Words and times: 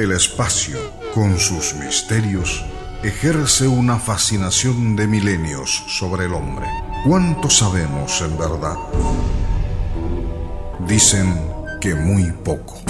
El 0.00 0.12
espacio, 0.12 0.78
con 1.12 1.38
sus 1.38 1.74
misterios, 1.74 2.64
ejerce 3.02 3.68
una 3.68 3.98
fascinación 3.98 4.96
de 4.96 5.06
milenios 5.06 5.84
sobre 5.88 6.24
el 6.24 6.32
hombre. 6.32 6.66
¿Cuánto 7.06 7.50
sabemos 7.50 8.22
en 8.22 8.38
verdad? 8.38 8.76
Dicen 10.88 11.38
que 11.82 11.94
muy 11.94 12.32
poco. 12.32 12.80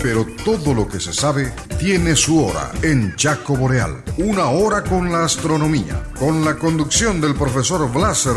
Pero 0.00 0.24
todo 0.44 0.72
lo 0.72 0.86
que 0.86 1.00
se 1.00 1.12
sabe 1.12 1.52
tiene 1.80 2.14
su 2.14 2.44
hora 2.44 2.70
en 2.82 3.16
Chaco 3.16 3.56
Boreal. 3.56 4.04
Una 4.18 4.50
hora 4.50 4.84
con 4.84 5.10
la 5.10 5.24
astronomía, 5.24 6.04
con 6.20 6.44
la 6.44 6.54
conducción 6.54 7.20
del 7.20 7.34
profesor 7.34 7.92
Blas 7.92 8.28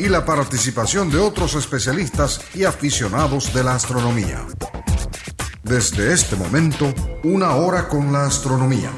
y 0.00 0.08
la 0.08 0.24
participación 0.24 1.08
de 1.08 1.18
otros 1.18 1.54
especialistas 1.54 2.40
y 2.52 2.64
aficionados 2.64 3.54
de 3.54 3.62
la 3.62 3.76
astronomía. 3.76 4.44
Desde 5.68 6.14
este 6.14 6.34
momento, 6.34 6.94
una 7.24 7.56
hora 7.56 7.88
con 7.88 8.10
la 8.10 8.24
astronomía. 8.24 8.90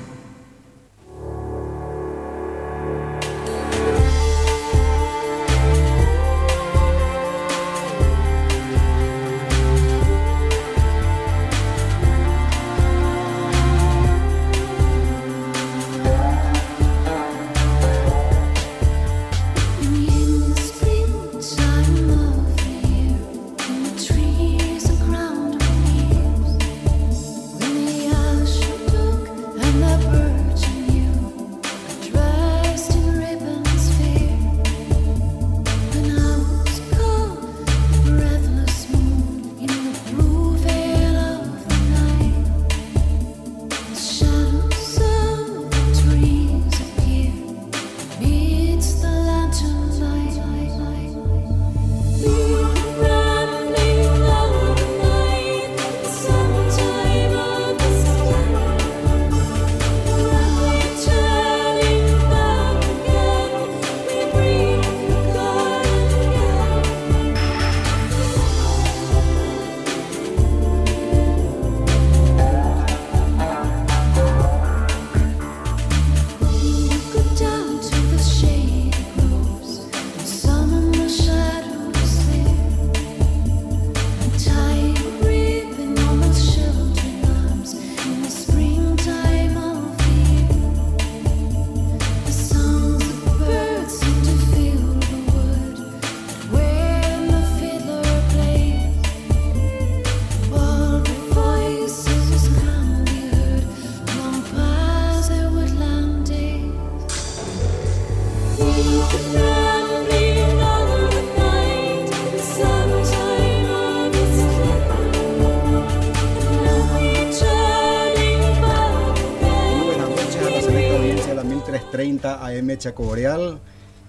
Chaco 122.78 123.04
Boreal 123.04 123.60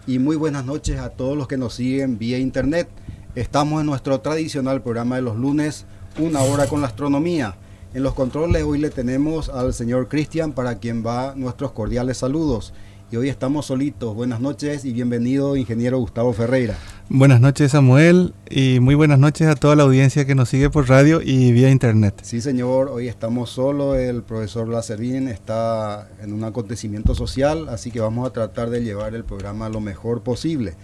y 0.07 0.19
muy 0.19 0.35
buenas 0.35 0.65
noches 0.65 0.99
a 0.99 1.09
todos 1.09 1.37
los 1.37 1.47
que 1.47 1.57
nos 1.57 1.75
siguen 1.75 2.17
vía 2.17 2.37
internet. 2.37 2.87
Estamos 3.35 3.81
en 3.81 3.87
nuestro 3.87 4.19
tradicional 4.21 4.81
programa 4.81 5.15
de 5.15 5.21
los 5.21 5.37
lunes, 5.37 5.85
una 6.19 6.41
hora 6.41 6.67
con 6.67 6.81
la 6.81 6.87
astronomía. 6.87 7.55
En 7.93 8.03
los 8.03 8.13
controles 8.13 8.63
hoy 8.63 8.79
le 8.79 8.89
tenemos 8.89 9.49
al 9.49 9.73
señor 9.73 10.07
Cristian 10.07 10.53
para 10.53 10.79
quien 10.79 11.05
va 11.05 11.33
nuestros 11.35 11.71
cordiales 11.71 12.17
saludos 12.17 12.73
y 13.11 13.17
hoy 13.17 13.29
estamos 13.29 13.65
solitos. 13.65 14.15
Buenas 14.15 14.39
noches 14.39 14.85
y 14.85 14.93
bienvenido, 14.93 15.57
ingeniero 15.57 15.99
Gustavo 15.99 16.31
Ferreira. 16.31 16.77
Buenas 17.13 17.41
noches, 17.41 17.73
Samuel, 17.73 18.33
y 18.49 18.79
muy 18.79 18.95
buenas 18.95 19.19
noches 19.19 19.49
a 19.49 19.55
toda 19.55 19.75
la 19.75 19.83
audiencia 19.83 20.23
que 20.23 20.33
nos 20.33 20.47
sigue 20.47 20.69
por 20.69 20.87
radio 20.87 21.19
y 21.21 21.51
vía 21.51 21.69
internet. 21.69 22.15
Sí, 22.21 22.39
señor, 22.39 22.87
hoy 22.87 23.09
estamos 23.09 23.49
solo. 23.49 23.95
El 23.95 24.23
profesor 24.23 24.69
Lacervin 24.69 25.27
está 25.27 26.07
en 26.21 26.31
un 26.31 26.45
acontecimiento 26.45 27.13
social, 27.13 27.67
así 27.67 27.91
que 27.91 27.99
vamos 27.99 28.25
a 28.25 28.31
tratar 28.31 28.69
de 28.69 28.81
llevar 28.81 29.13
el 29.13 29.25
programa 29.25 29.67
lo 29.67 29.81
mejor 29.81 30.23
posible. 30.23 30.75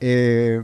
Eh, 0.00 0.62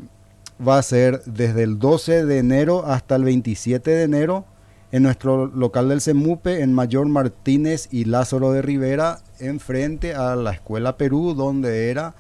va 0.67 0.78
a 0.78 0.82
ser 0.82 1.23
desde 1.25 1.62
el 1.62 1.78
12 1.78 2.25
de 2.25 2.38
enero 2.38 2.87
hasta 2.87 3.17
el 3.17 3.25
27 3.25 3.90
de 3.90 4.02
enero 4.02 4.44
en 4.93 5.02
nuestro 5.02 5.46
local 5.46 5.88
del 5.88 6.00
CEMUPE, 6.00 6.62
en 6.62 6.72
Mayor 6.72 7.08
Martínez 7.08 7.88
y 7.90 8.05
Lázaro 8.05 8.52
de 8.52 8.62
Rivera, 8.62 9.19
enfrente 9.40 10.14
a 10.14 10.37
la 10.37 10.52
Escuela 10.52 10.96
Perú, 10.96 11.34
donde 11.34 11.90
era 11.90 12.14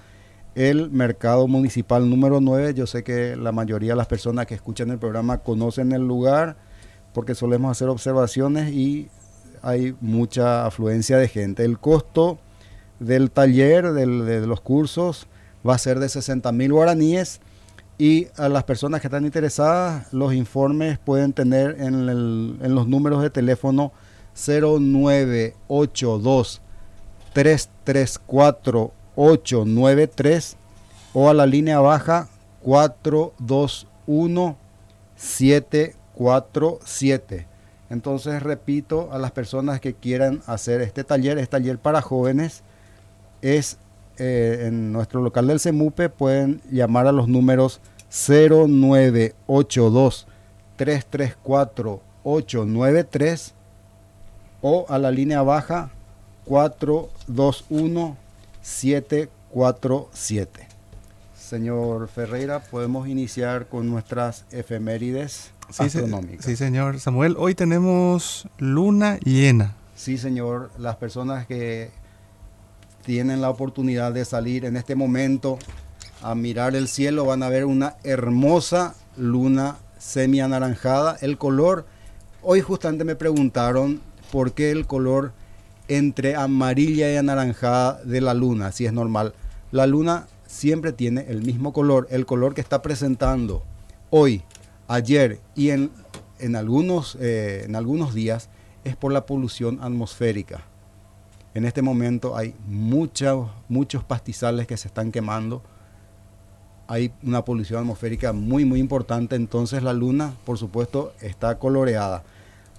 el 0.56 0.90
mercado 0.90 1.46
municipal 1.46 2.10
número 2.10 2.40
9. 2.40 2.74
Yo 2.74 2.86
sé 2.86 3.04
que 3.04 3.36
la 3.36 3.52
mayoría 3.52 3.92
de 3.92 3.96
las 3.96 4.08
personas 4.08 4.46
que 4.46 4.54
escuchan 4.54 4.90
el 4.90 4.98
programa 4.98 5.38
conocen 5.38 5.92
el 5.92 6.08
lugar 6.08 6.56
porque 7.12 7.34
solemos 7.34 7.70
hacer 7.70 7.88
observaciones 7.88 8.72
y 8.72 9.08
hay 9.62 9.94
mucha 10.00 10.66
afluencia 10.66 11.18
de 11.18 11.28
gente. 11.28 11.64
El 11.64 11.78
costo 11.78 12.38
del 12.98 13.30
taller, 13.30 13.92
de 13.92 14.46
los 14.46 14.62
cursos, 14.62 15.26
va 15.66 15.74
a 15.74 15.78
ser 15.78 15.98
de 15.98 16.08
60 16.08 16.50
mil 16.52 16.72
guaraníes 16.72 17.40
y 17.98 18.28
a 18.36 18.48
las 18.48 18.64
personas 18.64 19.00
que 19.00 19.08
están 19.08 19.24
interesadas, 19.24 20.12
los 20.12 20.34
informes 20.34 20.98
pueden 20.98 21.32
tener 21.32 21.76
en, 21.80 22.06
los 22.74 22.88
números 22.88 23.22
de 23.22 23.30
teléfono 23.30 23.92
0982 24.34 26.60
334 27.32 28.92
893 29.16 30.56
o 31.12 31.28
a 31.28 31.34
la 31.34 31.46
línea 31.46 31.80
baja 31.80 32.28
421 32.62 34.56
747. 35.16 37.48
Entonces 37.88 38.42
repito 38.42 39.10
a 39.12 39.18
las 39.18 39.30
personas 39.32 39.80
que 39.80 39.94
quieran 39.94 40.42
hacer 40.46 40.82
este 40.82 41.04
taller, 41.04 41.38
este 41.38 41.58
taller 41.58 41.78
para 41.78 42.02
jóvenes, 42.02 42.64
es 43.42 43.78
eh, 44.18 44.64
en 44.66 44.90
nuestro 44.92 45.22
local 45.22 45.46
del 45.46 45.60
CEMUPE, 45.60 46.08
pueden 46.08 46.60
llamar 46.70 47.06
a 47.06 47.12
los 47.12 47.28
números 47.28 47.80
0982 48.10 50.26
334 50.76 52.00
893 52.24 53.54
o 54.62 54.86
a 54.88 54.98
la 54.98 55.10
línea 55.10 55.42
baja 55.42 55.90
421 56.46 58.16
747. 58.66 60.66
Señor 61.38 62.08
Ferreira, 62.08 62.58
podemos 62.60 63.06
iniciar 63.08 63.68
con 63.68 63.88
nuestras 63.88 64.44
efemérides 64.50 65.52
Sí, 65.70 65.74
se- 65.76 65.84
astronómicas. 65.84 66.44
sí, 66.44 66.56
señor 66.56 66.98
Samuel. 66.98 67.36
Hoy 67.38 67.54
tenemos 67.54 68.48
luna 68.58 69.18
llena. 69.20 69.74
Sí, 69.94 70.18
señor, 70.18 70.70
las 70.78 70.96
personas 70.96 71.46
que 71.46 71.90
tienen 73.04 73.40
la 73.40 73.50
oportunidad 73.50 74.10
de 74.12 74.24
salir 74.24 74.64
en 74.64 74.76
este 74.76 74.96
momento 74.96 75.58
a 76.22 76.34
mirar 76.34 76.74
el 76.74 76.88
cielo 76.88 77.24
van 77.24 77.44
a 77.44 77.48
ver 77.48 77.66
una 77.66 77.94
hermosa 78.02 78.94
luna 79.16 79.76
semi 79.98 80.40
anaranjada. 80.40 81.16
El 81.20 81.38
color, 81.38 81.86
hoy 82.42 82.62
justamente 82.62 83.04
me 83.04 83.14
preguntaron 83.14 84.00
por 84.32 84.52
qué 84.52 84.72
el 84.72 84.86
color 84.88 85.32
entre 85.88 86.34
amarilla 86.34 87.12
y 87.12 87.16
anaranjada 87.16 88.02
de 88.02 88.20
la 88.20 88.34
luna, 88.34 88.72
si 88.72 88.86
es 88.86 88.92
normal. 88.92 89.34
La 89.70 89.86
luna 89.86 90.26
siempre 90.46 90.92
tiene 90.92 91.26
el 91.28 91.42
mismo 91.42 91.72
color, 91.72 92.06
el 92.10 92.26
color 92.26 92.54
que 92.54 92.60
está 92.60 92.82
presentando 92.82 93.62
hoy, 94.10 94.42
ayer 94.88 95.40
y 95.54 95.70
en, 95.70 95.90
en 96.38 96.56
algunos, 96.56 97.16
eh, 97.20 97.64
en 97.64 97.76
algunos 97.76 98.14
días 98.14 98.48
es 98.84 98.96
por 98.96 99.12
la 99.12 99.26
polución 99.26 99.78
atmosférica. 99.82 100.62
En 101.54 101.64
este 101.64 101.82
momento 101.82 102.36
hay 102.36 102.54
muchos, 102.68 103.48
muchos 103.68 104.04
pastizales 104.04 104.66
que 104.66 104.76
se 104.76 104.88
están 104.88 105.10
quemando. 105.10 105.62
Hay 106.86 107.12
una 107.22 107.44
polución 107.44 107.80
atmosférica 107.80 108.32
muy, 108.32 108.64
muy 108.64 108.78
importante. 108.78 109.36
Entonces 109.36 109.82
la 109.82 109.92
luna, 109.92 110.34
por 110.44 110.58
supuesto, 110.58 111.14
está 111.20 111.58
coloreada. 111.58 112.22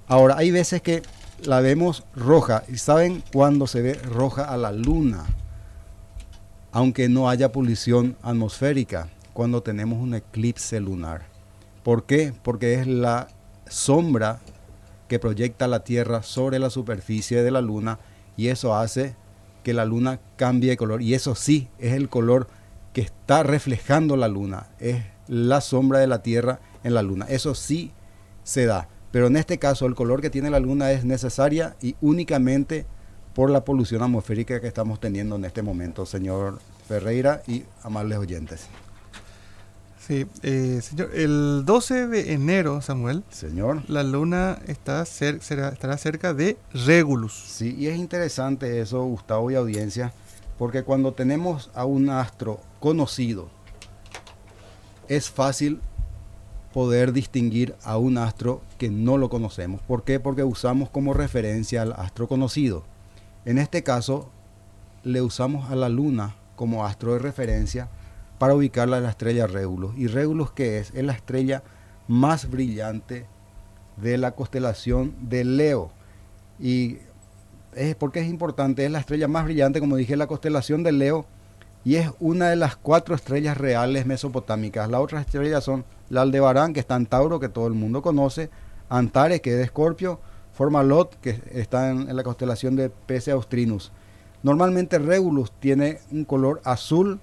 Ahora, 0.07 0.37
hay 0.37 0.51
veces 0.51 0.81
que 0.81 1.01
la 1.43 1.61
vemos 1.61 2.03
roja. 2.15 2.63
¿Y 2.67 2.77
saben 2.77 3.23
cuándo 3.33 3.67
se 3.67 3.81
ve 3.81 3.93
roja 3.93 4.43
a 4.43 4.57
la 4.57 4.71
luna? 4.71 5.25
Aunque 6.71 7.09
no 7.09 7.29
haya 7.29 7.51
polución 7.51 8.17
atmosférica, 8.21 9.09
cuando 9.33 9.61
tenemos 9.61 9.99
un 9.99 10.15
eclipse 10.15 10.79
lunar. 10.79 11.27
¿Por 11.83 12.05
qué? 12.05 12.33
Porque 12.43 12.73
es 12.73 12.87
la 12.87 13.27
sombra 13.69 14.39
que 15.07 15.19
proyecta 15.19 15.67
la 15.67 15.83
Tierra 15.83 16.23
sobre 16.23 16.59
la 16.59 16.69
superficie 16.69 17.43
de 17.43 17.51
la 17.51 17.61
Luna 17.61 17.99
y 18.35 18.47
eso 18.47 18.75
hace 18.75 19.15
que 19.63 19.73
la 19.73 19.85
Luna 19.85 20.19
cambie 20.35 20.71
de 20.71 20.77
color. 20.77 21.01
Y 21.01 21.13
eso 21.13 21.35
sí, 21.35 21.69
es 21.79 21.93
el 21.93 22.09
color 22.09 22.47
que 22.93 23.01
está 23.01 23.43
reflejando 23.43 24.17
la 24.17 24.27
Luna, 24.27 24.69
es 24.79 25.03
la 25.27 25.61
sombra 25.61 25.99
de 25.99 26.07
la 26.07 26.23
Tierra 26.23 26.59
en 26.83 26.93
la 26.93 27.03
Luna. 27.03 27.25
Eso 27.29 27.55
sí 27.55 27.91
se 28.43 28.65
da. 28.65 28.89
Pero 29.17 29.25
en 29.25 29.35
este 29.37 29.57
caso 29.57 29.87
el 29.87 29.95
color 29.95 30.21
que 30.21 30.29
tiene 30.29 30.51
la 30.51 30.59
Luna 30.59 30.91
es 30.91 31.03
necesaria 31.03 31.75
y 31.81 31.95
únicamente 32.01 32.85
por 33.33 33.49
la 33.49 33.65
polución 33.65 34.03
atmosférica 34.03 34.61
que 34.61 34.67
estamos 34.67 34.99
teniendo 34.99 35.37
en 35.37 35.45
este 35.45 35.63
momento, 35.63 36.05
señor 36.05 36.59
Ferreira 36.87 37.41
y 37.47 37.63
amables 37.81 38.19
oyentes. 38.19 38.67
Sí, 40.05 40.27
eh, 40.43 40.81
señor. 40.83 41.09
El 41.15 41.63
12 41.65 42.05
de 42.05 42.33
enero, 42.33 42.79
Samuel, 42.83 43.23
Señor. 43.31 43.81
la 43.89 44.03
luna 44.03 44.59
está 44.67 45.01
cer- 45.01 45.39
será- 45.41 45.69
estará 45.69 45.97
cerca 45.97 46.35
de 46.35 46.55
Regulus. 46.85 47.33
Sí, 47.33 47.73
y 47.75 47.87
es 47.87 47.97
interesante 47.97 48.79
eso, 48.81 49.03
Gustavo 49.03 49.49
y 49.49 49.55
audiencia, 49.55 50.13
porque 50.59 50.83
cuando 50.83 51.13
tenemos 51.15 51.71
a 51.73 51.85
un 51.85 52.11
astro 52.11 52.59
conocido, 52.79 53.49
es 55.07 55.31
fácil 55.31 55.81
poder 56.77 57.11
distinguir 57.11 57.73
a 57.83 57.97
un 57.97 58.19
astro 58.19 58.61
que 58.77 58.91
no 58.91 59.17
lo 59.17 59.31
conocemos. 59.31 59.81
¿Por 59.81 60.03
qué? 60.03 60.19
Porque 60.19 60.43
usamos 60.43 60.91
como 60.91 61.15
referencia 61.15 61.81
al 61.81 61.93
astro 61.93 62.27
conocido. 62.27 62.83
En 63.45 63.57
este 63.57 63.81
caso, 63.81 64.29
le 65.01 65.23
usamos 65.23 65.71
a 65.71 65.75
la 65.75 65.89
luna 65.89 66.35
como 66.55 66.85
astro 66.85 67.13
de 67.13 67.17
referencia 67.17 67.89
para 68.37 68.53
ubicarla 68.53 68.97
en 68.97 69.03
la 69.05 69.09
estrella 69.09 69.47
Regulus. 69.47 69.97
¿Y 69.97 70.05
Regulus 70.05 70.51
qué 70.51 70.77
es? 70.77 70.91
Es 70.93 71.03
la 71.03 71.13
estrella 71.13 71.63
más 72.07 72.47
brillante 72.47 73.25
de 73.95 74.19
la 74.19 74.33
constelación 74.33 75.15
de 75.19 75.45
Leo. 75.45 75.89
Y 76.59 76.99
es 77.73 77.95
porque 77.95 78.19
es 78.19 78.27
importante, 78.27 78.85
es 78.85 78.91
la 78.91 78.99
estrella 78.99 79.27
más 79.27 79.45
brillante, 79.45 79.79
como 79.79 79.95
dije, 79.95 80.15
la 80.15 80.27
constelación 80.27 80.83
de 80.83 80.91
Leo, 80.91 81.25
y 81.83 81.95
es 81.95 82.11
una 82.19 82.51
de 82.51 82.55
las 82.55 82.75
cuatro 82.75 83.15
estrellas 83.15 83.57
reales 83.57 84.05
mesopotámicas. 84.05 84.91
Las 84.91 85.01
otras 85.01 85.25
estrellas 85.25 85.63
son 85.63 85.83
la 86.09 86.21
Aldebarán, 86.21 86.73
que 86.73 86.79
está 86.79 86.95
en 86.95 87.05
Tauro, 87.05 87.39
que 87.39 87.49
todo 87.49 87.67
el 87.67 87.73
mundo 87.73 88.01
conoce, 88.01 88.49
Antares, 88.89 89.41
que 89.41 89.51
es 89.51 89.57
de 89.57 89.63
Escorpio, 89.63 90.19
Formalot, 90.53 91.19
que 91.19 91.41
está 91.51 91.89
en, 91.89 92.09
en 92.09 92.15
la 92.15 92.23
constelación 92.23 92.75
de 92.75 92.89
Pese 92.89 93.31
Austrinus. 93.31 93.91
Normalmente 94.43 94.99
Regulus 94.99 95.51
tiene 95.59 95.99
un 96.11 96.23
color 96.23 96.61
azul 96.63 97.19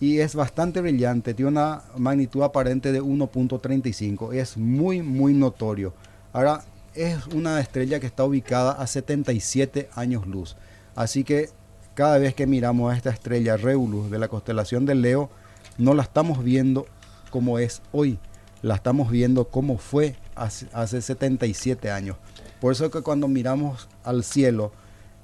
y 0.00 0.20
es 0.20 0.34
bastante 0.34 0.80
brillante, 0.80 1.34
tiene 1.34 1.50
una 1.50 1.82
magnitud 1.96 2.42
aparente 2.42 2.90
de 2.90 3.02
1.35, 3.02 4.32
es 4.32 4.56
muy 4.56 5.02
muy 5.02 5.34
notorio. 5.34 5.92
Ahora 6.32 6.64
es 6.94 7.26
una 7.28 7.60
estrella 7.60 8.00
que 8.00 8.06
está 8.06 8.24
ubicada 8.24 8.72
a 8.72 8.86
77 8.86 9.90
años 9.94 10.26
luz, 10.26 10.56
así 10.96 11.22
que 11.22 11.50
cada 11.94 12.16
vez 12.18 12.34
que 12.34 12.46
miramos 12.46 12.92
a 12.92 12.96
esta 12.96 13.10
estrella 13.10 13.58
Regulus 13.58 14.10
de 14.10 14.18
la 14.18 14.28
constelación 14.28 14.86
del 14.86 15.02
Leo, 15.02 15.28
no 15.76 15.92
la 15.92 16.02
estamos 16.02 16.42
viendo 16.42 16.86
como 17.30 17.58
es 17.58 17.82
hoy, 17.92 18.18
la 18.62 18.74
estamos 18.74 19.10
viendo 19.10 19.48
como 19.48 19.78
fue 19.78 20.16
hace, 20.34 20.66
hace 20.72 21.00
77 21.00 21.90
años. 21.90 22.16
Por 22.60 22.72
eso 22.72 22.90
que 22.90 23.00
cuando 23.00 23.28
miramos 23.28 23.88
al 24.04 24.24
cielo 24.24 24.72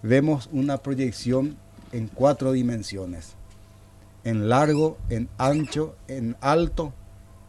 vemos 0.02 0.48
una 0.52 0.78
proyección 0.78 1.56
en 1.92 2.08
cuatro 2.08 2.52
dimensiones 2.52 3.36
en 4.26 4.48
largo, 4.48 4.98
en 5.08 5.28
ancho, 5.38 5.94
en 6.08 6.36
alto 6.40 6.92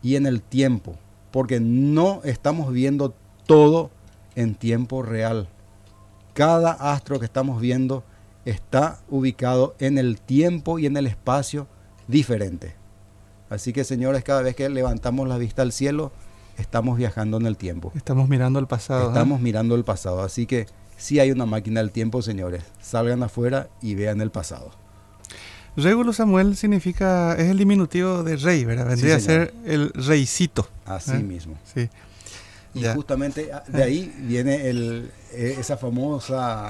y 0.04 0.16
en 0.16 0.28
el 0.28 0.44
tiempo, 0.44 0.96
porque 1.32 1.60
no 1.60 2.22
estamos 2.24 2.72
viendo 2.72 3.16
todo 3.48 3.90
en 4.36 4.54
tiempo 4.54 5.02
real. 5.02 5.50
Cada 6.36 6.72
astro 6.72 7.18
que 7.20 7.26
estamos 7.26 7.60
viendo 7.60 8.04
está 8.46 9.00
ubicado 9.10 9.76
en 9.80 9.98
el 9.98 10.22
tiempo 10.22 10.78
y 10.78 10.86
en 10.86 10.98
el 10.98 11.08
espacio 11.08 11.66
diferente. 12.08 12.76
Así 13.50 13.74
que 13.74 13.84
señores, 13.84 14.24
cada 14.24 14.42
vez 14.42 14.56
que 14.56 14.68
levantamos 14.70 15.28
la 15.28 15.38
vista 15.38 15.62
al 15.62 15.72
cielo, 15.72 16.12
estamos 16.58 16.98
viajando 16.98 17.38
en 17.38 17.46
el 17.46 17.56
tiempo. 17.58 17.92
Estamos 17.96 18.28
mirando 18.30 18.60
al 18.60 18.68
pasado. 18.68 19.06
¿eh? 19.06 19.08
Estamos 19.08 19.40
mirando 19.42 19.76
el 19.76 19.84
pasado. 19.84 20.22
Así 20.22 20.46
que 20.46 20.68
si 20.98 21.20
hay 21.20 21.32
una 21.32 21.46
máquina 21.46 21.80
del 21.82 21.92
tiempo, 21.92 22.22
señores, 22.22 22.64
salgan 22.82 23.24
afuera 23.24 23.70
y 23.82 23.96
vean 23.96 24.20
el 24.22 24.32
pasado. 24.32 24.72
Regulus 25.76 26.16
Samuel 26.16 26.58
significa, 26.58 27.36
es 27.36 27.50
el 27.50 27.58
diminutivo 27.60 28.24
de 28.24 28.36
rey, 28.38 28.66
¿verdad? 28.66 28.88
Vendría 28.88 29.16
a 29.18 29.20
ser 29.20 29.54
el 29.66 29.92
reycito. 29.94 30.68
Así 30.86 31.12
¿eh? 31.12 31.20
mismo. 31.20 31.56
Sí. 31.74 31.88
Y 32.74 32.82
Ya. 32.82 32.96
justamente 32.96 33.54
a- 33.54 33.64
de 33.68 33.84
ahí 33.84 34.14
viene 34.24 34.70
el, 34.70 35.12
eh, 35.34 35.56
esa 35.60 35.78
famosa, 35.78 36.70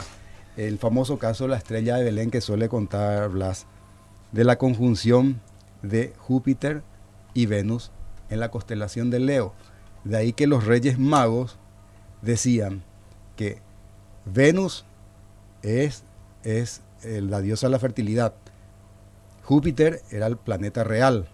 el 0.57 0.77
famoso 0.77 1.17
caso 1.17 1.46
de 1.46 1.51
la 1.51 1.57
estrella 1.57 1.96
de 1.96 2.03
Belén 2.03 2.29
que 2.31 2.41
suele 2.41 2.67
contar 2.67 3.29
Blas, 3.29 3.65
de 4.34 4.43
la 4.43 4.57
conjunción 4.57 5.39
de 5.81 6.13
Júpiter 6.17 6.81
y 7.34 7.46
Venus 7.46 7.91
en 8.29 8.39
la 8.39 8.50
constelación 8.51 9.10
de 9.10 9.19
Leo. 9.19 9.53
De 10.03 10.17
ahí 10.17 10.34
que 10.34 10.48
los 10.48 10.65
reyes 10.65 10.98
magos 11.00 11.57
decían 12.22 12.84
que 13.36 13.60
Venus 14.25 14.86
es, 15.62 16.03
es 16.43 16.81
eh, 17.03 17.22
la 17.22 17.41
diosa 17.41 17.67
de 17.67 17.72
la 17.72 17.79
fertilidad, 17.79 18.34
Júpiter 19.43 20.01
era 20.12 20.27
el 20.27 20.36
planeta 20.38 20.84
real 20.84 21.27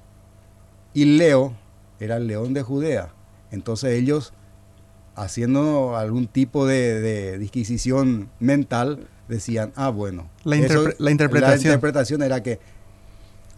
y 0.94 1.06
Leo 1.18 1.54
era 2.00 2.18
el 2.18 2.28
león 2.28 2.54
de 2.54 2.62
Judea. 2.62 3.12
Entonces 3.52 3.94
ellos, 3.94 4.34
haciendo 5.16 5.96
algún 5.98 6.28
tipo 6.28 6.66
de, 6.66 7.00
de 7.02 7.38
disquisición 7.38 8.30
mental, 8.40 9.08
decían, 9.28 9.72
ah, 9.76 9.90
bueno. 9.90 10.30
La 10.44 10.58
eso- 10.58 10.90
la 11.00 11.12
interpretación. 11.12 11.60
la 11.70 11.74
interpretación 11.76 12.22
era 12.24 12.44
que 12.44 12.60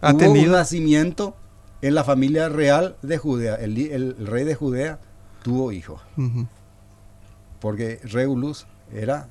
Ha 0.00 0.10
hubo 0.10 0.18
tenido- 0.18 0.46
un 0.46 0.52
nacimiento 0.52 1.34
en 1.82 1.94
la 1.94 2.04
familia 2.04 2.48
real 2.48 2.96
de 3.02 3.18
Judea. 3.18 3.54
El, 3.56 4.16
rey 4.26 4.44
de 4.44 4.54
Judea 4.54 4.98
tuvo 5.42 5.72
hijos. 5.72 6.00
Porque 7.60 8.00
Regulus 8.04 8.66
era, 8.92 9.28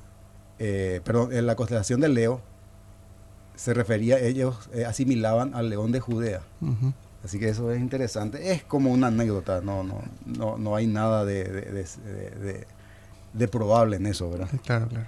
eh, 0.58 1.00
perdón, 1.04 1.32
en 1.32 1.46
la 1.46 1.54
constelación 1.56 2.00
de 2.00 2.08
Leo 2.08 2.40
se 3.54 3.72
refería, 3.72 4.18
ellos 4.18 4.68
eh, 4.74 4.84
asimilaban 4.84 5.54
al 5.54 5.70
león 5.70 5.92
de 5.92 6.00
Judea. 6.00 6.40
Así 7.24 7.38
que 7.38 7.48
eso 7.48 7.72
es 7.72 7.80
interesante. 7.80 8.52
Es 8.52 8.62
como 8.62 8.92
una 8.92 9.08
anécdota, 9.08 9.60
no, 9.60 9.82
no, 9.82 10.02
no, 10.26 10.58
no 10.58 10.76
hay 10.76 10.86
nada 10.86 11.24
de, 11.24 11.44
de- 11.44 11.60
de- 11.72 11.82
de- 12.04 12.30
de- 12.52 12.66
de 13.32 13.48
probable 13.48 13.96
en 13.96 14.06
eso, 14.06 14.30
¿verdad? 14.30 14.48
Claro, 14.64 14.86
claro. 14.88 15.06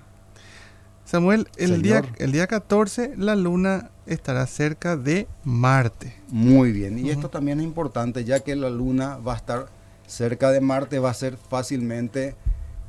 Samuel, 1.09 1.49
el 1.57 1.81
día, 1.81 2.03
el 2.19 2.33
día 2.33 2.47
14 2.47 3.15
la 3.17 3.35
luna 3.35 3.93
estará 4.05 4.47
cerca 4.47 4.95
de 4.95 5.27
Marte. 5.43 6.15
Muy 6.29 6.71
bien, 6.71 6.99
y 6.99 7.09
esto 7.09 7.31
también 7.31 7.61
es 7.61 7.65
importante, 7.65 8.25
ya 8.25 8.41
que 8.41 8.55
la 8.55 8.69
luna 8.69 9.17
va 9.17 9.33
a 9.33 9.37
estar 9.37 9.69
cerca 10.07 10.51
de 10.51 10.61
Marte, 10.61 10.99
va 10.99 11.09
a 11.09 11.15
ser 11.15 11.39
fácilmente 11.39 12.37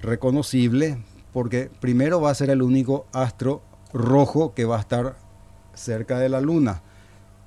reconocible, 0.02 0.98
porque 1.32 1.72
primero 1.80 2.20
va 2.20 2.32
a 2.32 2.36
ser 2.36 2.50
el 2.50 2.62
único 2.62 3.06
astro 3.14 3.62
rojo 3.94 4.54
que 4.54 4.66
va 4.66 4.76
a 4.76 4.82
estar 4.82 5.16
cerca 5.74 6.20
de 6.20 6.28
la 6.28 6.42
luna, 6.42 6.82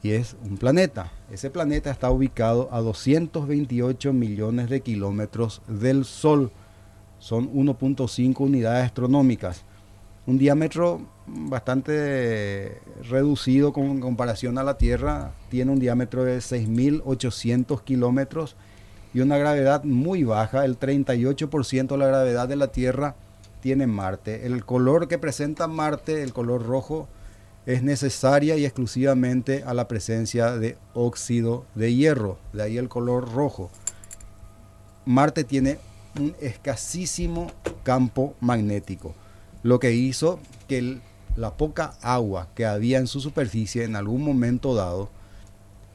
y 0.03 0.13
es 0.13 0.37
un 0.43 0.57
planeta. 0.57 1.13
Ese 1.31 1.51
planeta 1.51 1.91
está 1.91 2.11
ubicado 2.11 2.71
a 2.73 2.81
228 2.81 4.15
millones 4.15 4.71
de 4.71 4.81
kilómetros 4.81 5.61
del 5.69 6.07
Sol, 6.07 6.51
son 7.19 7.53
1.5 7.53 8.41
unidades 8.41 8.87
astronómicas 8.87 9.67
un 10.27 10.39
diámetro 10.39 11.01
bastante 11.27 12.81
reducido 13.09 13.73
con 13.73 14.01
comparación 14.01 14.59
a 14.59 14.63
la 14.63 14.79
Tierra, 14.79 15.33
tiene 15.49 15.73
un 15.73 15.81
diámetro 15.81 16.25
de 16.25 16.39
6.800 16.39 17.83
kilómetros 17.83 18.57
y 19.15 19.21
una 19.21 19.37
gravedad 19.37 19.85
muy 19.85 20.25
baja, 20.25 20.65
el 20.65 20.79
38% 20.79 21.89
de 21.89 21.97
la 21.97 22.07
gravedad 22.07 22.49
de 22.49 22.57
la 22.57 22.69
Tierra 22.69 23.15
tiene 23.61 23.87
Marte. 23.87 24.47
El 24.47 24.65
color 24.65 25.09
que 25.09 25.19
presenta 25.19 25.67
Marte, 25.67 26.23
el 26.23 26.33
color 26.33 26.67
rojo, 26.67 27.09
es 27.67 27.83
necesaria 27.83 28.57
y 28.57 28.65
exclusivamente 28.65 29.63
a 29.65 29.75
la 29.75 29.87
presencia 29.87 30.57
de 30.57 30.77
óxido 30.95 31.65
de 31.75 31.95
hierro, 31.95 32.39
de 32.53 32.63
ahí 32.63 32.79
el 32.79 32.89
color 32.89 33.33
rojo. 33.33 33.71
Marte 35.05 35.45
tiene 35.45 35.79
un 36.19 36.35
escasísimo 36.41 37.53
campo 37.85 38.35
magnético 38.41 39.15
lo 39.63 39.79
que 39.79 39.93
hizo 39.93 40.39
que 40.69 40.99
la 41.37 41.57
poca 41.57 41.95
agua 42.03 42.49
que 42.55 42.67
había 42.67 42.99
en 42.99 43.07
su 43.07 43.21
superficie 43.21 43.85
en 43.85 43.97
algún 43.97 44.23
momento 44.23 44.75
dado 44.75 45.09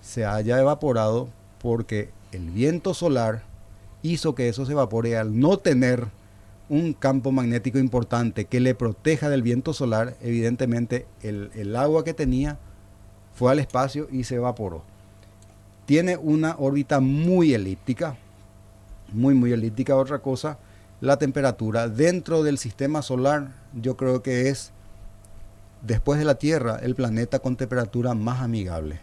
se 0.01 0.25
haya 0.25 0.59
evaporado 0.59 1.29
porque 1.61 2.09
el 2.31 2.49
viento 2.49 2.93
solar 2.93 3.43
hizo 4.01 4.35
que 4.35 4.49
eso 4.49 4.65
se 4.65 4.71
evapore 4.71 5.17
al 5.17 5.39
no 5.39 5.57
tener 5.57 6.07
un 6.69 6.93
campo 6.93 7.31
magnético 7.31 7.77
importante 7.77 8.45
que 8.45 8.59
le 8.59 8.75
proteja 8.75 9.29
del 9.29 9.41
viento 9.41 9.73
solar, 9.73 10.15
evidentemente 10.21 11.07
el, 11.21 11.75
agua 11.75 12.03
que 12.03 12.13
tenía 12.13 12.57
fue 13.33 13.51
al 13.51 13.59
espacio 13.59 14.07
y 14.11 14.25
se 14.25 14.35
evaporó. 14.35 14.83
Tiene 15.85 16.17
una 16.17 16.55
órbita 16.57 16.99
muy 16.99 17.53
elíptica, 17.53 18.17
muy 19.13 19.33
muy 19.33 19.53
elíptica, 19.53 19.95
otra 19.95 20.19
cosa 20.19 20.57
la 20.99 21.17
temperatura 21.17 21.89
dentro 21.89 22.43
del 22.43 22.57
sistema 22.57 23.01
solar, 23.01 23.51
yo 23.73 23.97
creo 23.97 24.23
que 24.23 24.49
es, 24.49 24.71
después 25.81 26.19
de 26.19 26.25
la 26.25 26.35
Tierra, 26.35 26.79
el 26.81 26.95
planeta 26.95 27.39
con 27.39 27.55
temperatura 27.55 28.13
más 28.15 28.41
amigable. 28.41 28.99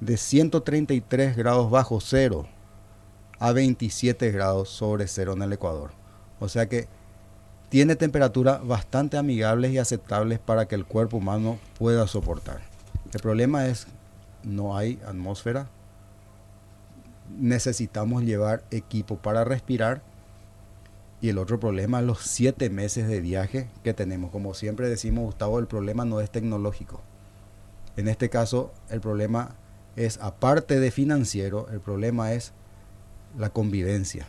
De 0.00 0.16
133 0.16 1.36
grados 1.36 1.70
bajo 1.70 2.00
cero 2.00 2.46
a 3.38 3.52
27 3.52 4.30
grados 4.30 4.68
sobre 4.70 5.06
cero 5.06 5.34
en 5.34 5.42
el 5.42 5.52
Ecuador. 5.52 5.90
O 6.40 6.48
sea 6.48 6.68
que 6.68 6.88
tiene 7.68 7.96
temperaturas 7.96 8.66
bastante 8.66 9.16
amigables 9.16 9.72
y 9.72 9.78
aceptables 9.78 10.38
para 10.38 10.66
que 10.66 10.74
el 10.74 10.84
cuerpo 10.84 11.18
humano 11.18 11.58
pueda 11.78 12.06
soportar. 12.06 12.60
El 13.12 13.20
problema 13.20 13.66
es, 13.66 13.86
no 14.42 14.76
hay 14.76 15.00
atmósfera. 15.06 15.68
Necesitamos 17.38 18.24
llevar 18.24 18.64
equipo 18.70 19.16
para 19.16 19.44
respirar 19.44 20.02
y 21.22 21.28
el 21.28 21.38
otro 21.38 21.60
problema, 21.60 22.02
los 22.02 22.18
siete 22.18 22.68
meses 22.68 23.06
de 23.06 23.20
viaje 23.20 23.68
que 23.84 23.94
tenemos. 23.94 24.32
Como 24.32 24.54
siempre 24.54 24.88
decimos, 24.88 25.24
Gustavo, 25.24 25.60
el 25.60 25.68
problema 25.68 26.04
no 26.04 26.20
es 26.20 26.30
tecnológico. 26.30 27.00
En 27.96 28.08
este 28.08 28.28
caso, 28.28 28.72
el 28.90 29.00
problema 29.00 29.54
es, 29.94 30.18
aparte 30.20 30.80
de 30.80 30.90
financiero, 30.90 31.68
el 31.70 31.78
problema 31.78 32.32
es 32.32 32.52
la 33.38 33.50
convivencia. 33.50 34.26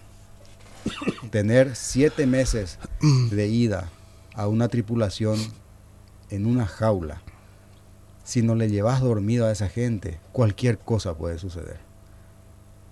Tener 1.32 1.76
siete 1.76 2.28
meses 2.28 2.78
de 3.32 3.48
ida 3.48 3.90
a 4.36 4.48
una 4.48 4.68
tripulación 4.68 5.40
en 6.30 6.46
una 6.46 6.68
jaula, 6.68 7.24
si 8.24 8.44
no 8.44 8.54
le 8.54 8.70
llevas 8.70 9.02
dormido 9.02 9.48
a 9.48 9.52
esa 9.52 9.68
gente, 9.68 10.20
cualquier 10.32 10.78
cosa 10.78 11.16
puede 11.16 11.40
suceder. 11.40 11.80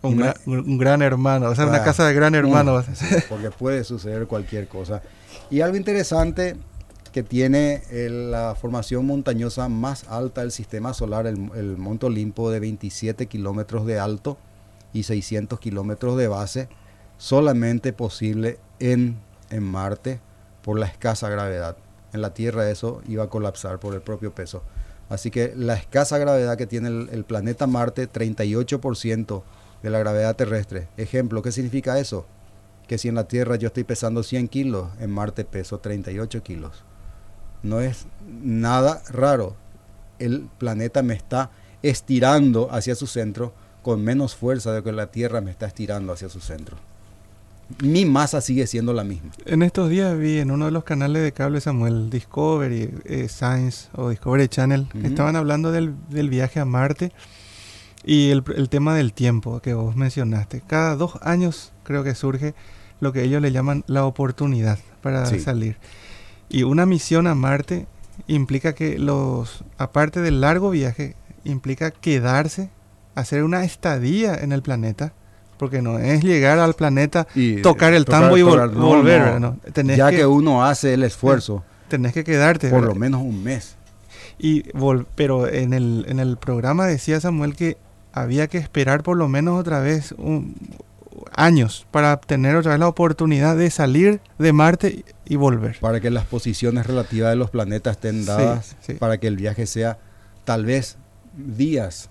Un, 0.04 0.78
gran, 0.80 1.02
hermano, 1.04 1.50
o 1.50 1.56
sea, 1.56 1.68
una 1.68 1.84
casa 1.84 2.08
de 2.08 2.14
gran 2.14 2.34
hermano. 2.34 2.84
porque 3.30 3.52
puede 3.52 3.84
suceder 3.84 4.26
cualquier 4.26 4.68
cosa. 4.68 5.04
Y 5.52 5.62
algo 5.62 5.78
interesante 5.78 6.56
que 7.12 7.24
tiene 7.24 7.84
la 7.92 8.56
formación 8.56 9.06
montañosa 9.06 9.70
más 9.70 10.06
alta 10.08 10.42
del 10.42 10.52
sistema 10.52 10.94
solar, 10.94 11.28
el, 11.28 11.52
el 11.56 11.78
Monte 11.78 12.08
Olimpo 12.08 12.50
de 12.50 12.60
27 12.60 13.28
kilómetros 13.28 13.86
de 13.86 14.00
alto 14.00 14.38
y 14.94 15.04
600 15.04 15.60
kilómetros 15.60 16.18
de 16.18 16.28
base, 16.28 16.70
solamente 17.18 17.94
posible 17.94 18.60
en, 18.80 19.18
en 19.50 19.64
Marte 19.64 20.20
por 20.64 20.80
la 20.80 20.88
escasa 20.88 21.30
gravedad. 21.30 21.78
En 22.14 22.22
la 22.22 22.34
Tierra 22.34 22.70
eso 22.70 23.02
iba 23.08 23.26
a 23.26 23.30
colapsar 23.30 23.80
por 23.80 23.94
el 23.94 24.02
propio 24.02 24.34
peso. 24.34 24.64
Así 25.10 25.30
que 25.30 25.54
la 25.56 25.76
escasa 25.76 26.18
gravedad 26.18 26.58
que 26.58 26.68
tiene 26.68 26.88
el, 26.88 27.10
el 27.12 27.24
planeta 27.26 27.68
Marte, 27.68 28.10
38% 28.10 29.44
de 29.82 29.90
la 29.90 30.00
gravedad 30.00 30.36
terrestre. 30.36 30.88
Ejemplo, 30.98 31.42
¿qué 31.42 31.52
significa 31.52 32.00
eso? 32.00 32.26
Que 32.88 32.98
si 32.98 33.08
en 33.08 33.16
la 33.16 33.28
Tierra 33.28 33.56
yo 33.56 33.68
estoy 33.68 33.84
pesando 33.84 34.24
100 34.24 34.48
kilos, 34.48 34.90
en 35.00 35.12
Marte 35.12 35.46
peso 35.46 35.80
38 35.80 36.44
kilos. 36.44 36.84
No 37.64 37.80
es 37.80 38.08
nada 38.44 39.02
raro. 39.10 39.56
El 40.20 40.50
planeta 40.58 41.02
me 41.02 41.14
está 41.14 41.52
estirando 41.84 42.72
hacia 42.72 42.96
su 42.96 43.08
centro 43.08 43.54
con 43.82 44.04
menos 44.04 44.36
fuerza 44.36 44.72
de 44.74 44.84
que 44.84 44.92
la 44.92 45.08
Tierra 45.08 45.42
me 45.42 45.52
está 45.52 45.66
estirando 45.66 46.14
hacia 46.14 46.30
su 46.30 46.40
centro. 46.40 46.78
Mi 47.82 48.06
masa 48.06 48.42
sigue 48.42 48.68
siendo 48.68 48.94
la 48.94 49.04
misma. 49.04 49.32
En 49.46 49.64
estos 49.64 49.90
días 49.90 50.18
vi 50.18 50.40
en 50.40 50.52
uno 50.52 50.66
de 50.66 50.72
los 50.72 50.84
canales 50.84 51.24
de 51.24 51.32
cable 51.32 51.62
Samuel 51.62 52.10
Discovery, 52.10 52.94
eh, 53.06 53.30
Science 53.30 53.88
o 53.96 54.10
Discovery 54.10 54.50
Channel, 54.50 54.88
estaban 55.04 55.38
hablando 55.38 55.72
del, 55.72 55.96
del 56.10 56.30
viaje 56.30 56.60
a 56.60 56.66
Marte 56.66 57.14
y 58.04 58.32
el, 58.32 58.44
tema 58.70 58.96
del 58.96 59.14
tiempo 59.14 59.60
que 59.62 59.74
vos 59.74 59.96
mencionaste. 59.96 60.62
Cada 60.66 60.96
dos 60.96 61.20
años 61.22 61.72
creo 61.84 62.04
que 62.04 62.16
surge 62.16 62.54
lo 63.00 63.14
que 63.14 63.24
ellos 63.24 63.42
le 63.42 63.52
llaman 63.52 63.84
la 63.88 64.06
oportunidad 64.06 64.80
para 65.02 65.26
salir. 65.26 65.78
Y 66.50 66.64
una 66.64 66.86
misión 66.86 67.28
a 67.28 67.36
Marte 67.36 67.88
implica 68.28 68.74
que 68.74 68.98
los, 68.98 69.64
aparte 69.78 70.22
del 70.22 70.42
largo 70.42 70.70
viaje, 70.72 71.16
implica 71.44 71.92
quedarse, 71.92 72.70
hacer 73.16 73.44
una 73.44 73.64
estadía 73.64 74.36
en 74.36 74.52
el 74.52 74.62
planeta. 74.62 75.14
Porque 75.58 75.84
no 75.84 76.00
es 76.00 76.24
llegar 76.24 76.58
al 76.58 76.74
planeta, 76.74 77.28
y 77.36 77.62
tocar 77.62 77.94
el 77.94 78.06
tambo 78.06 78.36
y 78.36 78.42
volver. 78.42 79.40
ya 79.96 80.10
que, 80.10 80.26
uno 80.26 80.66
hace 80.66 80.96
el 80.96 81.04
esfuerzo. 81.04 81.64
Tenés 81.88 82.14
que 82.14 82.24
quedarte. 82.24 82.72
Por 82.72 82.84
lo 82.84 82.96
menos 82.96 83.22
un 83.22 83.44
mes. 83.44 83.76
Y 84.40 84.64
pero 85.14 85.48
en 85.48 85.74
el, 85.74 86.06
en 86.08 86.20
el 86.20 86.38
programa 86.38 86.88
decía 86.88 87.22
Samuel 87.22 87.56
que 87.56 87.78
había 88.14 88.48
que 88.48 88.58
esperar 88.58 89.04
por 89.04 89.18
lo 89.18 89.28
menos 89.28 89.60
otra 89.60 89.80
vez 89.80 90.14
un, 90.18 90.56
años 91.34 91.88
para 91.92 92.18
tener 92.18 92.56
otra 92.56 92.72
vez 92.72 92.80
la 92.80 92.88
oportunidad 92.88 93.56
de 93.56 93.70
salir 93.70 94.22
de 94.38 94.54
Marte 94.54 95.06
y 95.26 95.36
volver. 95.36 95.80
Para 95.80 96.00
que 96.00 96.10
las 96.10 96.26
posiciones 96.26 96.86
relativas 96.86 97.30
de 97.30 97.36
los 97.36 97.50
planetas 97.50 97.98
estén 97.98 98.26
dadas, 98.26 98.76
para 99.00 99.18
que 99.18 99.28
el 99.28 99.38
viaje 99.38 99.66
sea 99.66 99.98
tal 100.44 100.66
vez 100.66 100.98
días 101.36 102.10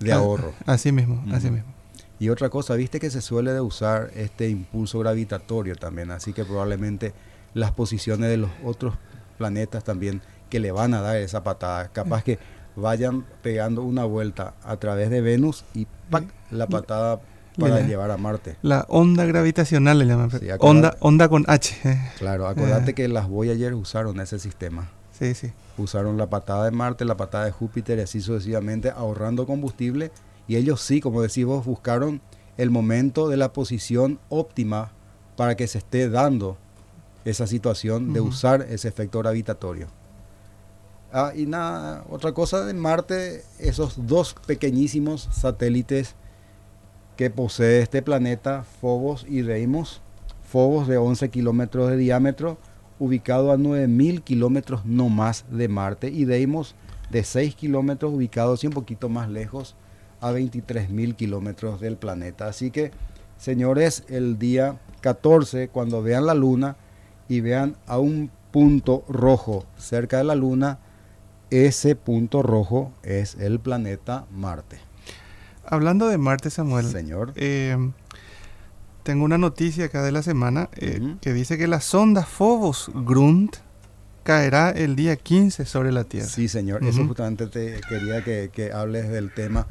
de 0.00 0.12
ah, 0.12 0.16
ahorro. 0.16 0.52
Así 0.66 0.92
mismo, 0.92 1.22
así 1.32 1.50
mismo. 1.50 1.72
Y 2.18 2.28
otra 2.28 2.50
cosa, 2.50 2.74
viste 2.74 3.00
que 3.00 3.10
se 3.10 3.20
suele 3.20 3.52
de 3.52 3.60
usar 3.60 4.10
este 4.14 4.48
impulso 4.48 5.00
gravitatorio 5.00 5.74
también, 5.76 6.10
así 6.12 6.32
que 6.32 6.44
probablemente 6.44 7.14
las 7.54 7.72
posiciones 7.72 8.30
de 8.30 8.36
los 8.36 8.50
otros 8.64 8.94
planetas 9.38 9.82
también 9.82 10.22
que 10.48 10.60
le 10.60 10.70
van 10.70 10.94
a 10.94 11.00
dar 11.00 11.16
esa 11.16 11.42
patada, 11.42 11.88
capaz 11.88 12.22
que 12.22 12.38
vayan 12.76 13.24
pegando 13.42 13.82
una 13.82 14.04
vuelta 14.04 14.54
a 14.62 14.76
través 14.76 15.10
de 15.10 15.20
Venus 15.20 15.64
y 15.74 15.86
la 16.50 16.66
patada 16.66 17.20
para 17.58 17.80
llevar 17.80 18.10
a 18.10 18.16
Marte. 18.16 18.56
La 18.62 18.86
onda 18.88 19.24
gravitacional 19.24 19.98
le 19.98 20.06
llaman. 20.06 20.30
onda, 20.58 20.96
onda 21.00 21.28
con 21.28 21.44
H. 21.48 21.76
Eh. 21.84 22.00
Claro, 22.18 22.46
acordate 22.46 22.92
eh. 22.92 22.94
que 22.94 23.08
las 23.08 23.28
Voyager 23.28 23.74
usaron 23.74 24.20
ese 24.20 24.38
sistema. 24.38 24.90
Sí, 25.18 25.34
sí. 25.34 25.52
Usaron 25.76 26.16
la 26.16 26.28
patada 26.28 26.64
de 26.64 26.70
Marte, 26.70 27.04
la 27.04 27.16
patada 27.16 27.44
de 27.44 27.50
Júpiter 27.50 27.98
y 27.98 28.02
así 28.02 28.20
sucesivamente, 28.20 28.90
ahorrando 28.90 29.46
combustible. 29.46 30.10
Y 30.48 30.56
ellos 30.56 30.80
sí, 30.80 31.00
como 31.00 31.22
decís 31.22 31.44
vos, 31.44 31.64
buscaron 31.64 32.20
el 32.56 32.70
momento 32.70 33.28
de 33.28 33.36
la 33.36 33.52
posición 33.52 34.18
óptima 34.28 34.92
para 35.36 35.56
que 35.56 35.66
se 35.66 35.78
esté 35.78 36.08
dando 36.08 36.58
esa 37.24 37.46
situación 37.46 38.12
de 38.12 38.20
usar 38.20 38.62
ese 38.68 38.88
efecto 38.88 39.20
gravitatorio. 39.20 39.86
Ah, 41.14 41.32
y 41.36 41.44
nada, 41.44 42.04
otra 42.08 42.32
cosa 42.32 42.64
de 42.64 42.72
Marte, 42.72 43.44
esos 43.58 44.06
dos 44.06 44.34
pequeñísimos 44.46 45.28
satélites 45.30 46.14
que 47.18 47.28
posee 47.28 47.82
este 47.82 48.00
planeta, 48.00 48.64
Phobos 48.80 49.26
y 49.28 49.42
Deimos. 49.42 50.00
Fobos 50.42 50.88
de 50.88 50.96
11 50.96 51.28
kilómetros 51.28 51.90
de 51.90 51.98
diámetro, 51.98 52.56
ubicado 52.98 53.52
a 53.52 53.58
9.000 53.58 54.22
kilómetros 54.22 54.86
no 54.86 55.10
más 55.10 55.44
de 55.50 55.68
Marte, 55.68 56.08
y 56.08 56.24
Deimos 56.24 56.74
de 57.10 57.24
6 57.24 57.56
kilómetros, 57.56 58.14
ubicado 58.14 58.56
un 58.64 58.70
poquito 58.70 59.10
más 59.10 59.28
lejos, 59.28 59.76
a 60.22 60.32
23.000 60.32 61.14
kilómetros 61.14 61.78
del 61.78 61.98
planeta. 61.98 62.46
Así 62.46 62.70
que, 62.70 62.90
señores, 63.36 64.04
el 64.08 64.38
día 64.38 64.80
14, 65.02 65.68
cuando 65.68 66.02
vean 66.02 66.24
la 66.24 66.32
Luna 66.32 66.76
y 67.28 67.40
vean 67.40 67.76
a 67.86 67.98
un 67.98 68.30
punto 68.50 69.04
rojo 69.08 69.66
cerca 69.76 70.16
de 70.16 70.24
la 70.24 70.34
Luna, 70.34 70.78
ese 71.52 71.96
punto 71.96 72.42
rojo 72.42 72.92
es 73.02 73.34
el 73.34 73.60
planeta 73.60 74.26
Marte. 74.32 74.78
Hablando 75.66 76.08
de 76.08 76.16
Marte, 76.16 76.48
Samuel. 76.50 76.86
Señor. 76.86 77.32
Eh, 77.36 77.76
tengo 79.02 79.24
una 79.24 79.36
noticia 79.36 79.86
acá 79.86 80.02
de 80.02 80.12
la 80.12 80.22
semana 80.22 80.70
eh, 80.76 81.16
que 81.20 81.32
dice 81.32 81.58
que 81.58 81.66
la 81.66 81.80
sonda 81.80 82.22
Phobos 82.24 82.90
Grunt 82.94 83.56
caerá 84.22 84.70
el 84.70 84.96
día 84.96 85.16
15 85.16 85.66
sobre 85.66 85.92
la 85.92 86.04
Tierra. 86.04 86.28
Sí, 86.28 86.48
señor. 86.48 86.84
Eso 86.84 87.06
justamente 87.06 87.46
te 87.48 87.80
quería 87.88 88.24
que, 88.24 88.70
hables 88.72 89.10
del 89.10 89.32
tema. 89.34 89.66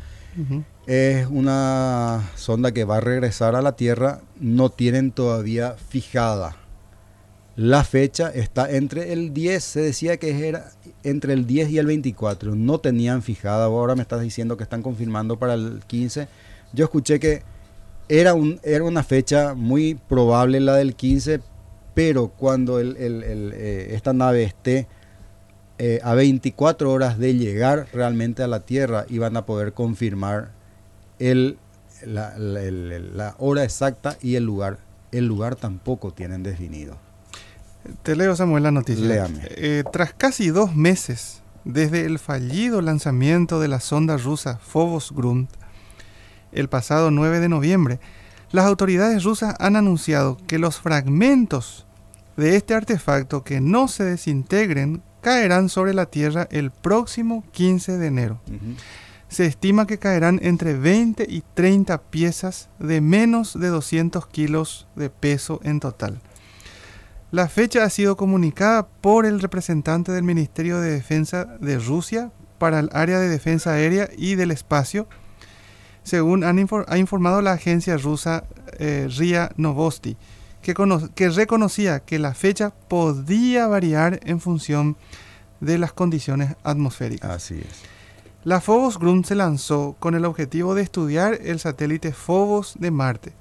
Es 0.85 1.27
una 1.27 2.29
sonda 2.35 2.71
que 2.71 2.83
va 2.83 2.97
a 2.97 3.01
regresar 3.01 3.55
a 3.55 3.61
la 3.61 3.75
Tierra. 3.75 4.21
No 4.39 4.69
tienen 4.69 5.11
todavía 5.11 5.75
fijada 5.89 6.61
la 7.62 7.84
fecha. 7.84 8.30
Está 8.30 8.72
entre 8.72 9.13
el 9.13 9.34
10, 9.34 9.63
se 9.63 9.82
decía 9.82 10.18
que 10.18 10.48
era 10.48 10.72
entre 11.03 11.34
el 11.34 11.46
10 11.46 11.70
y 11.70 11.77
el 11.77 11.86
24. 11.86 12.56
No 12.56 12.80
tenían 12.80 13.22
fijada. 13.22 13.65
Ahora 13.65 13.96
me 13.96 14.01
estás 14.01 14.22
diciendo 14.22 14.58
que 14.58 14.63
están 14.63 14.82
confirmando 14.82 15.38
para 15.38 15.53
el 15.53 15.82
15. 15.86 16.27
Yo 16.74 16.86
escuché 16.86 17.20
que 17.20 17.44
era, 18.10 18.34
un, 18.34 18.60
era 18.63 18.84
una 18.84 19.03
fecha 19.03 19.53
muy 19.53 19.94
probable 19.94 20.60
la 20.60 20.75
del 20.75 20.96
15, 20.96 21.41
pero 21.94 22.30
cuando 22.30 22.80
eh, 22.80 23.88
esta 23.91 24.13
nave 24.13 24.44
esté 24.44 24.88
eh, 25.77 26.00
a 26.03 26.15
24 26.15 26.91
horas 26.91 27.20
de 27.20 27.36
llegar 27.36 27.88
realmente 27.94 28.41
a 28.41 28.48
la 28.48 28.62
Tierra, 28.62 29.06
iban 29.10 29.38
a 29.38 29.46
poder 29.46 29.74
confirmar 29.74 30.51
el, 31.20 31.60
la, 32.06 33.36
hora 33.38 33.63
exacta 33.63 34.18
y 34.20 34.36
el 34.36 34.46
lugar. 34.46 34.80
El 35.12 35.27
lugar 35.27 35.56
tampoco 35.56 36.12
tienen 36.12 36.41
definido. 36.41 36.98
Te 38.03 38.15
leo, 38.15 38.35
Samuel, 38.35 38.63
la 38.63 38.71
noticia. 38.71 39.05
Léame. 39.05 39.41
Eh, 39.50 39.83
tras 39.91 40.13
casi 40.13 40.50
dos 40.50 40.75
meses 40.75 41.41
desde 41.63 42.05
el 42.05 42.19
fallido 42.19 42.81
lanzamiento 42.81 43.59
de 43.59 43.67
la 43.67 43.79
sonda 43.79 44.17
rusa 44.17 44.59
Phobos 44.59 45.11
Grunt, 45.11 45.50
el 46.51 46.69
pasado 46.69 47.11
9 47.11 47.39
de 47.39 47.50
noviembre, 47.50 48.00
las 48.51 48.65
autoridades 48.65 49.23
rusas 49.23 49.55
han 49.59 49.75
anunciado 49.75 50.38
que 50.47 50.59
los 50.59 50.79
fragmentos 50.79 51.85
de 52.35 52.55
este 52.55 52.73
artefacto 52.73 53.43
que 53.43 53.61
no 53.61 53.88
se 53.88 54.03
desintegren 54.03 55.01
caerán 55.21 55.69
sobre 55.69 55.93
la 55.93 56.07
Tierra 56.07 56.47
el 56.51 56.71
próximo 56.71 57.43
15 57.51 57.97
de 57.97 58.07
enero. 58.07 58.41
Se 59.29 59.45
estima 59.45 59.88
que 59.88 60.00
caerán 60.00 60.39
entre 60.41 60.73
20 60.73 61.25
y 61.29 61.43
30 61.53 62.01
piezas 62.09 62.69
de 62.79 63.00
menos 63.00 63.57
de 63.57 63.69
200 63.69 64.27
kilos 64.27 64.88
de 64.95 65.09
peso 65.09 65.61
en 65.63 65.79
total. 65.79 66.19
La 67.31 67.47
fecha 67.47 67.85
ha 67.85 67.89
sido 67.89 68.17
comunicada 68.17 68.89
por 68.89 69.25
el 69.25 69.39
representante 69.39 70.11
del 70.11 70.23
Ministerio 70.23 70.81
de 70.81 70.91
Defensa 70.91 71.45
de 71.61 71.79
Rusia 71.79 72.29
para 72.57 72.79
el 72.79 72.89
área 72.91 73.19
de 73.19 73.29
defensa 73.29 73.71
aérea 73.71 74.09
y 74.17 74.35
del 74.35 74.51
espacio, 74.51 75.07
según 76.03 76.43
ha 76.43 76.97
informado 76.97 77.41
la 77.41 77.53
agencia 77.53 77.95
rusa 77.95 78.43
eh, 78.79 79.07
RIA 79.09 79.53
Novosti, 79.55 80.17
que, 80.61 80.74
que 81.15 81.29
reconocía 81.29 82.01
que 82.01 82.20
la 82.20 82.33
fecha 82.33 82.72
podía 82.89 83.65
variar 83.65 84.20
en 84.24 84.41
función 84.41 84.98
de 85.61 85.77
las 85.77 85.94
condiciones 85.94 86.57
atmosféricas. 86.63 87.31
Así 87.31 87.59
es. 87.59 87.81
La 88.44 88.59
Phobos 88.59 89.00
Grunt 89.00 89.25
se 89.25 89.35
lanzó 89.35 89.96
con 90.00 90.15
el 90.15 90.25
objetivo 90.25 90.75
de 90.75 90.81
estudiar 90.81 91.39
el 91.41 91.59
satélite 91.59 92.11
Phobos 92.11 92.75
de 92.77 92.91
Marte. 92.91 93.41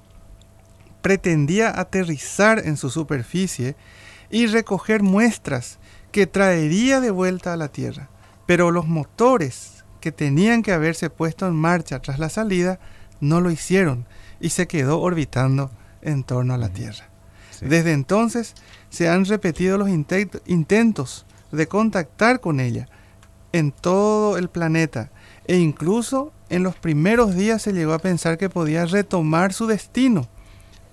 Pretendía 1.01 1.79
aterrizar 1.79 2.61
en 2.65 2.77
su 2.77 2.89
superficie 2.89 3.75
y 4.29 4.47
recoger 4.47 5.03
muestras 5.03 5.79
que 6.11 6.27
traería 6.27 6.99
de 6.99 7.11
vuelta 7.11 7.53
a 7.53 7.57
la 7.57 7.69
Tierra, 7.69 8.09
pero 8.45 8.71
los 8.71 8.87
motores 8.87 9.83
que 10.01 10.11
tenían 10.11 10.63
que 10.63 10.73
haberse 10.73 11.09
puesto 11.09 11.47
en 11.47 11.55
marcha 11.55 11.99
tras 11.99 12.19
la 12.19 12.29
salida, 12.29 12.79
no 13.21 13.39
lo 13.39 13.51
hicieron 13.51 14.05
y 14.39 14.49
se 14.49 14.67
quedó 14.67 14.99
orbitando 14.99 15.71
en 16.01 16.23
torno 16.23 16.53
a 16.53 16.57
la 16.57 16.69
Tierra. 16.69 17.09
Desde 17.61 17.93
entonces 17.93 18.55
se 18.89 19.07
han 19.07 19.25
repetido 19.25 19.77
los 19.77 19.89
intentos 19.89 21.25
de 21.51 21.67
contactar 21.67 22.39
con 22.39 22.59
ella 22.59 22.87
en 23.51 23.71
todo 23.71 24.37
el 24.37 24.49
planeta 24.49 25.11
e 25.45 25.57
incluso 25.57 26.33
en 26.49 26.63
los 26.63 26.75
primeros 26.75 27.35
días 27.35 27.61
se 27.61 27.73
llegó 27.73 27.93
a 27.93 27.99
pensar 27.99 28.37
que 28.37 28.49
podía 28.49 28.85
retomar 28.85 29.53
su 29.53 29.67
destino, 29.67 30.27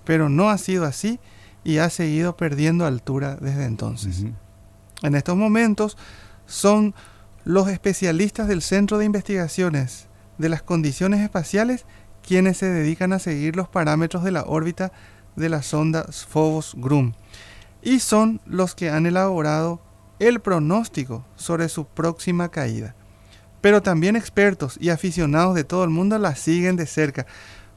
pero 0.09 0.27
no 0.27 0.49
ha 0.49 0.57
sido 0.57 0.85
así 0.85 1.19
y 1.63 1.77
ha 1.77 1.91
seguido 1.91 2.35
perdiendo 2.35 2.87
altura 2.87 3.37
desde 3.39 3.65
entonces. 3.65 4.23
En 5.03 5.13
estos 5.13 5.37
momentos 5.37 5.99
son 6.47 6.95
los 7.43 7.67
especialistas 7.67 8.47
del 8.47 8.63
Centro 8.63 8.97
de 8.97 9.05
Investigaciones 9.05 10.07
de 10.39 10.49
las 10.49 10.63
Condiciones 10.63 11.19
Espaciales 11.19 11.85
quienes 12.27 12.57
se 12.57 12.65
dedican 12.65 13.13
a 13.13 13.19
seguir 13.19 13.55
los 13.55 13.69
parámetros 13.69 14.23
de 14.23 14.31
la 14.31 14.45
órbita 14.45 14.91
de 15.35 15.47
la 15.47 15.61
sonda 15.61 16.07
Phobos 16.27 16.73
Grum 16.75 17.13
y 17.83 17.99
son 17.99 18.41
los 18.47 18.73
que 18.73 18.89
han 18.89 19.05
elaborado 19.05 19.79
el 20.17 20.39
pronóstico 20.39 21.23
sobre 21.35 21.69
su 21.69 21.85
próxima 21.85 22.49
caída. 22.49 22.95
Pero 23.61 23.83
también 23.83 24.15
expertos 24.15 24.75
y 24.81 24.89
aficionados 24.89 25.53
de 25.53 25.65
todo 25.65 25.83
el 25.83 25.91
mundo 25.91 26.17
la 26.17 26.35
siguen 26.35 26.77
de 26.77 26.87
cerca, 26.87 27.27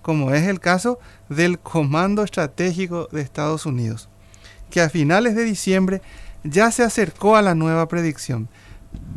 como 0.02 0.32
es 0.32 0.46
el 0.46 0.60
caso 0.60 0.98
del 1.28 1.58
Comando 1.58 2.22
Estratégico 2.22 3.08
de 3.12 3.22
Estados 3.22 3.66
Unidos, 3.66 4.08
que 4.70 4.80
a 4.80 4.90
finales 4.90 5.34
de 5.34 5.44
diciembre 5.44 6.02
ya 6.44 6.70
se 6.70 6.82
acercó 6.82 7.36
a 7.36 7.42
la 7.42 7.54
nueva 7.54 7.88
predicción 7.88 8.48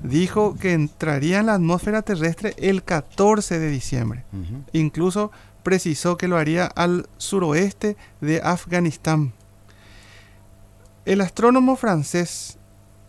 dijo 0.03 0.55
que 0.55 0.73
entraría 0.73 1.39
en 1.39 1.47
la 1.47 1.55
atmósfera 1.55 2.01
terrestre 2.01 2.53
el 2.57 2.83
14 2.83 3.59
de 3.59 3.69
diciembre. 3.69 4.23
Incluso 4.73 5.31
precisó 5.63 6.17
que 6.17 6.27
lo 6.27 6.37
haría 6.37 6.65
al 6.65 7.07
suroeste 7.17 7.97
de 8.21 8.41
Afganistán. 8.41 9.33
El 11.05 11.21
astrónomo 11.21 11.75
francés 11.75 12.57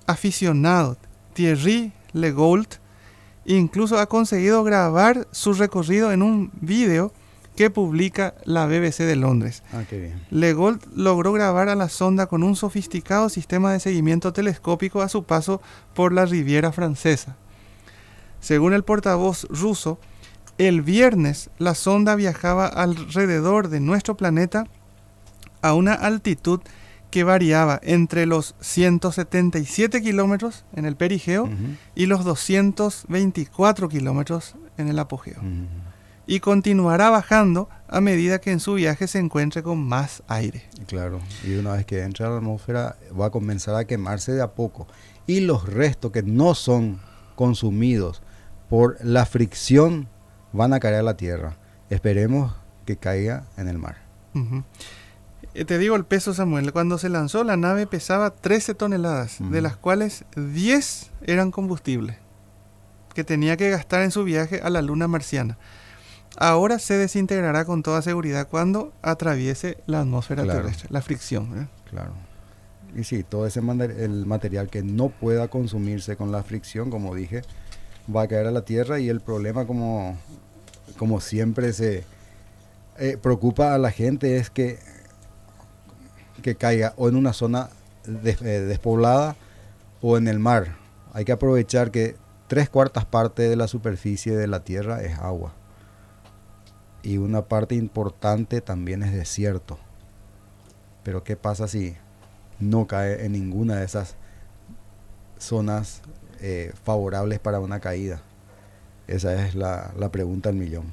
aficionado 0.06 0.96
Thierry 1.34 1.92
Legault 2.12 2.76
incluso 3.44 3.98
ha 3.98 4.06
conseguido 4.06 4.64
grabar 4.64 5.28
su 5.30 5.52
recorrido 5.52 6.12
en 6.12 6.22
un 6.22 6.50
vídeo 6.60 7.12
que 7.56 7.70
publica 7.70 8.34
la 8.44 8.66
BBC 8.66 8.98
de 8.98 9.16
Londres. 9.16 9.62
Ah, 9.72 9.82
qué 9.88 9.98
logró 10.94 11.32
grabar 11.32 11.68
a 11.68 11.74
la 11.74 11.88
sonda 11.88 12.26
con 12.26 12.42
un 12.42 12.54
sofisticado 12.54 13.28
sistema 13.30 13.72
de 13.72 13.80
seguimiento 13.80 14.32
telescópico 14.32 15.00
a 15.00 15.08
su 15.08 15.24
paso 15.24 15.62
por 15.94 16.12
la 16.12 16.26
Riviera 16.26 16.70
Francesa. 16.70 17.36
Según 18.40 18.74
el 18.74 18.84
portavoz 18.84 19.46
ruso, 19.48 19.98
el 20.58 20.82
viernes 20.82 21.50
la 21.58 21.74
sonda 21.74 22.14
viajaba 22.14 22.66
alrededor 22.66 23.68
de 23.68 23.80
nuestro 23.80 24.16
planeta 24.16 24.66
a 25.62 25.72
una 25.72 25.94
altitud 25.94 26.60
que 27.10 27.24
variaba 27.24 27.80
entre 27.82 28.26
los 28.26 28.54
177 28.60 30.02
kilómetros 30.02 30.66
en 30.74 30.84
el 30.84 30.96
perigeo 30.96 31.48
y 31.94 32.06
los 32.06 32.24
224 32.24 33.88
kilómetros 33.88 34.56
en 34.76 34.88
el 34.88 34.98
apogeo 34.98 35.40
y 36.26 36.40
continuará 36.40 37.08
bajando 37.10 37.68
a 37.88 38.00
medida 38.00 38.40
que 38.40 38.50
en 38.50 38.60
su 38.60 38.74
viaje 38.74 39.06
se 39.06 39.18
encuentre 39.18 39.62
con 39.62 39.78
más 39.78 40.22
aire. 40.26 40.64
Claro, 40.86 41.20
y 41.44 41.54
una 41.54 41.72
vez 41.72 41.86
que 41.86 42.02
entra 42.02 42.26
a 42.26 42.30
la 42.30 42.36
atmósfera 42.38 42.96
va 43.18 43.26
a 43.26 43.30
comenzar 43.30 43.76
a 43.76 43.84
quemarse 43.84 44.32
de 44.32 44.42
a 44.42 44.52
poco. 44.52 44.88
Y 45.26 45.40
los 45.40 45.68
restos 45.68 46.10
que 46.10 46.22
no 46.22 46.54
son 46.54 46.98
consumidos 47.36 48.22
por 48.68 48.98
la 49.04 49.24
fricción 49.24 50.08
van 50.52 50.72
a 50.72 50.80
caer 50.80 50.96
a 50.96 51.02
la 51.02 51.16
tierra. 51.16 51.56
Esperemos 51.90 52.54
que 52.84 52.96
caiga 52.96 53.44
en 53.56 53.68
el 53.68 53.78
mar. 53.78 53.96
Eh, 55.54 55.64
te 55.64 55.78
digo 55.78 55.94
el 55.94 56.04
peso, 56.04 56.34
Samuel. 56.34 56.72
Cuando 56.72 56.98
se 56.98 57.08
lanzó, 57.08 57.44
la 57.44 57.56
nave 57.56 57.86
pesaba 57.86 58.30
13 58.30 58.74
toneladas, 58.74 59.38
de 59.38 59.62
las 59.62 59.76
cuales 59.76 60.24
10 60.36 61.10
eran 61.22 61.50
combustible, 61.52 62.18
que 63.14 63.24
tenía 63.24 63.56
que 63.56 63.70
gastar 63.70 64.02
en 64.02 64.10
su 64.10 64.24
viaje 64.24 64.60
a 64.62 64.70
la 64.70 64.82
luna 64.82 65.06
marciana 65.08 65.56
ahora 66.36 66.78
se 66.78 66.94
desintegrará 66.98 67.64
con 67.64 67.82
toda 67.82 68.02
seguridad 68.02 68.48
cuando 68.48 68.92
atraviese 69.02 69.78
la 69.86 70.00
atmósfera 70.00 70.44
terrestre, 70.44 70.88
la 70.90 71.02
fricción. 71.02 71.62
¿eh? 71.62 71.68
Claro. 71.90 72.12
Y 72.94 73.04
sí, 73.04 73.22
todo 73.22 73.46
ese 73.46 73.60
el 73.60 74.26
material 74.26 74.68
que 74.68 74.82
no 74.82 75.08
pueda 75.10 75.48
consumirse 75.48 76.16
con 76.16 76.32
la 76.32 76.42
fricción, 76.42 76.90
como 76.90 77.14
dije, 77.14 77.42
va 78.14 78.22
a 78.22 78.28
caer 78.28 78.46
a 78.46 78.50
la 78.50 78.62
Tierra 78.62 78.98
y 79.00 79.08
el 79.08 79.20
problema, 79.20 79.66
como, 79.66 80.16
como 80.96 81.20
siempre 81.20 81.72
se 81.72 82.04
eh, 82.98 83.18
preocupa 83.20 83.74
a 83.74 83.78
la 83.78 83.90
gente, 83.90 84.36
es 84.38 84.48
que, 84.48 84.78
que 86.42 86.54
caiga 86.54 86.94
o 86.96 87.08
en 87.08 87.16
una 87.16 87.32
zona 87.32 87.68
des- 88.06 88.40
eh, 88.42 88.60
despoblada 88.62 89.36
o 90.00 90.16
en 90.16 90.28
el 90.28 90.38
mar. 90.38 90.76
Hay 91.12 91.24
que 91.24 91.32
aprovechar 91.32 91.90
que 91.90 92.16
tres 92.46 92.68
cuartas 92.70 93.04
partes 93.04 93.50
de 93.50 93.56
la 93.56 93.68
superficie 93.68 94.36
de 94.36 94.46
la 94.46 94.60
Tierra 94.60 95.02
es 95.02 95.18
agua. 95.18 95.52
Y 97.06 97.18
una 97.18 97.42
parte 97.42 97.76
importante 97.76 98.60
también 98.60 99.02
es 99.04 99.12
desierto. 99.12 99.78
Pero 101.04 101.22
¿qué 101.22 101.36
pasa 101.36 101.68
si 101.68 101.94
no 102.58 102.86
cae 102.88 103.24
en 103.24 103.32
ninguna 103.32 103.76
de 103.76 103.84
esas 103.84 104.16
zonas 105.38 106.02
eh, 106.40 106.72
favorables 106.84 107.38
para 107.38 107.60
una 107.60 107.80
caída? 107.80 108.20
Esa 109.06 109.46
es 109.46 109.54
la, 109.54 109.92
la 109.96 110.10
pregunta 110.10 110.48
del 110.48 110.58
millón. 110.58 110.92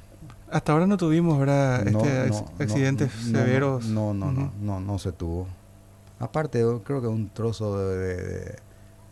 Hasta 0.50 0.72
ahora 0.72 0.86
no 0.86 0.96
tuvimos, 0.96 1.36
¿verdad? 1.38 1.84
No, 1.86 1.98
este, 2.04 2.28
no, 2.28 2.34
ac- 2.34 2.50
no, 2.58 2.64
accidentes 2.64 3.10
no, 3.26 3.32
no, 3.32 3.38
severos. 3.38 3.86
No, 3.86 4.14
no, 4.14 4.30
no, 4.30 4.52
no, 4.60 4.80
no 4.80 4.98
se 5.00 5.10
tuvo. 5.10 5.48
Aparte, 6.20 6.60
yo 6.60 6.84
creo 6.84 7.00
que 7.00 7.08
un 7.08 7.28
trozo 7.28 7.76
de, 7.88 7.96
de- 8.16 8.58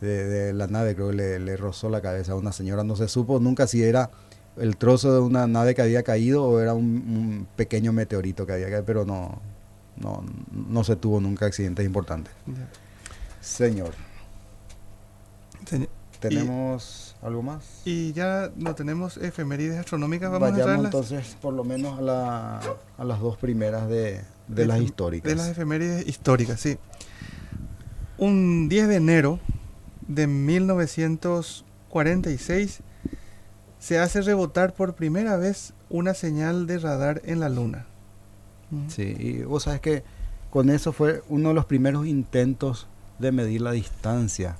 de- 0.00 0.24
de 0.28 0.52
la 0.52 0.68
nave 0.68 0.94
creo 0.94 1.08
que 1.10 1.16
le, 1.16 1.38
le 1.40 1.56
rozó 1.56 1.88
la 1.88 2.00
cabeza 2.00 2.32
a 2.32 2.36
una 2.36 2.52
señora. 2.52 2.84
No 2.84 2.94
se 2.94 3.08
supo 3.08 3.40
nunca 3.40 3.66
si 3.66 3.82
era 3.82 4.10
el 4.56 4.76
trozo 4.76 5.12
de 5.14 5.20
una 5.20 5.46
nave 5.46 5.74
que 5.74 5.82
había 5.82 6.02
caído 6.02 6.44
o 6.44 6.60
era 6.60 6.74
un, 6.74 6.84
un 6.84 7.46
pequeño 7.56 7.92
meteorito 7.92 8.46
que 8.46 8.52
había 8.52 8.66
caído, 8.66 8.84
pero 8.84 9.04
no, 9.04 9.40
no, 9.96 10.22
no 10.52 10.84
se 10.84 10.96
tuvo 10.96 11.20
nunca 11.20 11.46
accidentes 11.46 11.84
importantes. 11.86 12.32
Señor, 13.40 13.92
Señor, 15.66 15.88
¿tenemos 16.20 17.16
algo 17.22 17.42
más? 17.42 17.64
Y 17.84 18.12
ya 18.12 18.50
no 18.56 18.74
tenemos 18.74 19.16
efemérides 19.16 19.78
astronómicas, 19.78 20.30
vamos 20.30 20.48
a 20.48 20.50
Vayamos 20.52 20.66
traerlas. 20.66 20.94
entonces 20.94 21.36
por 21.40 21.54
lo 21.54 21.64
menos 21.64 21.98
a, 21.98 22.02
la- 22.02 22.60
a 22.98 23.04
las 23.04 23.20
dos 23.20 23.36
primeras 23.38 23.88
de, 23.88 24.20
de 24.48 24.66
las 24.66 24.78
efem- 24.78 24.84
históricas. 24.84 25.28
De 25.30 25.36
las 25.36 25.48
efemérides 25.48 26.06
históricas, 26.06 26.60
sí. 26.60 26.76
Un 28.18 28.68
10 28.68 28.88
de 28.88 28.96
enero 28.96 29.40
de 30.06 30.26
1946 30.26 32.80
se 33.82 33.98
hace 33.98 34.22
rebotar 34.22 34.74
por 34.74 34.94
primera 34.94 35.36
vez 35.36 35.72
una 35.90 36.14
señal 36.14 36.68
de 36.68 36.78
radar 36.78 37.20
en 37.24 37.40
la 37.40 37.48
Luna. 37.48 37.84
Sí, 38.86 39.16
y 39.18 39.42
vos 39.42 39.64
sabes 39.64 39.80
que 39.80 40.04
con 40.50 40.70
eso 40.70 40.92
fue 40.92 41.24
uno 41.28 41.48
de 41.48 41.56
los 41.56 41.64
primeros 41.64 42.06
intentos 42.06 42.86
de 43.18 43.32
medir 43.32 43.60
la 43.60 43.72
distancia 43.72 44.54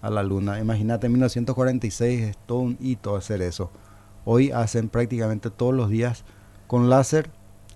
a 0.00 0.10
la 0.10 0.22
Luna. 0.22 0.60
Imagínate, 0.60 1.06
en 1.06 1.14
1946 1.14 2.22
es 2.22 2.36
todo 2.46 2.60
un 2.60 2.76
hito 2.80 3.16
hacer 3.16 3.42
eso. 3.42 3.72
Hoy 4.24 4.52
hacen 4.52 4.88
prácticamente 4.88 5.50
todos 5.50 5.74
los 5.74 5.90
días 5.90 6.22
con 6.68 6.88
láser 6.88 7.30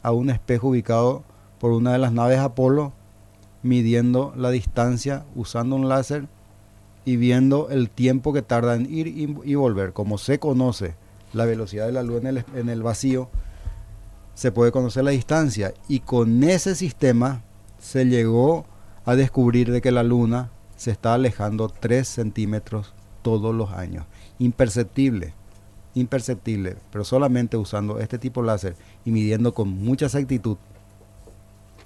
a 0.04 0.12
un 0.12 0.30
espejo 0.30 0.68
ubicado 0.68 1.24
por 1.58 1.72
una 1.72 1.90
de 1.92 1.98
las 1.98 2.12
naves 2.12 2.38
Apolo, 2.38 2.92
midiendo 3.64 4.32
la 4.36 4.50
distancia 4.50 5.24
usando 5.34 5.74
un 5.74 5.88
láser 5.88 6.28
y 7.04 7.16
viendo 7.16 7.68
el 7.70 7.90
tiempo 7.90 8.32
que 8.32 8.42
tarda 8.42 8.74
en 8.74 8.92
ir 8.92 9.06
y, 9.06 9.54
volver. 9.54 9.92
Como 9.92 10.18
se 10.18 10.38
conoce 10.38 10.94
la 11.32 11.44
velocidad 11.44 11.86
de 11.86 11.92
la 11.92 12.02
luz 12.02 12.20
en 12.20 12.26
el, 12.28 12.44
en 12.54 12.68
el 12.68 12.82
vacío, 12.82 13.28
se 14.34 14.52
puede 14.52 14.72
conocer 14.72 15.04
la 15.04 15.10
distancia 15.10 15.74
y 15.88 16.00
con 16.00 16.42
ese 16.44 16.74
sistema 16.74 17.42
se 17.78 18.04
llegó 18.06 18.64
a 19.04 19.16
descubrir 19.16 19.70
de 19.72 19.80
que 19.80 19.90
la 19.90 20.02
luna 20.02 20.50
se 20.76 20.90
está 20.90 21.14
alejando 21.14 21.68
3 21.68 22.06
centímetros 22.06 22.94
todos 23.22 23.54
los 23.54 23.72
años. 23.72 24.06
Imperceptible, 24.38 25.34
imperceptible, 25.94 26.76
pero 26.90 27.04
solamente 27.04 27.56
usando 27.56 27.98
este 27.98 28.18
tipo 28.18 28.40
de 28.40 28.46
láser 28.46 28.76
y 29.04 29.10
midiendo 29.10 29.54
con 29.54 29.68
mucha 29.68 30.06
exactitud, 30.06 30.56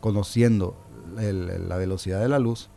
conociendo 0.00 0.76
la 1.16 1.76
velocidad 1.76 2.20
de 2.20 2.29
la 2.29 2.38
luz, 2.38 2.68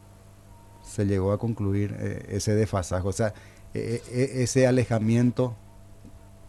se 0.90 1.06
llegó 1.06 1.32
a 1.32 1.38
concluir 1.38 1.96
eh, 2.00 2.26
ese 2.30 2.56
desfasaje, 2.56 3.08
o 3.08 3.12
sea, 3.12 3.34
eh, 3.74 4.02
eh, 4.12 4.32
ese 4.38 4.68
alejamiento 4.68 5.56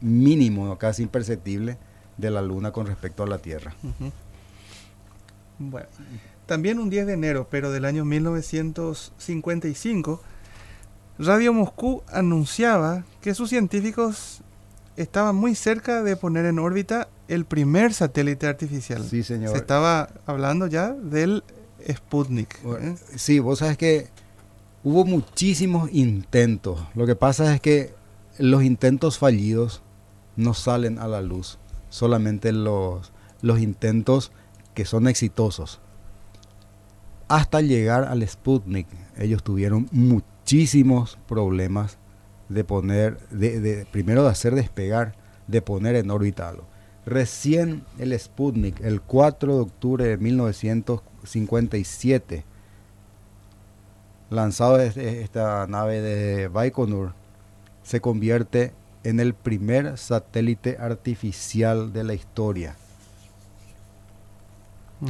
mínimo, 0.00 0.76
casi 0.78 1.02
imperceptible, 1.02 1.76
de 2.16 2.30
la 2.30 2.40
Luna 2.42 2.72
con 2.72 2.86
respecto 2.86 3.22
a 3.22 3.26
la 3.26 3.38
Tierra. 3.38 3.74
Bueno, 5.58 5.88
también 6.46 6.78
un 6.78 6.90
10 6.90 7.06
de 7.06 7.14
enero, 7.14 7.48
pero 7.50 7.70
del 7.70 7.84
año 7.84 8.04
1955, 8.04 10.22
Radio 11.18 11.52
Moscú 11.52 12.02
anunciaba 12.08 13.04
que 13.20 13.34
sus 13.34 13.50
científicos 13.50 14.40
estaban 14.96 15.36
muy 15.36 15.54
cerca 15.54 16.02
de 16.02 16.16
poner 16.16 16.46
en 16.46 16.58
órbita 16.58 17.08
el 17.28 17.44
primer 17.44 17.92
satélite 17.92 18.46
artificial. 18.46 19.06
Sí, 19.06 19.22
señor. 19.22 19.52
Se 19.52 19.58
estaba 19.58 20.08
hablando 20.26 20.66
ya 20.66 20.92
del 20.92 21.44
Sputnik. 21.88 22.58
¿eh? 22.64 22.96
Sí, 23.16 23.38
vos 23.38 23.60
sabes 23.60 23.76
que 23.76 24.08
hubo 24.82 25.04
muchísimos 25.04 25.90
intentos. 25.92 26.80
Lo 26.94 27.06
que 27.06 27.16
pasa 27.16 27.54
es 27.54 27.60
que 27.60 27.94
los 28.38 28.62
intentos 28.62 29.18
fallidos 29.18 29.82
no 30.36 30.54
salen 30.54 30.98
a 30.98 31.08
la 31.08 31.20
luz. 31.20 31.58
Solamente 31.88 32.52
los, 32.52 33.12
los 33.42 33.60
intentos 33.60 34.32
que 34.74 34.84
son 34.84 35.08
exitosos. 35.08 35.80
Hasta 37.28 37.60
llegar 37.60 38.04
al 38.04 38.26
Sputnik, 38.26 38.86
ellos 39.16 39.42
tuvieron 39.42 39.88
muchísimos 39.92 41.18
problemas 41.28 41.98
de 42.48 42.64
poner, 42.64 43.18
de, 43.28 43.86
primero 43.90 44.22
de 44.24 44.30
hacer 44.30 44.54
despegar, 44.54 45.14
de 45.46 45.60
poner 45.62 45.96
en 45.96 46.10
órbita. 46.10 46.52
Recién 47.06 47.84
el 47.98 48.18
Sputnik, 48.18 48.80
el 48.80 49.00
4 49.00 49.54
de 49.54 49.60
octubre 49.60 50.04
de 50.04 50.16
1957, 50.16 52.44
lanzado 54.30 54.78
desde 54.78 55.22
esta 55.22 55.66
nave 55.66 56.00
de 56.00 56.48
Baikonur, 56.48 57.12
se 57.82 58.00
convierte 58.00 58.72
en 59.02 59.20
el 59.20 59.34
primer 59.34 59.98
satélite 59.98 60.76
artificial 60.78 61.92
de 61.92 62.04
la 62.04 62.14
historia, 62.14 62.76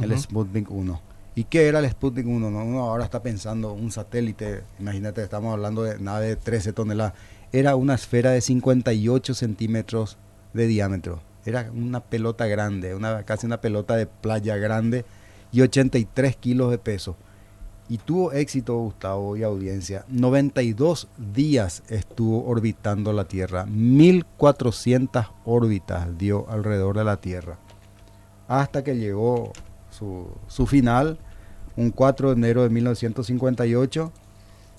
el. 0.01 0.17
Sputnik 0.17 0.71
1. 0.71 1.01
¿Y 1.35 1.45
qué 1.45 1.67
era 1.67 1.79
el 1.79 1.89
Sputnik 1.89 2.25
1? 2.25 2.51
No, 2.51 2.65
Uno 2.65 2.81
ahora 2.81 3.03
está 3.03 3.21
pensando 3.21 3.73
un 3.73 3.91
satélite, 3.91 4.63
imagínate, 4.79 5.23
estamos 5.23 5.53
hablando 5.53 5.83
de 5.83 5.99
nave 5.99 6.27
de 6.27 6.35
13 6.35 6.73
toneladas. 6.73 7.13
Era 7.51 7.75
una 7.75 7.95
esfera 7.95 8.31
de 8.31 8.41
58 8.41 9.33
centímetros 9.33 10.17
de 10.53 10.67
diámetro. 10.67 11.21
Era 11.45 11.69
una 11.73 12.01
pelota 12.01 12.45
grande, 12.47 12.95
una, 12.95 13.23
casi 13.23 13.45
una 13.45 13.61
pelota 13.61 13.95
de 13.95 14.07
playa 14.07 14.57
grande 14.57 15.05
y 15.51 15.61
83 15.61 16.35
kilos 16.37 16.71
de 16.71 16.77
peso. 16.77 17.15
Y 17.91 17.97
tuvo 17.97 18.31
éxito, 18.31 18.77
Gustavo 18.77 19.35
y 19.35 19.43
audiencia. 19.43 20.05
92 20.07 21.09
días 21.33 21.83
estuvo 21.89 22.45
orbitando 22.47 23.11
la 23.11 23.25
Tierra. 23.25 23.65
1400 23.65 25.25
órbitas 25.43 26.17
dio 26.17 26.49
alrededor 26.49 26.95
de 26.97 27.03
la 27.03 27.17
Tierra. 27.17 27.57
Hasta 28.47 28.85
que 28.85 28.95
llegó 28.95 29.51
su, 29.89 30.25
final, 30.67 31.19
un 31.75 31.91
4 31.91 32.29
de 32.29 32.35
enero 32.35 32.63
de 32.63 32.69
1958. 32.69 34.13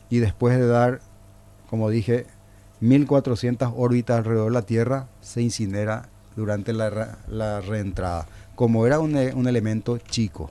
Y 0.09 0.21
después 0.21 0.59
de 0.59 0.67
dar, 0.67 1.03
como 1.69 1.91
dije, 1.91 2.25
1400 2.81 3.75
órbitas 3.77 4.17
alrededor 4.17 4.47
de 4.47 4.55
la 4.55 4.63
Tierra, 4.63 5.09
se 5.21 5.43
incinera 5.43 6.09
durante 6.35 6.73
la, 6.73 6.89
re- 6.89 7.09
la 7.29 7.61
reentrada. 7.61 8.27
Como 8.55 8.87
era 8.87 9.01
un 9.01 9.15
elemento 9.47 9.99
chico. 9.99 10.51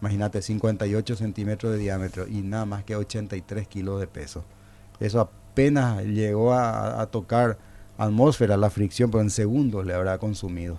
Imagínate, 0.00 0.40
58 0.42 1.16
centímetros 1.16 1.72
de 1.72 1.78
diámetro 1.78 2.26
y 2.26 2.40
nada 2.42 2.64
más 2.64 2.84
que 2.84 2.96
83 2.96 3.68
kilos 3.68 4.00
de 4.00 4.06
peso. 4.06 4.44
Eso 4.98 5.20
apenas 5.20 6.04
llegó 6.04 6.54
a, 6.54 7.06
tocar 7.06 7.58
atmósfera, 7.98 8.56
la 8.56 8.70
fricción, 8.70 9.10
pero 9.10 9.22
en 9.22 9.30
segundos 9.30 9.84
le 9.84 9.94
habrá 9.94 10.18
consumido. 10.18 10.78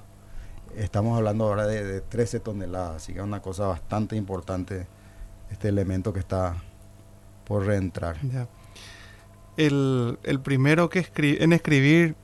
Estamos 0.76 1.18
hablando 1.18 1.46
ahora 1.46 1.68
de, 1.68 1.84
de 1.84 2.02
13 2.02 2.40
toneladas, 2.40 2.96
así 3.04 3.14
que 3.14 3.20
es 3.20 3.26
una 3.26 3.42
cosa 3.42 3.68
bastante 3.68 4.16
importante 4.16 4.88
este 5.52 5.68
elemento 5.68 6.14
que 6.14 6.20
está 6.20 6.56
por 7.46 7.66
reentrar. 7.66 8.16
El, 9.58 10.18
el 10.24 10.40
primero 10.40 10.90
que 10.90 11.04
escri- 11.04 11.38
en 11.42 11.54
escribir 11.54 12.16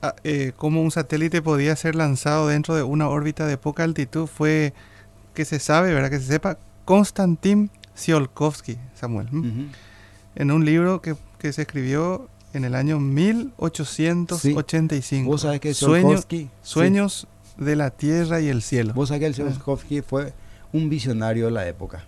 ah, 0.00 0.14
eh, 0.24 0.52
cómo 0.56 0.80
un 0.80 0.90
satélite 0.92 1.42
podía 1.42 1.74
ser 1.76 1.94
lanzado 1.96 2.46
dentro 2.48 2.74
de 2.76 2.84
una 2.84 3.08
órbita 3.08 3.46
de 3.46 3.58
poca 3.58 3.82
altitud 3.82 4.26
fue, 4.26 4.72
que 5.38 5.44
se 5.44 5.60
sabe, 5.60 5.94
¿verdad? 5.94 6.10
Que 6.10 6.18
se 6.18 6.26
sepa, 6.26 6.58
Konstantin 6.84 7.70
Tsiolkovsky, 7.94 8.76
Samuel. 8.94 9.28
En 10.34 10.50
un 10.50 10.64
libro 10.64 11.00
que, 11.00 11.14
que 11.38 11.52
se 11.52 11.62
escribió 11.62 12.28
en 12.54 12.64
el 12.64 12.74
año 12.74 12.98
1885. 12.98 15.30
Vos 15.30 15.42
sabés 15.42 15.60
que 15.60 15.74
Sueño- 15.74 16.08
Sueños 16.62 17.28
de 17.56 17.76
la 17.76 17.90
Tierra 17.90 18.40
y 18.40 18.48
el 18.48 18.62
Cielo. 18.62 18.94
Vos 18.94 19.10
sabés 19.10 19.20
que 19.20 19.26
el 19.26 19.32
Tsiolkovsky 19.34 20.00
fue 20.02 20.32
un 20.72 20.88
visionario 20.88 21.44
de 21.46 21.52
la 21.52 21.68
época. 21.68 22.04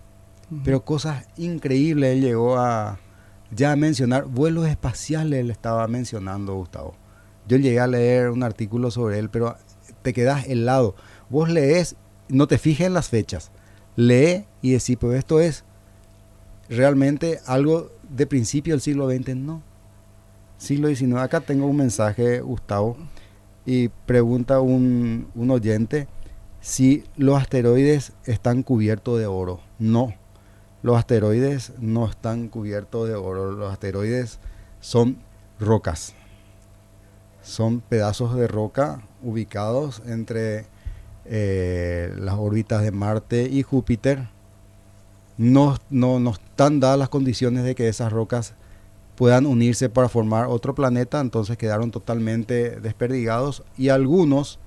Pero 0.65 0.83
cosas 0.83 1.25
increíbles 1.37 2.15
él 2.17 2.21
llegó 2.21 2.57
a 2.57 2.99
ya 3.55 3.71
a 3.71 3.77
mencionar. 3.77 4.25
Vuelos 4.25 4.67
espaciales 4.67 5.39
él 5.39 5.51
estaba 5.51 5.87
mencionando, 5.87 6.53
Gustavo. 6.55 6.95
Yo 7.47 7.55
llegué 7.55 7.79
a 7.79 7.87
leer 7.87 8.29
un 8.29 8.43
artículo 8.43 8.91
sobre 8.91 9.19
él, 9.19 9.29
pero 9.29 9.55
te 10.01 10.11
quedas 10.11 10.47
helado. 10.47 10.95
Vos 11.29 11.49
lees, 11.49 11.95
no 12.31 12.47
te 12.47 12.57
fijes 12.57 12.87
en 12.87 12.93
las 12.93 13.09
fechas. 13.09 13.51
lee 13.95 14.45
y 14.61 14.71
decís, 14.71 14.97
pues 14.99 15.19
esto 15.19 15.39
es 15.39 15.63
realmente 16.69 17.39
algo 17.45 17.91
de 18.09 18.25
principio 18.25 18.73
del 18.73 18.81
siglo 18.81 19.09
XX, 19.09 19.35
no. 19.35 19.61
Siglo 20.57 20.87
XIX. 20.87 21.15
Acá 21.15 21.41
tengo 21.41 21.65
un 21.65 21.77
mensaje, 21.77 22.41
Gustavo, 22.41 22.97
y 23.65 23.89
pregunta 23.89 24.59
un, 24.61 25.27
un 25.35 25.51
oyente 25.51 26.07
si 26.61 27.03
los 27.17 27.37
asteroides 27.37 28.13
están 28.25 28.63
cubiertos 28.63 29.19
de 29.19 29.25
oro. 29.25 29.59
No, 29.79 30.13
los 30.83 30.97
asteroides 30.97 31.73
no 31.79 32.07
están 32.07 32.47
cubiertos 32.47 33.07
de 33.07 33.15
oro. 33.15 33.51
Los 33.51 33.71
asteroides 33.71 34.39
son 34.79 35.17
rocas. 35.59 36.13
Son 37.41 37.81
pedazos 37.81 38.35
de 38.35 38.47
roca 38.47 39.01
ubicados 39.23 40.01
entre 40.05 40.65
eh, 41.33 42.13
las 42.19 42.35
órbitas 42.35 42.83
de 42.83 42.91
Marte 42.91 43.47
y 43.49 43.63
Júpiter. 43.63 44.27
No, 45.37 45.77
no, 45.89 46.19
no 46.19 46.31
están 46.31 46.81
dadas 46.81 46.99
las 46.99 47.07
condiciones 47.07 47.63
de 47.63 47.73
que 47.73 47.87
esas 47.87 48.11
rocas 48.11 48.53
puedan 49.15 49.45
unirse 49.45 49.87
para 49.89 50.09
formar 50.09 50.47
otro 50.47 50.75
planeta, 50.75 51.21
entonces 51.21 51.57
quedaron 51.57 51.89
totalmente 51.89 52.81
desperdigados 52.81 53.63
y 53.77 53.89
algunos 53.89 54.59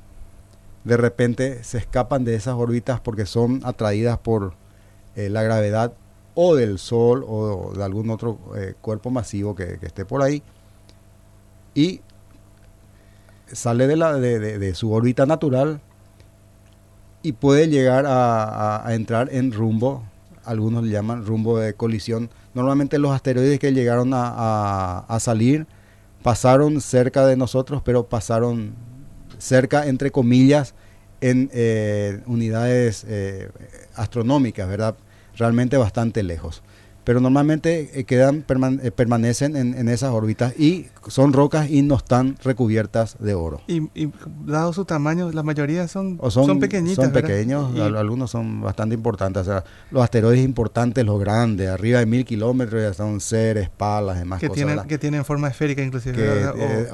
de 0.84 0.96
repente 0.96 1.62
se 1.64 1.78
escapan 1.78 2.24
de 2.24 2.34
esas 2.34 2.54
órbitas 2.54 2.98
porque 2.98 3.26
son 3.26 3.60
atraídas 3.64 4.18
por 4.18 4.54
eh, 5.16 5.28
la 5.28 5.42
gravedad 5.42 5.92
o 6.34 6.54
del 6.54 6.78
Sol 6.78 7.26
o 7.28 7.74
de 7.76 7.84
algún 7.84 8.08
otro 8.08 8.38
eh, 8.56 8.74
cuerpo 8.80 9.10
masivo 9.10 9.54
que, 9.54 9.78
esté 9.82 10.06
por 10.06 10.22
ahí 10.22 10.42
y 11.74 12.00
sale 13.52 13.86
de, 13.86 13.96
la, 13.96 14.14
de, 14.14 14.74
su 14.74 14.92
órbita 14.92 15.26
natural 15.26 15.82
y 17.24 17.32
puede 17.32 17.68
llegar 17.68 18.04
a, 18.06 18.84
entrar 18.90 19.30
en 19.32 19.50
rumbo, 19.50 20.04
algunos 20.44 20.84
le 20.84 20.90
llaman 20.90 21.24
rumbo 21.24 21.58
de 21.58 21.72
colisión. 21.72 22.28
Normalmente 22.52 22.98
los 22.98 23.12
asteroides 23.12 23.58
que 23.58 23.72
llegaron 23.72 24.10
a, 24.14 25.16
salir 25.20 25.66
pasaron 26.22 26.82
cerca 26.82 27.26
de 27.26 27.36
nosotros, 27.38 27.80
pero 27.82 28.06
pasaron 28.06 28.74
cerca, 29.38 29.86
entre 29.86 30.10
comillas, 30.10 30.74
en 31.22 31.48
eh, 31.54 32.20
unidades 32.26 33.06
eh, 33.08 33.48
astronómicas, 33.94 34.68
¿verdad? 34.68 34.94
Realmente 35.38 35.78
bastante 35.78 36.22
lejos 36.22 36.62
pero 37.04 37.20
normalmente 37.20 37.90
eh, 38.00 38.04
quedan 38.04 38.44
eh, 38.82 38.90
permanecen 38.90 39.56
en, 39.56 39.88
esas 39.88 40.10
órbitas 40.10 40.58
y 40.58 40.86
son 41.06 41.32
rocas 41.32 41.70
y 41.70 41.82
no 41.82 41.96
están 41.96 42.36
recubiertas 42.42 43.16
de 43.20 43.34
oro. 43.34 43.60
Y, 43.66 43.82
dado 44.46 44.72
su 44.72 44.86
tamaño, 44.86 45.30
la 45.30 45.42
mayoría 45.42 45.86
son, 45.86 46.18
son, 46.30 46.58
pequeñitas. 46.58 47.04
Son 47.04 47.12
pequeños, 47.12 47.78
algunos 47.78 48.30
son 48.30 48.62
bastante 48.62 48.94
importantes. 48.94 49.42
O 49.42 49.44
sea, 49.44 49.64
los 49.90 50.02
asteroides 50.02 50.44
importantes, 50.44 51.04
los 51.04 51.20
grandes, 51.20 51.68
arriba 51.68 51.98
de 51.98 52.06
mil 52.06 52.24
kilómetros 52.24 52.82
ya 52.82 52.94
son 52.94 53.20
seres, 53.20 53.68
palas, 53.68 54.18
demás 54.18 54.40
que 54.40 54.48
cosas. 54.48 54.64
Tienen, 54.64 54.86
que 54.86 54.98
tienen 54.98 55.24
forma 55.24 55.48
esférica 55.48 55.82
inclusive. 55.82 56.16
Eh, 56.18 56.86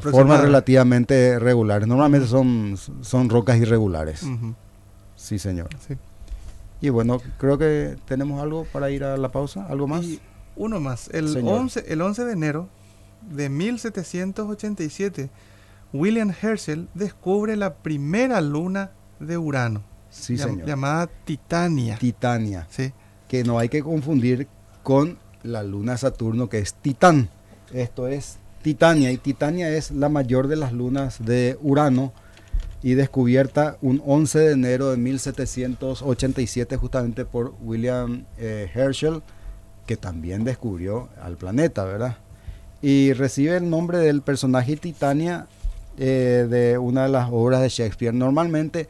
formas 0.00 0.40
relativamente 0.40 1.38
regulares. 1.38 1.86
Normalmente 1.86 2.26
son, 2.26 2.76
son 3.02 3.28
rocas 3.28 3.58
irregulares. 3.58 4.26
Sí, 5.16 5.38
señor. 5.38 5.68
Sí. 5.86 5.96
Y 6.84 6.90
bueno, 6.90 7.18
creo 7.38 7.56
que 7.56 7.96
tenemos 8.04 8.42
algo 8.42 8.66
para 8.70 8.90
ir 8.90 9.04
a 9.04 9.16
la 9.16 9.32
pausa, 9.32 9.64
algo 9.68 9.86
más. 9.86 10.04
uno 10.54 10.80
más, 10.80 11.08
el 11.14 11.34
11, 11.34 11.86
el 11.88 12.02
11 12.02 12.24
de 12.26 12.32
enero 12.34 12.68
de 13.22 13.48
1787, 13.48 15.30
William 15.94 16.30
Herschel 16.30 16.88
descubre 16.92 17.56
la 17.56 17.72
primera 17.76 18.42
luna 18.42 18.90
de 19.18 19.38
Urano. 19.38 19.82
Sí, 20.10 20.36
señor. 20.36 20.66
Llamada 20.66 21.08
Titania. 21.24 21.96
Titania. 21.96 22.66
Sí. 22.68 22.92
Que 23.28 23.44
no 23.44 23.58
hay 23.58 23.70
que 23.70 23.82
confundir 23.82 24.46
con 24.82 25.16
la 25.42 25.62
luna 25.62 25.96
Saturno, 25.96 26.50
que 26.50 26.58
es 26.58 26.74
Titán. 26.74 27.30
Esto 27.72 28.08
es 28.08 28.36
Titania. 28.60 29.10
Y 29.10 29.16
Titania 29.16 29.70
es 29.70 29.90
la 29.90 30.10
mayor 30.10 30.48
de 30.48 30.56
las 30.56 30.74
lunas 30.74 31.24
de 31.24 31.56
Urano 31.62 32.12
y 32.84 32.92
descubierta 32.96 33.78
un 33.80 34.02
11 34.04 34.38
de 34.40 34.52
enero 34.52 34.90
de 34.90 34.98
1787 34.98 36.76
justamente 36.76 37.24
por 37.24 37.54
William 37.62 38.26
eh, 38.36 38.70
Herschel, 38.74 39.22
que 39.86 39.96
también 39.96 40.44
descubrió 40.44 41.08
al 41.22 41.38
planeta, 41.38 41.84
¿verdad? 41.84 42.18
Y 42.82 43.14
recibe 43.14 43.56
el 43.56 43.70
nombre 43.70 43.96
del 43.96 44.20
personaje 44.20 44.76
Titania 44.76 45.46
eh, 45.96 46.46
de 46.50 46.76
una 46.76 47.04
de 47.04 47.08
las 47.08 47.30
obras 47.32 47.62
de 47.62 47.70
Shakespeare. 47.70 48.12
Normalmente 48.12 48.86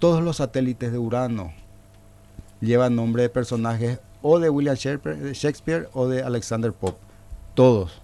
todos 0.00 0.20
los 0.20 0.38
satélites 0.38 0.90
de 0.90 0.98
Urano 0.98 1.52
llevan 2.60 2.96
nombre 2.96 3.22
de 3.22 3.28
personajes 3.28 4.00
o 4.20 4.40
de 4.40 4.50
William 4.50 4.74
Shakespeare 4.74 5.88
o 5.92 6.08
de 6.08 6.24
Alexander 6.24 6.72
Pope. 6.72 6.98
Todos. 7.54 8.02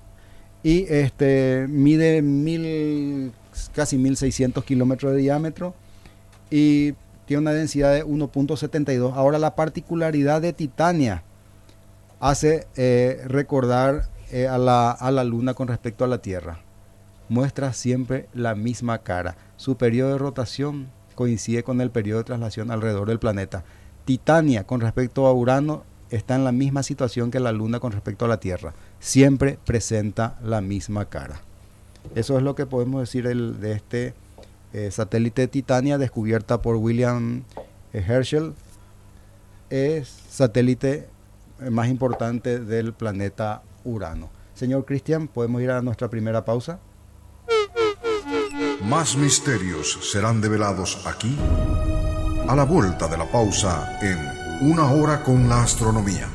Y 0.63 0.85
este 0.89 1.67
mide 1.69 2.23
mil 2.23 3.33
casi 3.75 3.99
1600 3.99 4.65
kilómetros 4.65 5.13
de 5.13 5.19
diámetro 5.19 5.75
y 6.51 6.95
tiene 7.27 7.43
una 7.43 7.53
densidad 7.53 7.93
de 7.95 8.05
1.72. 8.05 9.13
Ahora 9.15 9.39
la 9.39 9.55
particularidad 9.55 10.43
de 10.43 10.53
Titania 10.53 11.23
hace 12.21 12.67
eh, 12.77 13.23
recordar 13.27 14.09
eh, 14.31 14.47
a, 14.47 14.59
la, 14.59 14.91
a 14.91 15.11
la 15.11 15.25
Luna 15.25 15.55
con 15.55 15.69
respecto 15.69 16.05
a 16.05 16.09
la 16.09 16.19
Tierra. 16.19 16.61
Muestra 17.29 17.73
siempre 17.73 18.29
la 18.35 18.55
misma 18.55 18.99
cara. 18.99 19.37
Su 19.57 19.77
periodo 19.77 20.13
de 20.13 20.19
rotación 20.19 20.89
coincide 21.15 21.63
con 21.63 21.81
el 21.81 21.91
periodo 21.91 22.19
de 22.19 22.25
traslación 22.25 22.71
alrededor 22.71 23.09
del 23.09 23.19
planeta. 23.19 23.65
Titania 24.05 24.65
con 24.65 24.81
respecto 24.81 25.27
a 25.27 25.33
Urano 25.33 25.85
está 26.11 26.35
en 26.35 26.45
la 26.45 26.53
misma 26.53 26.83
situación 26.83 27.31
que 27.31 27.41
la 27.41 27.53
Luna 27.53 27.81
con 27.81 27.93
respecto 27.93 28.25
a 28.25 28.29
la 28.29 28.41
Tierra. 28.41 28.75
Siempre 29.01 29.59
presenta 29.65 30.39
la 30.43 30.61
misma 30.61 31.07
cara. 31.07 31.41
Eso 32.15 32.37
es 32.37 32.43
lo 32.43 32.55
que 32.55 32.67
podemos 32.67 33.01
decir 33.01 33.27
de 33.27 33.73
este 33.73 34.15
eh, 34.75 34.91
satélite 34.91 35.43
de 35.43 35.49
Titania 35.49 35.99
descubierta 35.99 36.61
por 36.61 36.75
William 36.77 37.45
eh, 37.93 38.05
Herschel. 38.07 38.55
Es 39.71 40.09
satélite 40.29 41.09
eh, 41.61 41.71
más 41.71 41.89
importante 41.89 42.59
del 42.59 42.93
planeta 42.93 43.63
Urano. 43.85 44.31
Señor 44.55 44.85
Cristian, 44.85 45.29
¿podemos 45.29 45.63
ir 45.63 45.71
a 45.71 45.81
nuestra 45.81 46.09
primera 46.09 46.45
pausa? 46.45 46.81
Más 48.83 49.17
misterios 49.17 49.99
serán 50.11 50.41
develados 50.41 51.07
aquí 51.07 51.37
a 52.49 52.57
la 52.57 52.65
vuelta 52.65 53.07
de 53.07 53.17
la 53.17 53.31
pausa 53.31 53.99
en 54.03 54.19
Una 54.71 54.91
hora 54.91 55.23
con 55.23 55.49
la 55.49 55.63
astronomía. 55.63 56.34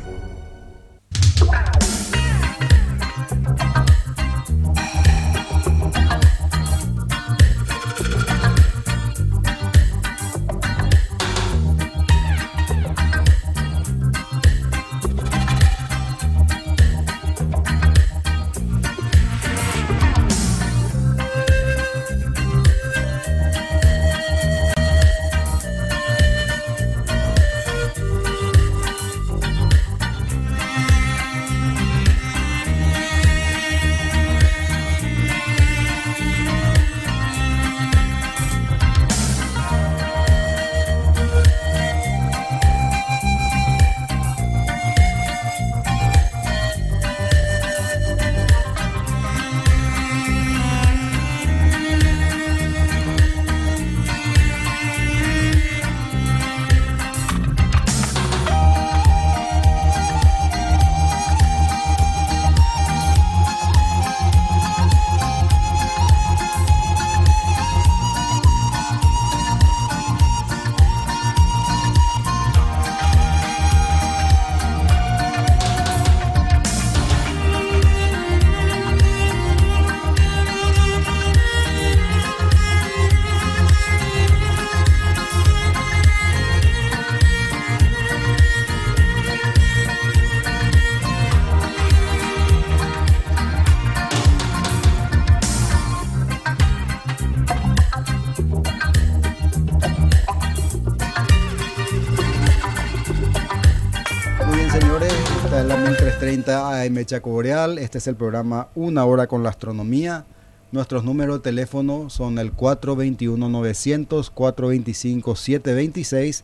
1330 106.89 106.89
AM 106.89 107.05
Chaco 107.05 107.29
Boreal. 107.29 107.77
Este 107.77 107.99
es 107.99 108.07
el 108.07 108.15
programa 108.15 108.69
Una 108.75 109.05
Hora 109.05 109.27
con 109.27 109.43
la 109.43 109.49
Astronomía. 109.49 110.25
Nuestros 110.71 111.03
números 111.03 111.37
de 111.37 111.43
teléfono 111.43 112.09
son 112.09 112.39
el 112.39 112.55
421-900, 112.55 114.31
425-726. 114.33 116.41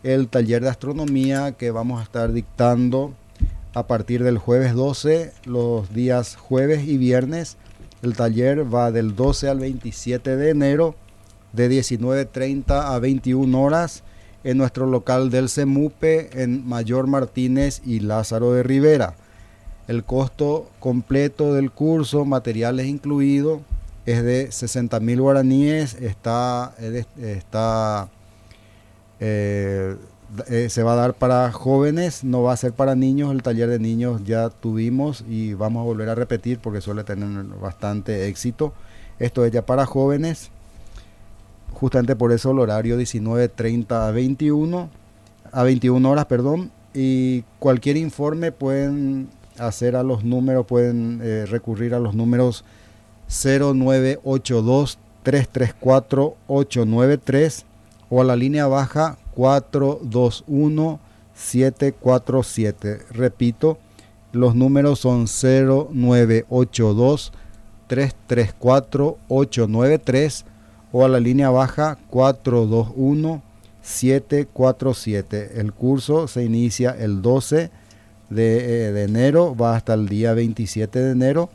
el 0.03 0.27
taller 0.29 0.63
de 0.63 0.71
astronomía 0.71 1.53
que 1.53 1.71
vamos 1.71 2.01
a 2.01 2.05
estar 2.05 2.33
dictando 2.33 3.13
a 3.77 3.87
partir 3.87 4.25
del 4.25 4.39
jueves 4.39 4.73
12, 4.73 5.35
los 5.45 5.93
días 5.93 6.37
jueves 6.37 6.89
y 6.89 6.97
viernes. 6.97 7.59
El 8.01 8.17
taller 8.17 8.75
va 8.75 8.91
del 8.91 9.15
12 9.15 9.51
al 9.51 9.61
27 9.61 10.35
de 10.35 10.49
enero, 10.49 10.95
de 11.53 11.69
19.30 11.69 12.95
a 12.95 12.99
21 12.99 13.61
horas, 13.61 14.03
en 14.45 14.57
nuestro 14.57 14.87
local 14.87 15.29
del 15.29 15.51
CEMUPE, 15.51 16.43
en 16.43 16.67
Mayor 16.67 17.07
Martínez 17.07 17.83
y 17.85 18.01
Lázaro 18.01 18.55
de 18.55 18.63
Rivera. 18.63 19.15
El 19.89 20.05
costo 20.05 20.71
completo 20.81 21.53
del 21.53 21.71
curso, 21.71 22.25
materiales 22.25 22.87
incluidos, 22.87 23.61
es 24.07 24.23
de 24.23 24.53
60 24.53 25.01
mil 25.01 25.21
guaraníes. 25.21 25.97
Está, 26.01 26.75
está 27.19 28.09
eh, 29.21 29.97
eh, 30.49 30.69
se 30.71 30.83
va 30.83 30.95
a 30.95 30.97
dar 30.97 31.15
para 31.15 31.51
jóvenes, 31.53 32.25
no 32.25 32.43
va 32.43 32.53
a 32.53 32.57
ser 32.57 32.73
para 32.73 32.95
niños. 32.95 33.33
El 33.33 33.43
taller 33.43 33.69
de 33.69 33.79
niños 33.79 34.23
ya 34.25 34.51
tuvimos 34.51 35.25
y 35.29 35.55
vamos 35.55 35.81
a 35.81 35.85
volver 35.85 36.09
a 36.09 36.15
repetir 36.15 36.59
porque 36.59 36.81
suele 36.81 37.05
tener 37.05 37.45
bastante 37.61 38.29
éxito. 38.29 38.73
Esto 39.19 39.45
es 39.45 39.53
ya 39.53 39.65
para 39.65 39.87
jóvenes. 39.87 40.51
Justamente 41.73 42.17
por 42.17 42.33
eso 42.33 42.51
el 42.51 42.59
horario 42.59 42.99
19.30 42.99 44.09
a 44.09 44.11
21 44.11 44.91
a 45.53 45.63
21 45.63 46.11
horas, 46.11 46.27
perdón. 46.27 46.71
Y 46.93 47.43
cualquier 47.59 47.97
informe 47.97 48.53
pueden 48.53 49.29
hacer 49.59 49.97
a 49.97 50.03
los 50.03 50.25
números, 50.25 50.67
pueden 50.67 51.21
eh, 51.23 51.47
recurrir 51.47 51.95
a 51.95 51.99
los 51.99 52.15
números 52.15 52.65
0982 53.29 54.99
334 55.23 56.37
893 56.47 57.65
o 58.11 58.21
a 58.21 58.25
la 58.25 58.37
línea 58.37 58.67
baja 58.67 59.19
421 59.37 60.99
747. 61.35 63.01
Repito, 63.11 63.79
los 64.33 64.55
números 64.55 65.01
son 65.01 65.27
0982 65.27 67.33
334 67.87 69.19
893 69.29 70.47
o 70.91 71.05
a 71.05 71.09
la 71.09 71.21
línea 71.21 71.51
baja 71.51 71.99
421 72.09 73.43
747. 73.83 75.61
El 75.61 75.75
curso 75.75 76.27
se 76.27 76.43
inicia 76.43 76.97
el 76.99 77.21
12 77.21 77.71
de, 78.31 78.89
eh, 78.89 78.93
de, 78.93 79.03
enero, 79.05 79.55
va 79.55 79.77
hasta 79.77 79.93
el 79.95 80.09
día 80.09 80.33
27 80.33 80.99
de 80.99 81.13
enero 81.13 81.51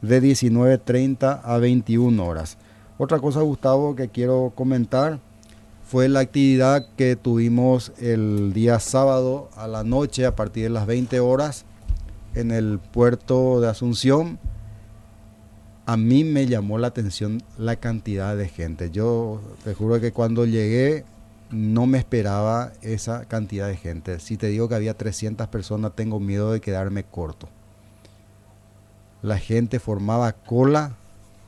de 0.00 0.22
19.30 0.22 1.40
a 1.42 1.58
21 1.58 2.24
horas. 2.24 2.56
Otra 2.98 3.18
cosa, 3.18 3.40
Gustavo, 3.40 3.96
que 3.96 4.08
quiero 4.08 4.52
comentar 4.54 5.18
fue 5.86 6.08
la 6.08 6.18
actividad 6.18 6.84
que 6.96 7.14
tuvimos 7.14 7.92
el 7.98 8.52
día 8.52 8.80
sábado 8.80 9.48
a 9.54 9.68
la 9.68 9.84
noche 9.84 10.26
a 10.26 10.34
partir 10.34 10.64
de 10.64 10.70
las 10.70 10.84
20 10.84 11.20
horas 11.20 11.64
en 12.34 12.50
el 12.50 12.80
puerto 12.80 13.60
de 13.60 13.68
Asunción. 13.68 14.40
A 15.86 15.96
mí 15.96 16.24
me 16.24 16.46
llamó 16.46 16.78
la 16.78 16.88
atención 16.88 17.40
la 17.56 17.76
cantidad 17.76 18.36
de 18.36 18.48
gente. 18.48 18.90
Yo 18.90 19.40
te 19.62 19.74
juro 19.74 20.00
que 20.00 20.10
cuando 20.10 20.44
llegué 20.44 21.04
no 21.52 21.86
me 21.86 21.98
esperaba 21.98 22.72
esa 22.82 23.24
cantidad 23.26 23.68
de 23.68 23.76
gente. 23.76 24.18
Si 24.18 24.36
te 24.36 24.48
digo 24.48 24.68
que 24.68 24.74
había 24.74 24.94
300 24.94 25.46
personas, 25.46 25.94
tengo 25.94 26.18
miedo 26.18 26.50
de 26.50 26.60
quedarme 26.60 27.04
corto. 27.04 27.48
La 29.22 29.38
gente 29.38 29.78
formaba 29.78 30.32
cola 30.32 30.96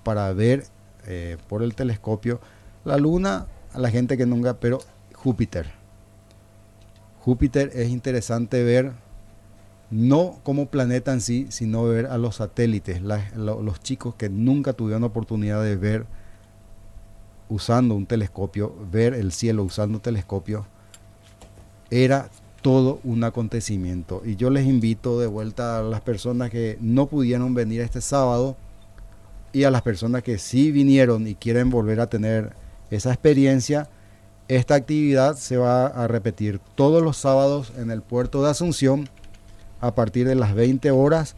para 0.04 0.32
ver 0.32 0.64
eh, 1.08 1.38
por 1.48 1.64
el 1.64 1.74
telescopio 1.74 2.40
la 2.84 2.96
luna 2.96 3.48
a 3.72 3.78
la 3.78 3.90
gente 3.90 4.16
que 4.16 4.26
nunca, 4.26 4.58
pero 4.58 4.80
Júpiter. 5.14 5.66
Júpiter 7.20 7.70
es 7.74 7.88
interesante 7.90 8.62
ver 8.62 8.92
no 9.90 10.38
como 10.42 10.66
planeta 10.66 11.12
en 11.12 11.20
sí, 11.20 11.46
sino 11.50 11.84
ver 11.84 12.06
a 12.06 12.18
los 12.18 12.36
satélites, 12.36 13.00
los 13.02 13.80
chicos 13.80 14.14
que 14.14 14.28
nunca 14.28 14.72
tuvieron 14.72 15.04
oportunidad 15.04 15.62
de 15.62 15.76
ver 15.76 16.06
usando 17.48 17.94
un 17.94 18.06
telescopio, 18.06 18.74
ver 18.90 19.14
el 19.14 19.32
cielo 19.32 19.64
usando 19.64 19.98
un 19.98 20.02
telescopio, 20.02 20.66
era 21.90 22.28
todo 22.60 23.00
un 23.04 23.24
acontecimiento. 23.24 24.22
Y 24.24 24.36
yo 24.36 24.50
les 24.50 24.66
invito 24.66 25.18
de 25.18 25.26
vuelta 25.26 25.78
a 25.78 25.82
las 25.82 26.02
personas 26.02 26.50
que 26.50 26.76
no 26.80 27.06
pudieron 27.06 27.54
venir 27.54 27.80
este 27.80 28.00
sábado 28.00 28.56
y 29.52 29.64
a 29.64 29.70
las 29.70 29.82
personas 29.82 30.22
que 30.22 30.38
sí 30.38 30.70
vinieron 30.70 31.26
y 31.26 31.34
quieren 31.34 31.70
volver 31.70 32.00
a 32.00 32.08
tener 32.08 32.52
esa 32.90 33.10
experiencia. 33.10 33.88
Esta 34.48 34.74
actividad 34.74 35.36
se 35.36 35.56
va 35.56 35.86
a 35.86 36.08
repetir 36.08 36.60
todos 36.74 37.02
los 37.02 37.16
sábados 37.16 37.72
en 37.76 37.90
el 37.90 38.02
puerto 38.02 38.42
de 38.42 38.50
Asunción 38.50 39.08
a 39.80 39.94
partir 39.94 40.26
de 40.26 40.34
las 40.34 40.54
20 40.54 40.90
horas 40.90 41.36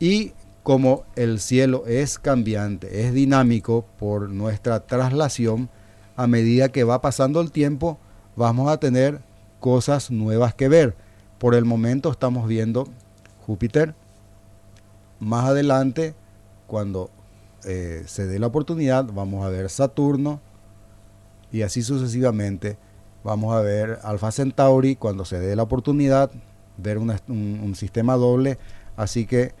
y 0.00 0.32
como 0.62 1.04
el 1.14 1.38
cielo 1.38 1.84
es 1.86 2.18
cambiante, 2.18 3.06
es 3.06 3.12
dinámico 3.12 3.84
por 4.00 4.28
nuestra 4.28 4.80
traslación, 4.80 5.68
a 6.16 6.26
medida 6.26 6.70
que 6.70 6.82
va 6.82 7.00
pasando 7.00 7.40
el 7.40 7.52
tiempo 7.52 7.98
vamos 8.36 8.68
a 8.68 8.78
tener 8.78 9.20
cosas 9.60 10.10
nuevas 10.10 10.54
que 10.54 10.68
ver. 10.68 10.94
Por 11.38 11.54
el 11.54 11.64
momento 11.64 12.10
estamos 12.10 12.46
viendo 12.48 12.88
Júpiter. 13.46 13.94
Más 15.18 15.46
adelante, 15.46 16.14
cuando 16.66 17.10
eh, 17.64 18.02
se 18.06 18.26
dé 18.26 18.38
la 18.38 18.48
oportunidad, 18.48 19.04
vamos 19.04 19.44
a 19.44 19.48
ver 19.48 19.70
Saturno, 19.70 20.40
y 21.56 21.62
así 21.62 21.82
sucesivamente. 21.82 22.76
Vamos 23.24 23.56
a 23.56 23.60
ver 23.60 23.98
Alpha 24.02 24.30
Centauri 24.30 24.94
cuando 24.94 25.24
se 25.24 25.40
dé 25.40 25.56
la 25.56 25.62
oportunidad, 25.62 26.30
ver 26.76 26.98
un, 26.98 27.74
sistema 27.74 28.14
doble. 28.14 28.58
Así 28.94 29.24
que 29.26 29.52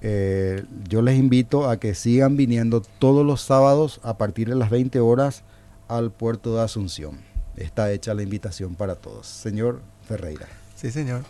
eh, 0.00 0.64
yo 0.88 1.02
les 1.02 1.18
invito 1.18 1.68
a 1.68 1.76
que 1.76 1.94
sigan 1.94 2.38
viniendo 2.38 2.80
todos 2.80 3.24
los 3.24 3.42
sábados 3.42 4.00
a 4.02 4.16
partir 4.16 4.48
de 4.48 4.54
las 4.54 4.70
20 4.70 4.98
horas 5.00 5.42
al 5.88 6.10
puerto 6.10 6.56
de 6.56 6.62
Asunción. 6.62 7.18
Está 7.56 7.92
hecha 7.92 8.14
la 8.14 8.22
invitación 8.22 8.74
para 8.74 8.94
todos. 8.94 9.26
Señor 9.26 9.82
Ferreira. 10.08 10.46
Sí, 10.74 10.90
señor. 10.90 11.22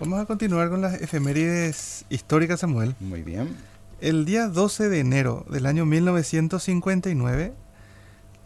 Vamos 0.00 0.20
a 0.20 0.26
continuar 0.26 0.68
con 0.68 0.82
las 0.82 1.00
efemérides 1.00 2.04
históricas, 2.10 2.60
Samuel. 2.60 2.94
Muy 3.00 3.22
bien. 3.22 3.56
El 4.00 4.26
día 4.26 4.48
12 4.48 4.90
de 4.90 5.00
enero 5.00 5.46
del 5.48 5.64
año 5.64 5.86
1959 5.86 7.54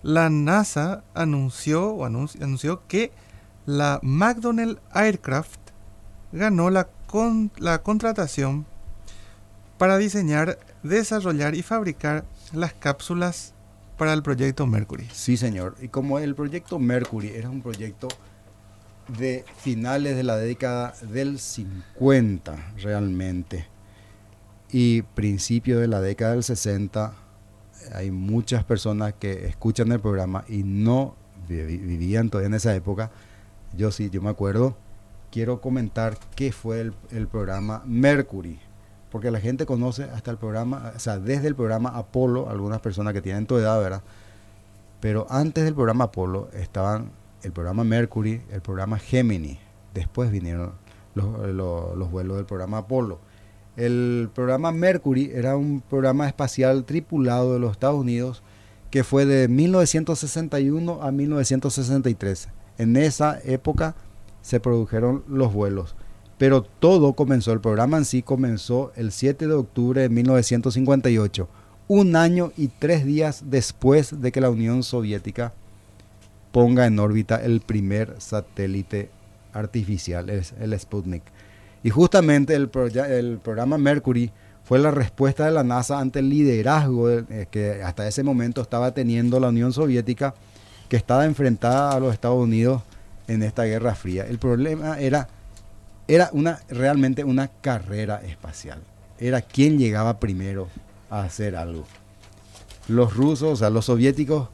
la 0.07 0.31
NASA 0.31 1.03
anunció, 1.15 2.05
anunció, 2.05 2.87
que 2.87 3.11
la 3.67 3.99
McDonnell 4.05 4.79
Aircraft 4.93 5.59
ganó 6.31 6.71
la, 6.71 6.89
la 7.59 7.83
contratación 7.83 8.67
para 9.79 9.99
diseñar, 9.99 10.61
desarrollar 10.85 11.57
y 11.57 11.63
fabricar 11.63 12.25
las 12.53 12.73
cápsulas 12.73 13.53
para 13.99 14.13
el 14.13 14.23
proyecto 14.23 14.65
Mercury. 14.69 15.09
Sí, 15.13 15.37
señor. 15.37 15.75
Y 15.83 15.89
como 15.89 16.21
el 16.21 16.37
proyecto 16.37 16.79
Mercury 16.79 17.31
era 17.31 17.51
un 17.51 17.61
proyecto 17.61 18.07
de 19.09 19.45
finales 19.59 20.15
de 20.15 20.23
la 20.23 20.37
década 20.37 20.95
del 21.03 21.41
50 21.41 22.75
realmente 22.77 23.67
y 24.71 25.03
principio 25.03 25.81
de 25.81 25.89
la 25.89 26.01
década 26.01 26.35
del 26.35 26.45
60 26.45 27.26
hay 27.95 28.11
muchas 28.11 28.65
personas 28.65 29.15
que 29.15 29.47
escuchan 29.47 29.93
el 29.93 30.01
programa 30.01 30.45
y 30.49 30.63
no 30.63 31.15
vivían 31.49 32.31
todavía 32.31 32.49
en 32.49 32.55
esa 32.55 32.75
época. 32.75 33.11
Yo 33.77 33.91
sí, 33.91 34.11
yo 34.11 34.23
me 34.23 34.31
acuerdo. 34.31 34.77
Quiero 35.31 35.61
comentar 35.61 36.17
qué 36.35 36.53
fue 36.53 36.93
el, 37.11 37.27
programa 37.29 37.83
Mercury, 37.85 38.59
porque 39.11 39.31
la 39.31 39.41
gente 39.41 39.67
conoce 39.67 40.05
hasta 40.05 40.31
el 40.31 40.39
programa, 40.39 40.93
o 40.95 40.99
sea, 40.99 41.19
desde 41.19 41.49
el 41.49 41.55
programa 41.55 41.91
Apolo, 41.91 42.49
algunas 42.49 42.81
personas 42.81 43.13
que 43.13 43.21
tienen 43.21 43.47
tu 43.47 43.57
edad, 43.57 43.79
¿verdad? 43.81 44.03
Pero 45.01 45.27
antes 45.29 45.65
del 45.65 45.75
programa 45.75 46.05
Apolo 46.05 46.49
estaban 46.53 47.11
el 47.43 47.53
programa 47.53 47.85
Mercury, 47.85 48.43
el 48.51 48.63
programa 48.63 48.99
Gemini. 48.99 49.59
Después 49.93 50.31
vinieron 50.31 50.73
los 51.15 52.11
vuelos 52.11 52.37
del 52.37 52.47
programa 52.47 52.79
Apolo. 52.79 53.21
El 53.77 54.31
programa 54.35 54.73
Mercury 54.73 55.31
era 55.35 55.57
un 55.57 55.81
programa 55.81 56.27
espacial 56.27 56.85
tripulado 56.85 57.55
de 57.55 57.61
los 57.61 57.73
Estados 57.73 58.01
Unidos 58.01 58.43
que 58.91 59.05
fue 59.05 59.27
de 59.27 59.49
1961 59.49 61.03
a 61.03 61.11
1963. 61.13 62.49
En 62.79 62.97
esa 62.97 63.39
época 63.45 63.95
se 64.43 64.61
produjeron 64.61 65.25
los 65.29 65.53
vuelos. 65.53 65.97
Pero 66.39 66.63
todo 66.63 67.15
comenzó, 67.15 67.53
el 67.53 67.61
programa 67.61 67.97
en 67.97 68.05
sí 68.05 68.23
comenzó 68.23 68.93
el 68.95 69.11
7 69.11 69.47
de 69.47 69.55
octubre 69.55 70.03
de 70.03 70.09
1958, 70.09 71.49
un 71.89 72.17
año 72.17 72.53
y 72.57 72.69
tres 72.69 73.05
días 73.05 73.45
después 73.47 74.21
de 74.21 74.33
que 74.33 74.41
la 74.41 74.51
Unión 74.51 74.83
Soviética 74.83 75.55
ponga 76.53 76.87
en 76.87 76.99
órbita 76.99 77.37
el 77.37 77.61
primer 77.61 78.15
satélite 78.19 79.11
artificial, 79.53 80.29
el, 80.31 80.79
Sputnik. 80.79 81.23
Y 81.87 81.91
justamente 81.91 82.57
el, 82.57 82.69
el, 83.09 83.39
programa 83.39 83.79
Mercury 83.79 84.33
fue 84.65 84.81
la 84.81 84.91
respuesta 84.91 85.45
de 85.45 85.53
la 85.53 85.63
NASA 85.63 86.01
ante 86.01 86.19
el 86.19 86.29
liderazgo 86.29 87.09
eh, 87.09 87.47
que 87.49 87.81
hasta 87.81 88.09
ese 88.09 88.25
momento 88.25 88.61
estaba 88.61 88.91
teniendo 88.93 89.39
la 89.39 89.51
Unión 89.51 89.73
Soviética, 89.73 90.35
que 90.89 90.97
estaba 90.97 91.27
enfrentada 91.27 91.93
a 91.93 92.01
los 92.01 92.13
Estados 92.13 92.43
Unidos 92.43 92.83
en 93.29 93.45
esta 93.45 93.63
Guerra 93.63 93.95
Fría. 93.95 94.27
El 94.27 94.39
problema 94.39 94.99
era, 94.99 95.29
era 96.09 96.29
una, 96.33 96.59
realmente 96.69 97.23
una 97.23 97.47
carrera 97.47 98.21
espacial. 98.27 98.81
Era 99.21 99.41
quién 99.41 99.79
llegaba 99.79 100.19
primero 100.19 100.67
a 101.09 101.23
hacer 101.23 101.55
algo. 101.55 101.85
Los 102.89 103.15
rusos, 103.15 103.53
o 103.53 103.57
sea, 103.57 103.71
los 103.71 103.85
soviéticos 103.85 104.49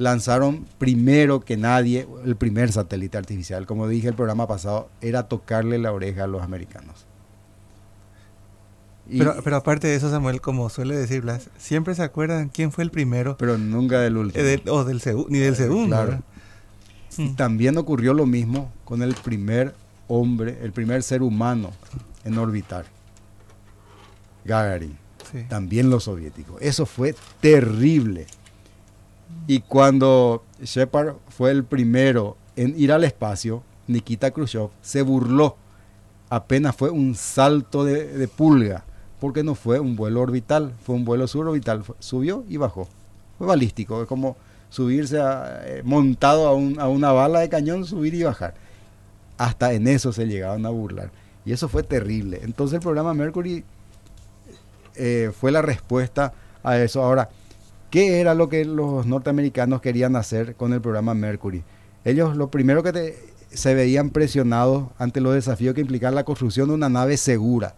lanzaron 0.00 0.66
primero 0.78 1.40
que 1.40 1.58
nadie 1.58 2.08
el 2.24 2.34
primer 2.34 2.72
satélite 2.72 3.18
artificial. 3.18 3.66
Como 3.66 3.86
dije 3.86 4.08
el 4.08 4.14
programa 4.14 4.48
pasado, 4.48 4.88
era 5.02 5.28
tocarle 5.28 5.76
la 5.76 5.92
oreja 5.92 6.24
a 6.24 6.26
los 6.26 6.42
americanos. 6.42 7.04
pero, 9.06 9.36
pero 9.44 9.56
aparte 9.56 9.88
de 9.88 9.96
eso, 9.96 10.08
Samuel, 10.08 10.40
como 10.40 10.70
suele 10.70 10.96
decir 10.96 11.20
Blas, 11.20 11.50
siempre 11.58 11.94
se 11.94 12.02
acuerdan 12.02 12.48
quién 12.48 12.72
fue 12.72 12.82
el 12.82 12.90
primero. 12.90 13.36
Pero 13.36 13.58
nunca 13.58 14.00
del 14.00 14.16
último. 14.16 14.42
Eh, 14.42 14.62
o 14.70 14.84
del 14.84 15.02
ni 15.28 15.38
del 15.38 15.54
segundo. 15.54 16.18
Y 17.18 17.22
mm. 17.22 17.36
también 17.36 17.76
ocurrió 17.76 18.14
lo 18.14 18.24
mismo 18.24 18.72
con 18.86 19.02
el 19.02 19.14
primer 19.14 19.74
hombre, 20.08 20.60
el 20.62 20.72
primer 20.72 21.02
ser 21.02 21.22
humano 21.22 21.72
en 22.24 22.38
orbitar. 22.38 22.86
Gagarin. 24.46 24.96
También 25.50 25.90
los 25.90 26.04
soviéticos. 26.04 26.56
Eso 26.62 26.86
fue 26.86 27.14
terrible. 27.42 28.26
Y 29.46 29.60
cuando 29.60 30.44
Shepard 30.62 31.16
fue 31.28 31.50
el 31.50 31.64
primero 31.64 32.36
en 32.56 32.78
ir 32.78 32.92
al 32.92 33.04
espacio, 33.04 33.62
Nikita 33.86 34.30
Khrushchev 34.30 34.70
se 34.80 35.02
burló. 35.02 35.56
Apenas 36.28 36.76
fue 36.76 36.90
un 36.90 37.16
salto 37.16 37.84
de, 37.84 38.28
pulga, 38.28 38.84
porque 39.18 39.42
no 39.42 39.56
fue 39.56 39.80
un 39.80 39.96
vuelo 39.96 40.20
orbital, 40.20 40.74
fue 40.84 40.94
un 40.94 41.04
vuelo 41.04 41.26
suborbital. 41.26 41.82
Subió 41.98 42.44
y 42.48 42.56
bajó. 42.56 42.88
Fue 43.38 43.46
balístico, 43.46 44.02
es 44.02 44.08
como 44.08 44.36
subirse 44.68 45.18
eh, 45.20 45.82
montado 45.84 46.46
a, 46.46 46.54
una 46.88 47.12
bala 47.12 47.40
de 47.40 47.48
cañón, 47.48 47.84
subir 47.84 48.14
y 48.14 48.22
bajar. 48.22 48.54
Hasta 49.36 49.72
en 49.72 49.88
eso 49.88 50.12
se 50.12 50.26
llegaban 50.26 50.64
a 50.66 50.70
burlar. 50.70 51.10
Y 51.44 51.52
eso 51.52 51.68
fue 51.68 51.82
terrible. 51.82 52.40
Entonces 52.42 52.74
el 52.74 52.80
programa 52.82 53.14
Mercury 53.14 53.64
eh, 54.94 55.32
fue 55.38 55.50
la 55.50 55.62
respuesta 55.62 56.32
a 56.62 56.78
eso. 56.78 57.02
Ahora, 57.02 57.30
¿Qué 57.90 58.20
era 58.20 58.34
lo 58.34 58.48
que 58.48 58.64
los 58.64 59.06
norteamericanos 59.06 59.80
querían 59.80 60.14
hacer 60.14 60.54
con 60.54 60.72
el 60.72 60.80
programa 60.80 61.14
Mercury? 61.14 61.64
Ellos 62.04 62.36
lo 62.36 62.50
primero 62.50 62.84
que 62.84 63.16
se 63.52 63.74
veían 63.74 64.10
presionados 64.10 64.84
ante 64.96 65.20
los 65.20 65.34
desafíos 65.34 65.74
que 65.74 65.80
implicaban 65.80 66.14
la 66.14 66.22
construcción 66.24 66.68
de 66.68 66.74
una 66.74 66.88
nave 66.88 67.16
segura. 67.16 67.74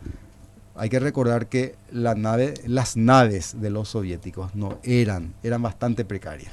Hay 0.77 0.91
que 0.91 1.01
recordar 1.01 1.47
que 1.47 1.77
las 1.91 2.19
naves 2.97 3.61
de 3.61 3.71
los 3.71 3.89
soviéticos 3.89 4.55
no 4.55 4.79
eran, 4.83 5.33
eran 5.43 5.63
bastante 5.63 6.05
precarias. 6.05 6.53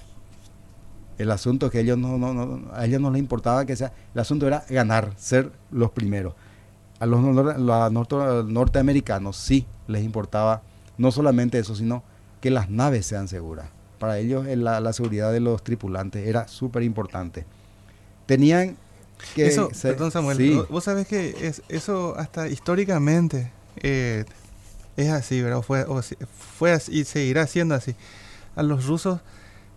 El 1.18 1.32
asunto 1.32 1.66
es 1.66 1.74
que 1.74 1.82
ellos 1.82 1.98
no, 1.98 2.62
a 2.74 2.86
ellos 2.86 3.02
no 3.02 3.12
les 3.12 3.20
importaba 3.20 3.66
que 3.66 3.76
sea, 3.76 3.92
el 4.14 4.22
asunto 4.22 4.48
era 4.48 4.64
ganar, 4.70 5.12
ser 5.18 5.52
los 5.70 5.92
primeros. 5.92 6.34
A 7.00 7.06
los, 7.06 7.20
norteamericanos 7.22 9.36
sí 9.36 9.68
les 9.88 10.02
importaba 10.04 10.62
no 10.98 11.12
solamente 11.12 11.60
eso, 11.60 11.76
sino 11.76 12.04
que 12.42 12.50
las 12.50 12.70
naves 12.70 13.06
sean 13.06 13.28
seguras. 13.28 13.70
Para 14.00 14.18
ellos 14.18 14.46
la, 14.46 14.94
seguridad 14.94 15.32
de 15.32 15.40
los 15.40 15.64
tripulantes 15.64 16.26
era 16.28 16.48
súper 16.48 16.84
importante. 16.84 17.46
Tenían 18.26 18.78
que... 19.36 19.48
Eso, 19.48 19.70
perdón 19.82 20.12
Samuel, 20.12 20.66
vos 20.70 20.86
sabés 20.86 21.08
que 21.08 21.36
es, 21.42 21.62
eso 21.68 22.16
hasta 22.18 22.48
históricamente 22.48 23.52
eh, 23.78 24.24
es 24.96 25.10
así, 25.10 25.42
¿verdad? 25.42 25.62
Fue, 25.62 25.86
fue 26.58 26.72
así 26.72 27.00
y 27.00 27.04
seguirá 27.04 27.46
siendo 27.48 27.76
así. 27.76 27.96
A 28.56 28.64
los 28.64 28.86
rusos 28.86 29.20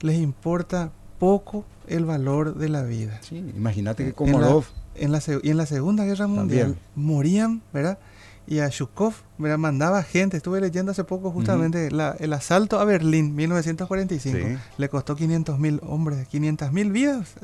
les 0.00 0.18
importa 0.18 0.92
poco 1.18 1.64
el 1.88 2.04
valor 2.04 2.56
de 2.56 2.68
la 2.68 2.82
vida. 2.82 3.18
Sí, 3.22 3.38
imagínate 3.56 4.04
que 4.04 4.12
Komarov... 4.12 4.64
En 4.94 5.10
la, 5.10 5.22
y 5.42 5.48
en 5.48 5.56
la 5.56 5.64
Segunda 5.64 6.04
Guerra 6.04 6.26
Mundial 6.26 6.76
morían, 6.94 7.62
¿verdad? 7.72 7.98
Y 8.46 8.58
a 8.58 8.68
Shukov 8.68 9.14
mandaba 9.38 10.02
gente. 10.02 10.36
Estuve 10.36 10.60
leyendo 10.60 10.92
hace 10.92 11.04
poco 11.04 11.30
justamente 11.30 11.88
el 11.88 12.32
asalto 12.32 12.80
a 12.80 12.84
Berlín, 12.84 13.34
1945. 13.34 14.60
Le 14.78 14.88
costó 14.88 15.16
500 15.16 15.58
mil 15.58 15.80
hombres, 15.84 16.26
500 16.28 16.72
mil 16.72 16.90
vidas 16.90 17.34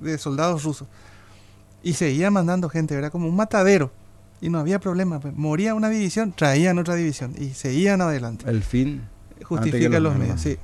de, 0.00 0.18
soldados 0.18 0.64
rusos. 0.64 0.88
Y 1.82 1.92
seguía 1.94 2.30
mandando 2.30 2.68
gente, 2.68 2.94
era 2.94 3.10
como 3.10 3.28
un 3.28 3.36
matadero. 3.36 3.92
Y 4.40 4.50
no 4.50 4.58
había 4.58 4.78
problema. 4.78 5.20
Pues, 5.20 5.34
moría 5.36 5.74
una 5.74 5.90
división, 5.90 6.32
traían 6.32 6.78
otra 6.78 6.94
división 6.94 7.34
y 7.36 7.50
seguían 7.50 8.00
adelante. 8.00 8.48
El 8.48 8.62
fin 8.62 9.02
justifica 9.42 10.00
los, 10.00 10.16
medios, 10.16 10.40
sí. 10.40 10.56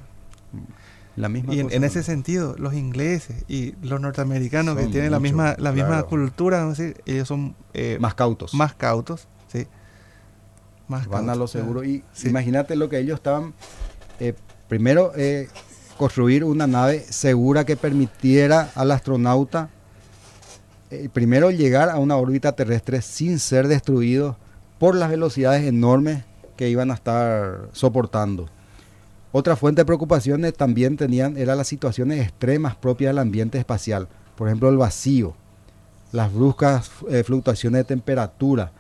La 1.17 1.29
misma 1.29 1.55
y 1.55 1.61
en, 1.61 1.85
ese 1.85 2.03
sentido, 2.03 2.57
los 2.59 2.75
ingleses 2.75 3.45
y 3.47 3.75
los 3.83 4.01
norteamericanos 4.01 4.77
que 4.77 4.87
tienen 4.87 5.13
la 5.13 5.21
misma 5.21 5.55
la 5.59 5.71
misma 5.71 6.03
cultura, 6.03 6.59
vamos 6.59 6.79
a 6.81 6.83
decir, 6.83 7.03
ellos 7.07 7.29
son 7.29 7.55
eh, 7.73 7.99
más 8.01 8.15
cautos. 8.15 8.53
Más 8.55 8.75
cautos 8.75 9.29
más 10.89 11.07
Van 11.09 11.31
a 11.31 11.35
lo 11.35 11.47
seguro. 11.47 11.85
Y 11.85 12.03
imagínate 12.25 12.77
lo 12.77 12.89
que 12.89 12.99
ellos 12.99 13.17
estaban. 13.17 13.55
Eh, 14.21 14.35
primero, 14.69 15.13
eh, 15.17 15.49
construir 15.97 16.45
una 16.45 16.67
nave 16.67 17.01
segura 17.01 17.65
que 17.65 17.77
permitiera 17.77 18.71
al 18.75 18.91
astronauta 18.91 19.71
eh, 20.91 21.09
primero 21.13 21.51
llegar 21.51 21.89
a 21.89 21.99
una 21.99 22.17
órbita 22.17 22.53
terrestre 22.53 23.01
sin 23.03 23.39
ser 23.39 23.69
destruido 23.69 24.37
por 24.79 24.95
las 24.95 25.11
velocidades 25.11 25.65
enormes 25.65 26.25
que 26.57 26.69
iban 26.69 26.91
a 26.91 26.95
estar 26.95 27.69
soportando. 27.73 28.49
Otra 29.33 29.57
fuente 29.57 29.81
de 29.81 29.87
preocupaciones 29.87 30.55
también 30.55 30.97
tenían 30.97 31.37
era 31.37 31.57
las 31.57 31.67
situaciones 31.67 32.21
extremas 32.21 32.77
propias 32.77 33.11
del 33.11 33.19
ambiente 33.19 33.59
espacial, 33.59 34.07
por 34.37 34.47
ejemplo 34.47 34.69
el 34.69 34.77
vacío, 34.77 35.35
las 36.13 36.33
bruscas 36.33 36.91
fluctuaciones 37.25 37.81
de 37.81 37.85
temperatura, 37.85 38.71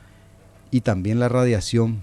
y 0.74 0.80
también 0.80 1.20
la 1.20 1.28
radiación. 1.28 2.00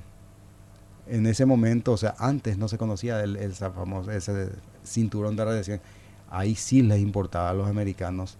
En 1.05 1.28
ese 1.28 1.45
momento, 1.45 1.91
o 1.91 1.97
sea, 1.97 2.15
antes 2.17 2.57
no 2.57 2.69
se 2.69 2.78
conocía 2.78 3.22
el, 3.22 3.53
famoso, 3.53 4.09
ese 4.11 4.47
cinturón 4.86 5.36
de 5.36 5.43
radiación. 5.43 5.82
Ahí 6.30 6.55
sí 6.55 6.82
les 6.82 7.01
importaba 7.01 7.49
a 7.49 7.53
los 7.53 7.67
americanos 7.67 8.38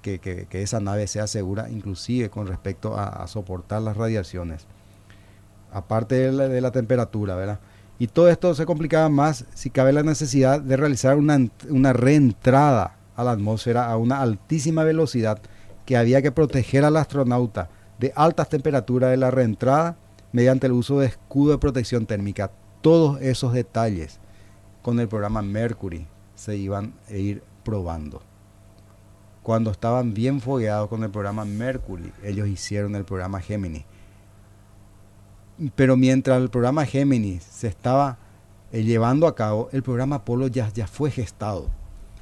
que, 0.00 0.48
esa 0.52 0.80
nave 0.80 1.06
sea 1.06 1.26
segura, 1.26 1.68
inclusive 1.68 2.30
con 2.30 2.46
respecto 2.46 2.96
a, 2.96 3.26
soportar 3.28 3.82
las 3.82 3.98
radiaciones. 3.98 4.64
Aparte 5.70 6.32
de 6.32 6.60
la, 6.62 6.70
temperatura, 6.70 7.36
¿verdad? 7.36 7.60
Y 7.98 8.06
todo 8.06 8.30
esto 8.30 8.54
se 8.54 8.64
complicaba 8.64 9.10
más 9.10 9.44
si 9.52 9.68
cabe 9.68 9.92
la 9.92 10.02
necesidad 10.02 10.62
de 10.62 10.78
realizar 10.78 11.18
una, 11.18 11.36
una 11.68 11.92
reentrada 11.92 12.96
a 13.16 13.22
la 13.22 13.32
atmósfera 13.32 13.90
a 13.90 13.98
una 13.98 14.22
altísima 14.22 14.82
velocidad 14.82 15.42
que 15.84 15.98
había 15.98 16.22
que 16.22 16.32
proteger 16.32 16.86
al 16.86 16.96
astronauta 16.96 17.68
de 17.98 18.12
altas 18.16 18.48
temperaturas 18.48 19.10
de 19.10 19.16
la 19.16 19.30
reentrada 19.30 19.96
mediante 20.32 20.66
el 20.66 20.72
uso 20.72 20.98
de 21.00 21.06
escudo 21.06 21.52
de 21.52 21.58
protección 21.58 22.06
térmica. 22.06 22.50
Todos 22.80 23.20
esos 23.22 23.52
detalles 23.52 24.18
con 24.82 25.00
el 25.00 25.08
programa 25.08 25.42
Mercury 25.42 26.06
se 26.34 26.56
iban 26.56 26.94
a 27.08 27.14
ir 27.14 27.42
probando. 27.64 28.22
Cuando 29.42 29.70
estaban 29.70 30.14
bien 30.14 30.40
fogueados 30.40 30.88
con 30.88 31.04
el 31.04 31.10
programa 31.10 31.44
Mercury, 31.44 32.12
ellos 32.22 32.48
hicieron 32.48 32.94
el 32.96 33.04
programa 33.04 33.40
Gemini. 33.40 33.84
Pero 35.76 35.96
mientras 35.96 36.40
el 36.40 36.50
programa 36.50 36.84
Gemini 36.84 37.38
se 37.40 37.68
estaba 37.68 38.18
eh, 38.72 38.82
llevando 38.82 39.26
a 39.26 39.34
cabo, 39.34 39.68
el 39.72 39.82
programa 39.82 40.16
Apolo 40.16 40.48
ya, 40.48 40.68
ya 40.70 40.86
fue 40.86 41.10
gestado. 41.10 41.68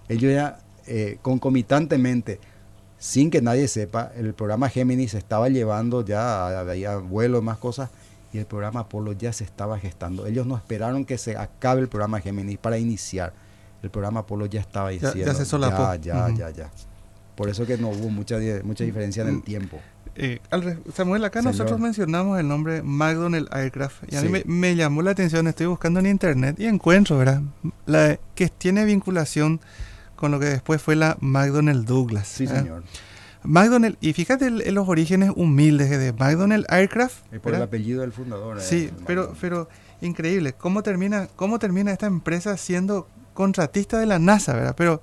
Ellos 0.08 0.32
ya 0.32 0.58
eh, 0.86 1.18
concomitantemente 1.22 2.40
sin 3.02 3.32
que 3.32 3.42
nadie 3.42 3.66
sepa, 3.66 4.12
el 4.14 4.32
programa 4.32 4.68
Géminis 4.68 5.10
se 5.10 5.18
estaba 5.18 5.48
llevando 5.48 6.04
ya, 6.04 6.60
había 6.60 6.98
vuelo 6.98 7.38
y 7.38 7.42
más 7.42 7.58
cosas, 7.58 7.90
y 8.32 8.38
el 8.38 8.46
programa 8.46 8.80
Apolo 8.80 9.12
ya 9.12 9.32
se 9.32 9.42
estaba 9.42 9.76
gestando. 9.80 10.24
Ellos 10.24 10.46
no 10.46 10.56
esperaron 10.56 11.04
que 11.04 11.18
se 11.18 11.36
acabe 11.36 11.80
el 11.80 11.88
programa 11.88 12.20
Géminis 12.20 12.58
para 12.58 12.78
iniciar. 12.78 13.32
El 13.82 13.90
programa 13.90 14.20
Apolo 14.20 14.46
ya 14.46 14.60
estaba 14.60 14.92
ya, 14.92 15.12
ya 15.14 15.34
se 15.34 15.44
solapó. 15.44 15.92
Ya, 15.96 16.28
ya, 16.28 16.34
ya, 16.36 16.50
ya. 16.50 16.70
Por 17.34 17.48
eso 17.48 17.66
que 17.66 17.76
no 17.76 17.88
hubo 17.88 18.08
mucha, 18.08 18.36
mucha 18.62 18.84
diferencia 18.84 19.24
en 19.24 19.30
el 19.30 19.36
mm. 19.38 19.42
tiempo. 19.42 19.80
Eh, 20.14 20.38
Samuel, 20.94 21.24
acá 21.24 21.42
nosotros 21.42 21.80
mencionamos 21.80 22.38
el 22.38 22.46
nombre 22.46 22.82
McDonnell 22.82 23.48
Aircraft 23.50 24.12
y 24.12 24.14
a 24.14 24.22
mí 24.22 24.42
me, 24.44 24.76
llamó 24.76 25.02
la 25.02 25.10
atención, 25.10 25.48
estoy 25.48 25.66
buscando 25.66 25.98
en 25.98 26.06
internet 26.06 26.54
y 26.60 26.66
encuentro, 26.66 27.18
¿verdad? 27.18 27.42
La, 27.84 28.20
que 28.36 28.48
tiene 28.48 28.84
vinculación 28.84 29.60
con 30.22 30.30
lo 30.30 30.38
que 30.38 30.46
después 30.46 30.80
fue 30.80 30.94
la 30.94 31.16
McDonnell 31.20 31.84
Douglas. 31.84 32.28
Sí, 32.28 32.46
señor. 32.46 32.84
McDonnell, 33.42 33.98
y 34.00 34.12
fíjate 34.12 34.46
en 34.46 34.72
los 34.72 34.88
orígenes 34.88 35.32
humildes 35.34 35.90
de 35.90 36.12
McDonnell 36.12 36.64
Aircraft. 36.68 37.24
Es 37.32 37.40
por 37.40 37.56
el 37.56 37.62
apellido 37.62 38.02
del 38.02 38.12
fundador. 38.12 38.60
Sí, 38.60 38.90
pero, 39.04 39.34
pero 39.40 39.68
increíble. 40.00 40.52
¿Cómo 40.52 40.84
termina, 40.84 41.26
¿Cómo 41.34 41.58
termina 41.58 41.90
esta 41.90 42.06
empresa 42.06 42.56
siendo 42.56 43.08
contratista 43.34 43.98
de 43.98 44.06
la 44.06 44.20
NASA, 44.20 44.54
verdad? 44.54 44.76
Pero 44.76 45.02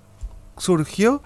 surgió 0.55 1.21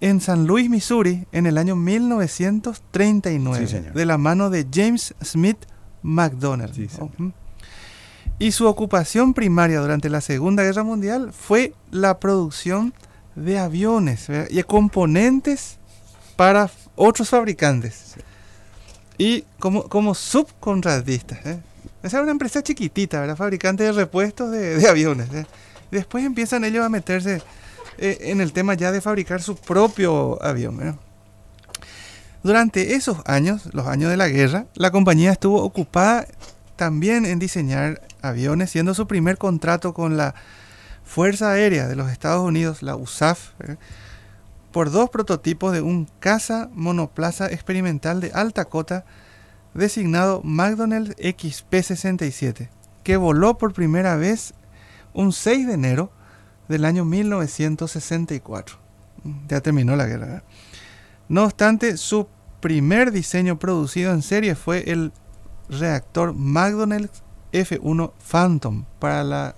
en 0.00 0.22
San 0.22 0.46
Luis, 0.46 0.70
Missouri, 0.70 1.26
en 1.30 1.44
el 1.44 1.58
año 1.58 1.76
1939, 1.76 3.92
de 3.92 4.06
la 4.06 4.16
mano 4.16 4.48
de 4.48 4.66
James 4.72 5.14
Smith 5.22 5.58
McDonnell. 6.00 6.72
y 8.38 8.52
su 8.52 8.66
ocupación 8.66 9.34
primaria 9.34 9.80
durante 9.80 10.08
la 10.08 10.22
Segunda 10.22 10.62
Guerra 10.62 10.84
Mundial 10.84 11.34
fue 11.34 11.74
la 11.90 12.18
producción 12.18 12.94
de 12.94 13.09
aviones 13.58 14.28
y 14.50 14.58
y 14.58 14.62
componentes 14.62 15.78
para 16.36 16.70
otros 16.96 17.28
fabricantes. 17.28 18.14
Y 19.18 19.44
como, 19.58 19.88
como 19.88 20.14
subcontratistas. 20.14 21.44
¿eh? 21.44 21.60
Esa 22.02 22.16
era 22.16 22.22
una 22.22 22.32
empresa 22.32 22.62
chiquitita, 22.62 23.20
¿verdad? 23.20 23.36
fabricante 23.36 23.84
de 23.84 23.92
repuestos 23.92 24.50
de, 24.50 24.88
aviones. 24.88 25.32
¿eh? 25.34 25.44
Después 25.90 26.24
empiezan 26.24 26.64
ellos 26.64 26.84
a 26.84 26.88
meterse 26.88 27.42
eh, 27.98 28.18
en 28.22 28.40
el 28.40 28.54
tema 28.54 28.72
ya 28.74 28.92
de 28.92 29.02
fabricar 29.02 29.42
su 29.42 29.56
propio 29.56 30.42
avión. 30.42 30.98
Durante 32.42 32.94
esos 32.94 33.18
años, 33.26 33.68
los 33.72 33.86
años 33.86 34.10
de 34.10 34.16
la 34.16 34.28
guerra, 34.28 34.64
la 34.74 34.90
compañía 34.90 35.32
estuvo 35.32 35.62
ocupada 35.62 36.26
también 36.76 37.26
en 37.26 37.38
diseñar 37.38 38.00
aviones, 38.22 38.70
siendo 38.70 38.94
su 38.94 39.06
primer 39.06 39.36
contrato 39.36 39.92
con 39.92 40.16
la 40.16 40.34
Fuerza 41.10 41.50
Aérea 41.50 41.88
de 41.88 41.96
los 41.96 42.08
Estados 42.08 42.40
Unidos, 42.40 42.84
la 42.84 42.94
USAF, 42.94 43.50
por 44.70 44.92
dos 44.92 45.10
prototipos 45.10 45.72
de 45.72 45.80
un 45.80 46.06
caza 46.20 46.70
monoplaza 46.72 47.50
experimental 47.50 48.20
de 48.20 48.30
alta 48.32 48.66
cota 48.66 49.04
designado 49.74 50.40
McDonnell 50.44 51.16
XP-67, 51.16 52.68
que 53.02 53.16
voló 53.16 53.58
por 53.58 53.72
primera 53.72 54.14
vez 54.14 54.54
un 55.12 55.32
6 55.32 55.66
de 55.66 55.74
enero 55.74 56.12
del 56.68 56.84
año 56.84 57.04
1964. 57.04 58.78
Ya 59.48 59.60
terminó 59.60 59.96
la 59.96 60.06
guerra. 60.06 60.44
No 61.28 61.42
obstante, 61.42 61.96
su 61.96 62.28
primer 62.60 63.10
diseño 63.10 63.58
producido 63.58 64.12
en 64.12 64.22
serie 64.22 64.54
fue 64.54 64.88
el 64.88 65.10
reactor 65.68 66.34
McDonnell 66.34 67.10
F-1 67.50 68.12
Phantom 68.30 68.84
para 69.00 69.24
la 69.24 69.56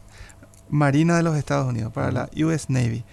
Marina 0.73 1.17
de 1.17 1.23
los 1.23 1.37
Estados 1.37 1.69
Unidos, 1.69 1.93
para 1.93 2.11
la 2.11 2.31
US 2.35 2.69
Navy 2.69 3.05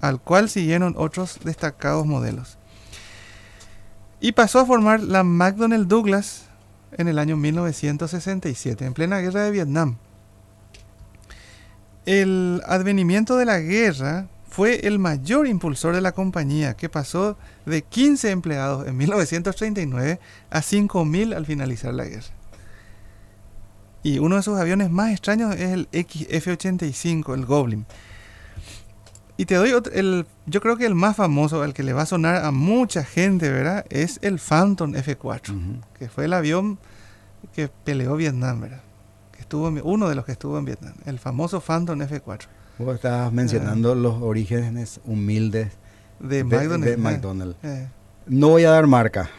al 0.00 0.20
cual 0.20 0.48
siguieron 0.48 0.94
otros 0.96 1.40
destacados 1.44 2.06
modelos. 2.06 2.58
Y 4.20 4.32
pasó 4.32 4.60
a 4.60 4.66
formar 4.66 5.00
la 5.00 5.24
McDonnell 5.24 5.88
Douglas 5.88 6.46
en 6.92 7.08
el 7.08 7.18
año 7.18 7.36
1967, 7.36 8.84
en 8.84 8.94
plena 8.94 9.18
guerra 9.18 9.42
de 9.42 9.50
Vietnam. 9.50 9.96
El 12.06 12.62
advenimiento 12.66 13.36
de 13.36 13.44
la 13.44 13.58
guerra 13.58 14.28
fue 14.48 14.86
el 14.86 14.98
mayor 14.98 15.46
impulsor 15.46 15.94
de 15.94 16.00
la 16.00 16.12
compañía, 16.12 16.74
que 16.74 16.88
pasó 16.88 17.36
de 17.66 17.82
15 17.82 18.30
empleados 18.30 18.86
en 18.86 18.96
1939 18.96 20.20
a 20.50 20.60
5.000 20.60 21.34
al 21.34 21.44
finalizar 21.44 21.92
la 21.92 22.04
guerra. 22.04 22.35
Y 24.06 24.20
uno 24.20 24.36
de 24.36 24.42
sus 24.42 24.56
aviones 24.56 24.88
más 24.88 25.10
extraños 25.10 25.56
es 25.56 25.72
el 25.72 25.90
XF-85, 25.90 27.34
el 27.34 27.44
Goblin, 27.44 27.86
y 29.36 29.46
te 29.46 29.56
doy 29.56 29.72
otro, 29.72 29.92
el, 29.92 30.26
yo 30.46 30.60
creo 30.60 30.76
que 30.76 30.86
el 30.86 30.94
más 30.94 31.16
famoso, 31.16 31.64
el 31.64 31.74
que 31.74 31.82
le 31.82 31.92
va 31.92 32.02
a 32.02 32.06
sonar 32.06 32.44
a 32.44 32.52
mucha 32.52 33.02
gente, 33.02 33.50
¿verdad? 33.50 33.84
Es 33.90 34.20
el 34.22 34.38
Phantom 34.38 34.94
F4, 34.94 35.80
que 35.98 36.08
fue 36.08 36.26
el 36.26 36.34
avión 36.34 36.78
que 37.52 37.66
peleó 37.66 38.14
Vietnam, 38.14 38.60
¿verdad? 38.60 38.80
Que 39.32 39.40
estuvo 39.40 39.66
uno 39.82 40.08
de 40.08 40.14
los 40.14 40.24
que 40.24 40.30
estuvo 40.30 40.56
en 40.56 40.66
Vietnam, 40.66 40.94
el 41.04 41.18
famoso 41.18 41.60
Phantom 41.60 41.98
F4. 41.98 42.42
Vos 42.78 42.94
estabas 42.94 43.32
mencionando 43.32 43.90
ah. 43.90 43.96
los 43.96 44.22
orígenes 44.22 45.00
humildes 45.04 45.72
de, 46.20 46.44
McDonald's. 46.44 47.56
Eh. 47.64 47.86
Eh. 47.86 47.88
No 48.28 48.50
voy 48.50 48.62
a 48.62 48.70
dar 48.70 48.86
marca, 48.86 49.30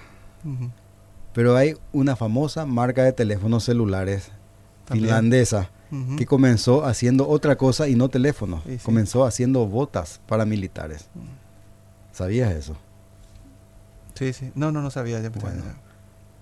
pero 1.32 1.56
hay 1.56 1.78
una 1.94 2.18
famosa 2.18 2.66
marca 2.66 3.04
de 3.04 3.14
teléfonos 3.14 3.64
celulares 3.64 4.34
finlandesa 4.88 5.70
que 6.18 6.26
comenzó 6.26 6.86
haciendo 6.86 7.28
otra 7.28 7.58
cosa 7.58 7.88
y 7.88 7.96
no 7.96 8.10
teléfono. 8.10 8.62
Comenzó 8.84 9.26
haciendo 9.26 9.66
botas 9.68 10.20
paramilitares. 10.28 11.10
¿Sabías 12.12 12.54
eso? 12.54 12.76
Sí, 14.16 14.34
sí. 14.34 14.52
No, 14.56 14.72
no, 14.72 14.82
no 14.82 14.90
sabía. 14.90 15.22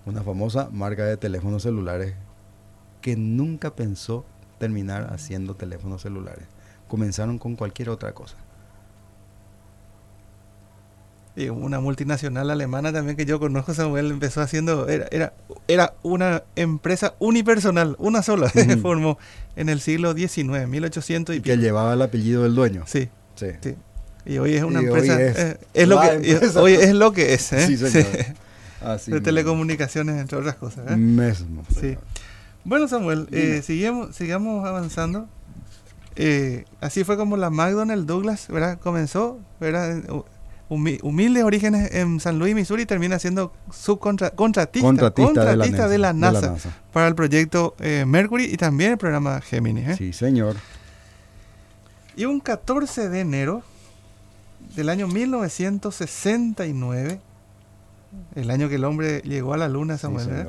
una 0.05 0.23
famosa 0.23 0.69
marca 0.71 1.05
de 1.05 1.17
teléfonos 1.17 1.63
celulares 1.63 2.13
que 3.01 3.15
nunca 3.15 3.75
pensó 3.75 4.25
terminar 4.57 5.13
haciendo 5.13 5.55
teléfonos 5.55 6.01
celulares. 6.01 6.45
Comenzaron 6.87 7.37
con 7.37 7.55
cualquier 7.55 7.89
otra 7.89 8.13
cosa 8.13 8.37
y 11.36 11.49
una 11.49 11.79
multinacional 11.79 12.49
alemana 12.49 12.93
también 12.93 13.17
que 13.17 13.25
yo 13.25 13.39
conozco, 13.39 13.73
Samuel, 13.73 14.11
empezó 14.11 14.41
haciendo, 14.41 14.88
era, 14.88 15.07
era, 15.11 15.33
era 15.67 15.93
una 16.01 16.43
empresa 16.55 17.15
unipersonal, 17.19 17.95
una 17.99 18.23
sola, 18.23 18.49
se 18.53 18.77
formó 18.77 19.17
en 19.55 19.69
el 19.69 19.81
siglo 19.81 20.13
XIX, 20.13 20.67
1800 20.67 21.36
y, 21.36 21.41
que 21.41 21.57
llevaba 21.57 21.93
el 21.93 22.01
apellido 22.01 22.43
del 22.43 22.55
dueño. 22.55 22.83
Sí, 22.86 23.09
sí. 23.36 23.47
Y 24.25 24.38
hoy 24.38 24.55
es 24.55 24.63
una 24.63 24.79
empresa, 24.79 25.21
eh, 25.21 25.57
es, 25.73 25.88
lo 25.88 25.99
que, 25.99 26.49
hoy 26.55 26.73
es 26.73 26.93
lo 26.93 27.11
que 27.11 27.33
es, 27.33 27.53
¿eh? 27.53 27.67
Sí, 27.67 27.77
señor. 27.77 28.07
de 29.05 29.21
telecomunicaciones, 29.21 30.19
entre 30.19 30.38
otras 30.38 30.55
cosas. 30.55 30.89
¿eh? 30.91 30.95
Mesmo. 30.95 31.63
Sí. 31.79 31.97
Bueno, 32.63 32.88
Samuel, 32.88 33.27
eh, 33.31 33.61
sigamos, 33.63 34.15
sigamos 34.15 34.65
avanzando. 34.65 35.27
Eh, 36.15 36.65
así 36.81 37.03
fue 37.03 37.17
como 37.17 37.38
la 37.38 37.49
McDonnell 37.49 38.05
Douglas, 38.05 38.47
¿verdad? 38.47 38.79
Comenzó, 38.79 39.39
¿verdad? 39.59 40.01
Humildes 40.70 41.43
orígenes 41.43 41.93
en 41.93 42.20
San 42.20 42.39
Luis, 42.39 42.55
Missouri, 42.55 42.86
termina 42.86 43.20
siendo 43.20 43.53
subcontratista 43.72 44.36
contratista, 44.36 45.88
de, 45.88 45.97
la 45.97 46.13
NASA, 46.13 46.55
para 46.91 47.07
el 47.07 47.16
proyecto 47.16 47.76
eh, 47.80 48.03
Mercury 48.07 48.45
y 48.45 48.57
también 48.57 48.91
el 48.93 48.97
programa 48.97 49.41
Gemini. 49.41 49.82
¿eh? 49.82 49.95
Sí, 49.97 50.13
señor. 50.13 50.55
Y 52.16 52.26
un 52.26 52.39
14 52.39 53.09
de 53.09 53.20
enero 53.20 53.63
del 54.76 54.89
año 54.89 55.07
1969, 55.07 57.20
el 58.36 58.49
año 58.49 58.70
que 58.70 58.76
el 58.76 58.86
hombre 58.86 59.22
llegó 59.22 59.53
a 59.53 59.57
la 59.57 59.68
luna, 59.68 59.97
Samuel, 59.97 60.47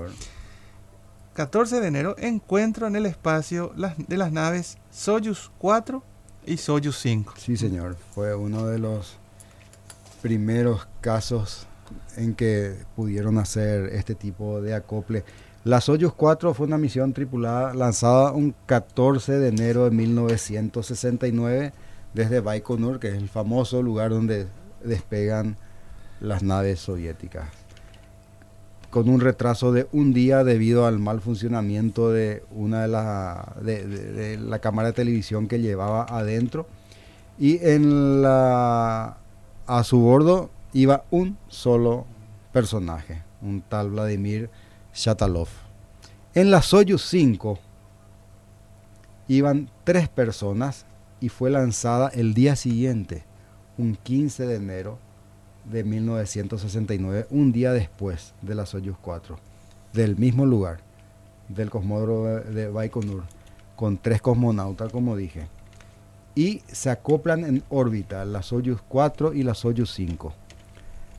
14 1.34 1.80
de 1.80 1.88
enero, 1.88 2.14
encuentro 2.18 2.86
en 2.86 2.96
el 2.96 3.04
espacio 3.04 3.74
de 3.76 4.16
las 4.16 4.32
naves 4.32 4.78
Soyuz 4.90 5.50
4 5.58 6.02
y 6.46 6.56
Soyuz 6.56 6.98
5. 6.98 7.34
Sí, 7.36 7.58
señor. 7.58 7.98
Fue 8.14 8.34
uno 8.34 8.66
de 8.66 8.78
los 8.78 9.18
primeros 10.16 10.88
casos 11.00 11.66
en 12.16 12.34
que 12.34 12.74
pudieron 12.94 13.38
hacer 13.38 13.90
este 13.92 14.14
tipo 14.14 14.60
de 14.60 14.74
acople. 14.74 15.24
La 15.64 15.80
Soyuz 15.80 16.12
4 16.14 16.54
fue 16.54 16.66
una 16.66 16.78
misión 16.78 17.12
tripulada 17.12 17.74
lanzada 17.74 18.32
un 18.32 18.54
14 18.66 19.32
de 19.38 19.48
enero 19.48 19.84
de 19.84 19.90
1969 19.90 21.72
desde 22.14 22.40
Baikonur, 22.40 23.00
que 23.00 23.08
es 23.08 23.14
el 23.14 23.28
famoso 23.28 23.82
lugar 23.82 24.10
donde 24.10 24.46
despegan 24.82 25.56
las 26.20 26.42
naves 26.42 26.80
soviéticas. 26.80 27.48
Con 28.90 29.08
un 29.08 29.20
retraso 29.20 29.72
de 29.72 29.88
un 29.92 30.14
día 30.14 30.44
debido 30.44 30.86
al 30.86 30.98
mal 30.98 31.20
funcionamiento 31.20 32.10
de 32.10 32.44
una 32.52 32.82
de, 32.82 32.88
la, 32.88 33.56
de 33.60 34.38
la 34.38 34.60
cámara 34.60 34.88
de 34.88 34.94
televisión 34.94 35.48
que 35.48 35.60
llevaba 35.60 36.04
adentro. 36.04 36.66
Y 37.38 37.58
en 37.66 38.22
la 38.22 39.18
a 39.66 39.82
su 39.82 40.00
bordo 40.00 40.50
iba 40.72 41.04
un 41.10 41.38
solo 41.48 42.06
personaje, 42.52 43.22
un 43.42 43.62
tal 43.62 43.90
Vladimir 43.90 44.50
Shatalov. 44.94 45.48
En 46.34 46.50
la 46.50 46.62
Soyuz 46.62 47.02
5 47.02 47.58
iban 49.28 49.70
tres 49.84 50.08
personas 50.08 50.86
y 51.20 51.28
fue 51.30 51.50
lanzada 51.50 52.08
el 52.08 52.34
día 52.34 52.56
siguiente, 52.56 53.24
un 53.76 53.96
15 53.96 54.46
de 54.46 54.56
enero 54.56 54.98
de 55.64 55.82
1969, 55.82 57.26
un 57.30 57.52
día 57.52 57.72
después 57.72 58.34
de 58.42 58.54
la 58.54 58.66
Soyuz 58.66 58.96
4, 59.00 59.36
del 59.92 60.16
mismo 60.16 60.46
lugar, 60.46 60.80
del 61.48 61.70
cosmódromo 61.70 62.26
de 62.26 62.68
Baikonur, 62.68 63.24
con 63.74 63.98
tres 63.98 64.22
cosmonautas, 64.22 64.92
como 64.92 65.16
dije 65.16 65.48
y 66.36 66.62
se 66.70 66.90
acoplan 66.90 67.44
en 67.44 67.64
órbita 67.70 68.24
la 68.26 68.42
Soyuz 68.42 68.80
4 68.86 69.32
y 69.32 69.42
la 69.42 69.54
Soyuz 69.54 69.90
5. 69.94 70.32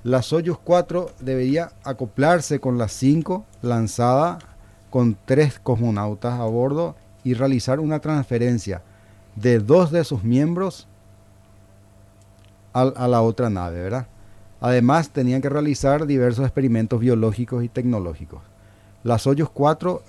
La 0.03 0.21
Soyuz 0.21 0.59
4 0.63 1.09
debería 1.19 1.71
acoplarse 1.83 2.59
con 2.59 2.77
la 2.77 2.87
5 2.87 3.43
lanzada 3.63 4.37
con 4.91 5.17
tres 5.25 5.59
cosmonautas 5.59 6.39
a 6.39 6.45
bordo 6.45 6.95
y 7.23 7.33
realizar 7.33 7.79
una 7.79 7.99
transferencia 7.99 8.83
de 9.35 9.59
dos 9.59 9.91
de 9.91 10.03
sus 10.03 10.23
miembros 10.23 10.87
a, 12.73 13.07
la 13.07 13.21
otra 13.23 13.49
nave, 13.49 13.81
¿verdad? 13.81 14.07
Además, 14.61 15.09
tenían 15.09 15.41
que 15.41 15.49
realizar 15.49 16.05
diversos 16.05 16.45
experimentos 16.45 16.99
biológicos 16.99 17.63
y 17.63 17.69
tecnológicos. 17.69 18.41
La 19.03 19.17
Soyuz 19.17 19.49
4 19.49 20.03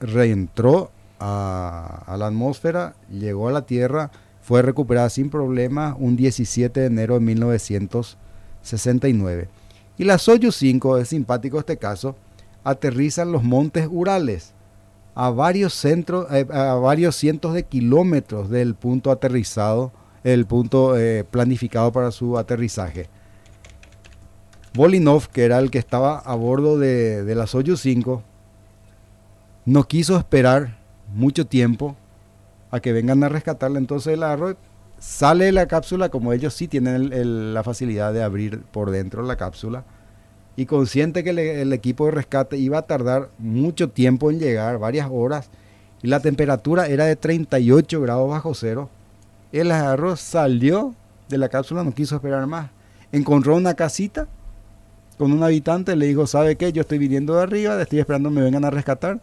reentró 0.00 0.90
a, 1.18 2.04
a, 2.06 2.16
la 2.18 2.26
atmósfera, 2.26 2.94
llegó 3.10 3.48
a 3.48 3.52
la 3.52 3.62
Tierra, 3.62 4.10
fue 4.44 4.60
recuperada 4.60 5.08
sin 5.08 5.30
problemas 5.30 5.96
un 5.98 6.16
17 6.16 6.78
de 6.78 6.86
enero 6.86 7.14
de 7.14 7.20
1969. 7.20 9.48
Y 9.96 10.04
la 10.04 10.18
Soyuz 10.18 10.56
5, 10.56 10.98
es 10.98 11.08
simpático 11.08 11.58
este 11.58 11.78
caso, 11.78 12.14
aterriza 12.62 13.22
en 13.22 13.32
los 13.32 13.42
montes 13.42 13.88
Urales, 13.90 14.52
a 15.14 15.30
varios, 15.30 15.72
centros, 15.72 16.26
eh, 16.30 16.46
a 16.52 16.74
varios 16.74 17.16
cientos 17.16 17.54
de 17.54 17.62
kilómetros 17.62 18.50
del 18.50 18.74
punto 18.74 19.10
aterrizado, 19.10 19.92
el 20.24 20.44
punto 20.44 20.98
eh, 20.98 21.24
planificado 21.24 21.90
para 21.90 22.10
su 22.10 22.36
aterrizaje. 22.36 23.08
Bolinov, 24.74 25.28
que 25.28 25.44
era 25.44 25.58
el 25.58 25.70
que 25.70 25.78
estaba 25.78 26.18
a 26.18 26.34
bordo 26.34 26.78
de, 26.78 27.24
de 27.24 27.34
la 27.34 27.46
Soyuz 27.46 27.80
5, 27.80 28.22
no 29.64 29.84
quiso 29.84 30.18
esperar 30.18 30.76
mucho 31.14 31.46
tiempo 31.46 31.96
a 32.74 32.80
que 32.80 32.92
vengan 32.92 33.22
a 33.22 33.28
rescatarle. 33.28 33.78
Entonces 33.78 34.14
el 34.14 34.22
agarró, 34.24 34.56
sale 34.98 35.44
de 35.44 35.52
la 35.52 35.68
cápsula, 35.68 36.08
como 36.08 36.32
ellos 36.32 36.54
sí 36.54 36.66
tienen 36.66 37.54
la 37.54 37.62
facilidad 37.62 38.12
de 38.12 38.24
abrir 38.24 38.62
por 38.62 38.90
dentro 38.90 39.22
la 39.22 39.36
cápsula, 39.36 39.84
y 40.56 40.66
consciente 40.66 41.22
que 41.22 41.30
el 41.30 41.72
equipo 41.72 42.06
de 42.06 42.10
rescate 42.10 42.56
iba 42.56 42.78
a 42.78 42.82
tardar 42.82 43.28
mucho 43.38 43.90
tiempo 43.90 44.30
en 44.30 44.40
llegar, 44.40 44.78
varias 44.78 45.08
horas, 45.08 45.50
y 46.02 46.08
la 46.08 46.18
temperatura 46.18 46.88
era 46.88 47.04
de 47.04 47.14
38 47.14 48.00
grados 48.00 48.28
bajo 48.28 48.54
cero, 48.54 48.90
el 49.52 49.70
agarró, 49.70 50.16
salió 50.16 50.94
de 51.28 51.38
la 51.38 51.48
cápsula, 51.48 51.84
no 51.84 51.94
quiso 51.94 52.16
esperar 52.16 52.44
más. 52.48 52.70
Encontró 53.12 53.54
una 53.54 53.74
casita 53.74 54.26
con 55.16 55.30
un 55.30 55.44
habitante, 55.44 55.94
le 55.94 56.06
dijo, 56.06 56.26
¿sabe 56.26 56.56
qué? 56.56 56.72
Yo 56.72 56.80
estoy 56.80 56.98
viniendo 56.98 57.36
de 57.36 57.42
arriba, 57.44 57.80
estoy 57.80 58.00
esperando 58.00 58.30
que 58.30 58.34
me 58.34 58.42
vengan 58.42 58.64
a 58.64 58.70
rescatar. 58.70 59.20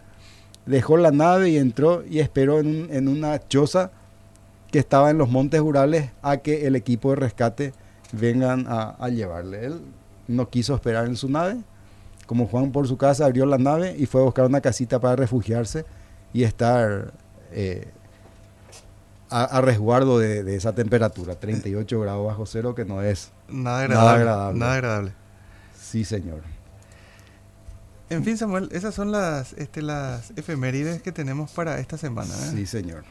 Dejó 0.65 0.97
la 0.97 1.11
nave 1.11 1.49
y 1.49 1.57
entró 1.57 2.03
y 2.07 2.19
esperó 2.19 2.59
en, 2.59 2.67
un, 2.67 2.87
en 2.91 3.07
una 3.07 3.39
choza 3.47 3.91
que 4.71 4.79
estaba 4.79 5.09
en 5.09 5.17
los 5.17 5.29
montes 5.29 5.59
Urales 5.59 6.11
a 6.21 6.37
que 6.37 6.67
el 6.67 6.75
equipo 6.75 7.09
de 7.09 7.17
rescate 7.17 7.73
vengan 8.11 8.65
a, 8.67 8.91
a 8.91 9.09
llevarle. 9.09 9.65
Él 9.65 9.81
no 10.27 10.49
quiso 10.49 10.75
esperar 10.75 11.05
en 11.05 11.15
su 11.15 11.29
nave. 11.29 11.57
Como 12.25 12.47
Juan 12.47 12.71
por 12.71 12.87
su 12.87 12.97
casa 12.97 13.25
abrió 13.25 13.45
la 13.45 13.57
nave 13.57 13.95
y 13.97 14.05
fue 14.05 14.21
a 14.21 14.23
buscar 14.23 14.45
una 14.45 14.61
casita 14.61 14.99
para 14.99 15.17
refugiarse 15.17 15.85
y 16.33 16.43
estar 16.43 17.11
eh, 17.51 17.89
a, 19.29 19.43
a, 19.43 19.61
resguardo 19.61 20.19
de, 20.19 20.43
de, 20.43 20.55
esa 20.55 20.73
temperatura, 20.73 21.35
38 21.35 21.99
grados 21.99 22.25
bajo 22.25 22.45
cero, 22.45 22.73
que 22.75 22.85
no 22.85 23.01
es 23.01 23.31
nada 23.49 23.81
agradable. 23.81 23.95
Nada 23.95 24.13
agradable. 24.13 24.59
Nada 24.59 24.73
agradable. 24.73 25.13
Sí, 25.77 26.05
señor. 26.05 26.41
En 28.11 28.25
fin, 28.25 28.37
Samuel, 28.37 28.67
esas 28.73 28.93
son 28.93 29.09
las, 29.13 29.53
este, 29.53 29.81
las 29.81 30.33
efemérides 30.35 31.01
que 31.01 31.13
tenemos 31.13 31.49
para 31.51 31.79
esta 31.79 31.97
semana. 31.97 32.33
¿eh? 32.33 32.51
Sí, 32.53 32.65
señor. 32.65 33.05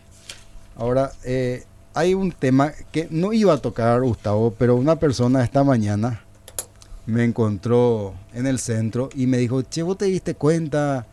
Ahora, 0.77 1.11
eh, 1.25 1.65
hay 1.95 2.13
un 2.13 2.33
tema 2.33 2.73
que 2.93 3.09
no 3.11 3.33
iba 3.33 3.55
a 3.55 3.59
tocar 3.59 4.03
Gustavo, 4.03 4.55
pero 4.59 4.77
una 4.77 4.97
persona 4.97 5.43
esta 5.43 5.65
mañana 5.65 6.23
me 7.07 7.25
encontró 7.25 8.15
en 8.35 8.47
el 8.47 8.59
centro 8.59 9.09
y 9.15 9.27
me 9.27 9.39
dijo, 9.39 9.63
che, 9.63 9.83
¿vos 9.83 9.97
te 9.97 10.05
diste 10.05 10.35
cuenta 10.35 11.07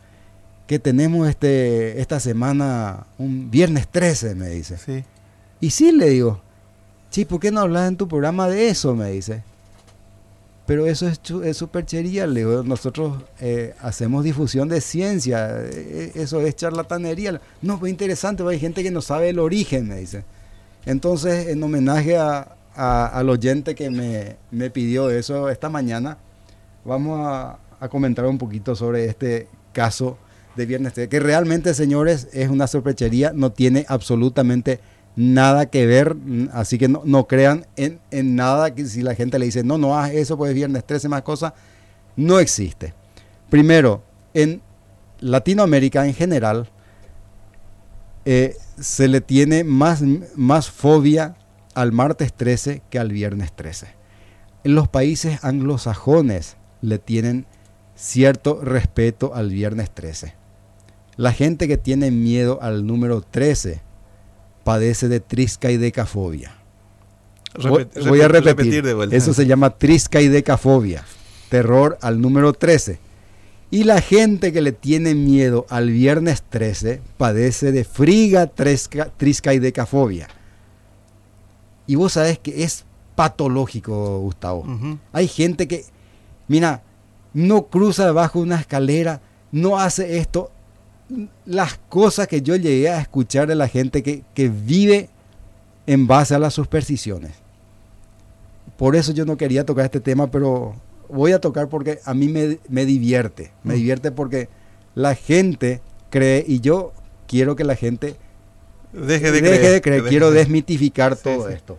que 0.66 0.78
tenemos 0.78 1.26
este, 1.26 1.98
esta 1.98 2.20
semana 2.20 3.06
un 3.16 3.50
viernes 3.50 3.88
13? 3.88 4.34
Me 4.34 4.50
dice. 4.50 4.76
Sí. 4.76 5.02
Y 5.60 5.70
sí, 5.70 5.92
le 5.92 6.10
digo, 6.10 6.42
sí, 7.08 7.24
¿por 7.24 7.40
qué 7.40 7.50
no 7.50 7.60
hablas 7.60 7.88
en 7.88 7.96
tu 7.96 8.06
programa 8.06 8.48
de 8.48 8.68
eso? 8.68 8.94
Me 8.94 9.10
dice. 9.12 9.42
Pero 10.68 10.86
eso 10.86 11.08
es, 11.08 11.56
superchería, 11.56 12.26
nosotros 12.26 13.22
eh, 13.40 13.74
hacemos 13.80 14.22
difusión 14.22 14.68
de 14.68 14.82
ciencia, 14.82 15.62
eh, 15.62 16.12
eso 16.14 16.42
es 16.42 16.56
charlatanería. 16.56 17.40
No, 17.62 17.80
pues 17.80 17.88
interesante, 17.88 18.42
hay 18.46 18.60
gente 18.60 18.82
que 18.82 18.90
no 18.90 19.00
sabe 19.00 19.30
el 19.30 19.38
origen, 19.38 19.88
me 19.88 19.96
dice. 19.96 20.24
Entonces, 20.84 21.48
en 21.48 21.62
homenaje 21.62 22.18
a, 22.18 22.54
al 22.74 23.30
oyente 23.30 23.74
que 23.74 23.88
me, 23.88 24.36
me, 24.50 24.68
pidió 24.68 25.08
eso 25.08 25.48
esta 25.48 25.70
mañana, 25.70 26.18
vamos 26.84 27.18
a, 27.26 27.88
comentar 27.88 28.26
un 28.26 28.36
poquito 28.36 28.76
sobre 28.76 29.06
este 29.06 29.48
caso 29.72 30.18
de 30.54 30.66
Viernes 30.66 30.92
13, 30.92 31.08
que 31.08 31.18
realmente, 31.18 31.72
señores, 31.72 32.28
es 32.34 32.50
una 32.50 32.66
sorprechería, 32.66 33.32
no 33.34 33.52
tiene 33.52 33.86
absolutamente 33.88 34.80
nada 34.80 34.86
que 35.70 35.86
ver, 35.86 36.16
así 36.52 36.78
que 36.78 36.88
no, 36.88 37.02
no 37.04 37.26
crean 37.26 37.66
en, 37.76 38.00
en, 38.10 38.36
nada 38.36 38.74
que 38.74 38.86
si 38.86 39.02
la 39.02 39.14
gente 39.14 39.38
le 39.38 39.46
dice, 39.46 39.64
no, 39.64 39.76
no 39.76 39.98
haz 39.98 40.12
eso, 40.12 40.36
pues 40.36 40.54
Viernes 40.54 40.84
13 40.84 41.08
más 41.08 41.22
cosas, 41.22 41.54
no 42.16 42.38
existe. 42.38 42.94
Primero, 43.50 44.02
en 44.34 44.62
Latinoamérica 45.20 46.06
en 46.06 46.14
general, 46.14 46.68
eh, 48.24 48.56
se 48.78 49.08
le 49.08 49.20
tiene 49.20 49.64
más, 49.64 50.02
más 50.36 50.70
fobia 50.70 51.36
al 51.74 51.92
martes 51.92 52.32
13 52.32 52.82
que 52.90 52.98
al 52.98 53.10
viernes 53.10 53.52
13. 53.52 53.88
En 54.64 54.74
los 54.74 54.88
países 54.88 55.42
anglosajones 55.44 56.56
le 56.80 56.98
tienen 56.98 57.46
cierto 57.94 58.60
respeto 58.62 59.34
al 59.34 59.50
viernes 59.50 59.90
13. 59.90 60.34
La 61.16 61.32
gente 61.32 61.66
que 61.66 61.78
tiene 61.78 62.10
miedo 62.10 62.58
al 62.60 62.86
número 62.86 63.22
13 63.22 63.80
padece 64.68 65.08
de 65.08 65.20
triscaidecafobia. 65.20 66.52
Repet, 67.54 68.06
Voy 68.06 68.20
a 68.20 68.28
repetir. 68.28 68.56
repetir 68.56 68.84
de 68.84 68.92
vuelta. 68.92 69.16
Eso 69.16 69.32
se 69.32 69.46
llama 69.46 69.70
triscaidecafobia. 69.70 71.04
Terror 71.48 71.96
al 72.02 72.20
número 72.20 72.52
13. 72.52 72.98
Y 73.70 73.84
la 73.84 74.02
gente 74.02 74.52
que 74.52 74.60
le 74.60 74.72
tiene 74.72 75.14
miedo 75.14 75.64
al 75.70 75.88
viernes 75.88 76.42
13 76.42 77.00
padece 77.16 77.72
de 77.72 77.84
friga 77.84 78.46
triscaidecafobia. 79.16 80.28
Y 81.86 81.94
vos 81.94 82.12
sabés 82.12 82.38
que 82.38 82.62
es 82.62 82.84
patológico, 83.14 84.18
Gustavo. 84.18 84.60
Uh 84.60 84.66
-huh. 84.66 84.98
Hay 85.14 85.28
gente 85.28 85.66
que, 85.66 85.86
mira, 86.46 86.82
no 87.32 87.68
cruza 87.68 88.04
debajo 88.04 88.40
de 88.40 88.44
una 88.44 88.60
escalera, 88.60 89.22
no 89.50 89.78
hace 89.78 90.18
esto. 90.18 90.50
Las 91.46 91.78
cosas 91.88 92.28
que 92.28 92.42
yo 92.42 92.56
llegué 92.56 92.90
a 92.90 93.00
escuchar 93.00 93.46
de 93.48 93.54
la 93.54 93.68
gente 93.68 94.02
que, 94.02 94.24
que 94.34 94.48
vive 94.48 95.08
en 95.86 96.06
base 96.06 96.34
a 96.34 96.38
las 96.38 96.54
supersticiones. 96.54 97.32
Por 98.76 98.94
eso 98.94 99.12
yo 99.12 99.24
no 99.24 99.36
quería 99.36 99.64
tocar 99.64 99.86
este 99.86 100.00
tema, 100.00 100.30
pero 100.30 100.74
voy 101.08 101.32
a 101.32 101.40
tocar 101.40 101.68
porque 101.68 101.98
a 102.04 102.14
mí 102.14 102.28
me, 102.28 102.58
me 102.68 102.84
divierte. 102.84 103.50
Me 103.64 103.74
-huh. 103.74 103.76
divierte 103.78 104.10
porque 104.12 104.48
la 104.94 105.14
gente 105.14 105.80
cree 106.10 106.44
y 106.46 106.60
yo 106.60 106.92
quiero 107.26 107.56
que 107.56 107.64
la 107.64 107.74
gente 107.76 108.16
Deje 108.92 109.30
de 109.32 109.40
Deje 109.42 109.58
creer. 109.58 109.72
de 109.72 109.80
creer. 109.82 110.02
Deje 110.02 110.10
Quiero 110.10 110.30
de- 110.30 110.38
desmitificar 110.38 111.16
Sí, 111.16 111.22
todo 111.24 111.48
sí. 111.48 111.54
esto. 111.54 111.78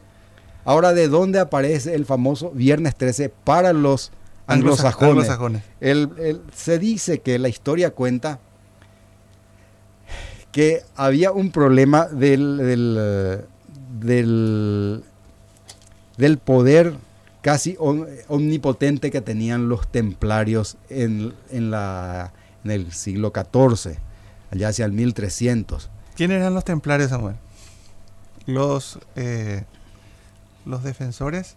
Ahora, 0.65 0.93
¿de 0.93 1.07
dónde 1.07 1.39
aparece 1.39 1.95
el 1.95 2.05
famoso 2.05 2.51
Viernes 2.51 2.95
13 2.95 3.29
para 3.29 3.73
los 3.73 4.11
Anglosa- 4.45 4.53
anglosajones? 4.89 5.11
anglosajones. 5.29 5.63
El- 5.79 6.09
el- 6.19 6.41
se 6.53 6.77
dice 6.79 7.19
que 7.21 7.39
la 7.39 7.49
historia 7.49 7.91
cuenta 7.91 8.39
que 10.51 10.83
había 10.95 11.31
un 11.31 11.51
problema 11.51 12.05
del, 12.07 12.57
del, 13.99 15.03
del, 16.17 16.37
poder 16.37 16.95
casi 17.41 17.75
om- 17.79 18.05
omnipotente 18.27 19.11
que 19.11 19.21
tenían 19.21 19.69
los 19.69 19.87
templarios 19.87 20.77
en, 20.89 21.33
en, 21.51 21.71
la, 21.71 22.33
en 22.63 22.71
el 22.71 22.91
siglo 22.91 23.31
XIV, 23.33 23.97
allá 24.51 24.69
hacia 24.69 24.85
el 24.85 24.91
1300. 24.91 25.89
¿Quiénes 26.15 26.37
eran 26.37 26.53
los 26.53 26.65
templarios, 26.65 27.09
Samuel? 27.11 27.35
Los, 28.45 28.99
eh, 29.15 29.63
los 30.65 30.83
defensores 30.83 31.55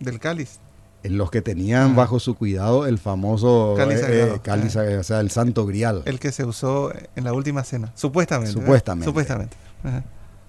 del 0.00 0.18
cáliz. 0.18 0.58
En 1.04 1.16
los 1.16 1.30
que 1.30 1.42
tenían 1.42 1.94
bajo 1.94 2.18
su 2.18 2.34
cuidado 2.34 2.86
el 2.86 2.98
famoso 2.98 3.74
Cáliz 3.76 3.98
eh, 3.98 4.00
sagrado. 4.40 4.66
eh, 4.66 4.70
sagrado, 4.70 5.00
o 5.00 5.04
sea, 5.04 5.20
el 5.20 5.30
santo 5.30 5.64
grial. 5.64 6.02
El 6.06 6.18
que 6.18 6.32
se 6.32 6.44
usó 6.44 6.92
en 7.14 7.24
la 7.24 7.32
última 7.32 7.62
cena. 7.62 7.92
Supuestamente. 7.94 8.50
¿verdad? 8.50 8.62
Supuestamente. 8.62 9.04
Supuestamente. 9.04 9.56
Ajá. 9.84 10.04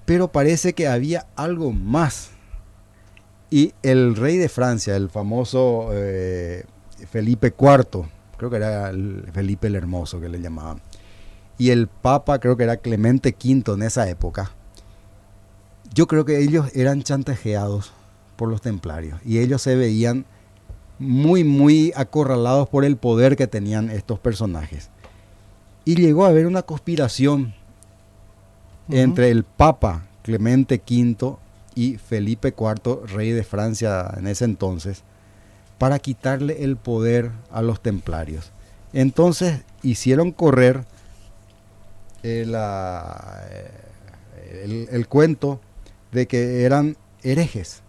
Pero 0.06 0.28
parece 0.30 0.74
que 0.74 0.88
había 0.88 1.28
algo 1.36 1.72
más. 1.72 2.32
Y 3.52 3.74
el 3.84 4.16
rey 4.16 4.38
de 4.38 4.50
Francia, 4.50 4.96
el 4.96 5.10
famoso 5.10 5.90
eh, 5.94 6.66
Felipe 7.12 7.54
IV, 7.58 8.06
creo 8.38 8.50
que 8.50 8.56
era 8.56 8.90
el 8.90 9.28
Felipe 9.32 9.68
el 9.68 9.76
Hermoso 9.76 10.20
que 10.20 10.30
le 10.30 10.42
llamaban, 10.42 10.82
y 11.60 11.72
el 11.72 11.88
Papa, 11.88 12.40
creo 12.40 12.58
que 12.58 12.64
era 12.64 12.78
Clemente 12.78 13.36
V 13.40 13.74
en 13.74 13.84
esa 13.84 14.10
época, 14.10 14.52
yo 15.94 16.08
creo 16.08 16.26
que 16.26 16.40
ellos 16.40 16.68
eran 16.74 17.04
chantajeados 17.04 17.92
por 18.36 18.50
los 18.50 18.62
templarios 18.62 19.20
y 19.26 19.40
ellos 19.40 19.62
se 19.62 19.76
veían 19.76 20.26
muy, 21.00 21.44
muy 21.44 21.94
acorralados 21.96 22.70
por 22.70 22.86
el 22.86 22.98
poder 22.98 23.36
que 23.36 23.48
tenían 23.48 23.90
estos 23.90 24.20
personajes. 24.20 24.90
Y 25.86 25.96
llegó 25.96 26.26
a 26.26 26.30
haber 26.30 26.46
una 26.46 26.62
conspiración 26.62 27.56
entre 28.90 29.32
el 29.32 29.44
Papa 29.44 30.08
Clemente 30.24 30.82
V 30.88 31.38
y 31.74 31.98
Felipe 31.98 32.54
IV, 32.58 33.08
rey 33.08 33.32
de 33.32 33.44
Francia 33.44 34.14
en 34.18 34.28
ese 34.28 34.46
entonces, 34.46 35.04
para 35.78 36.00
quitarle 36.00 36.64
el 36.64 36.76
poder 36.76 37.32
a 37.52 37.62
los 37.62 37.82
templarios. 37.82 38.52
Entonces 38.92 39.62
hicieron 39.82 40.32
correr 40.32 40.84
eh, 42.24 42.46
eh, 44.38 44.88
el, 44.92 45.08
cuento 45.08 45.62
de 46.12 46.28
que 46.28 46.64
eran 46.64 46.98
herejes, 47.24 47.82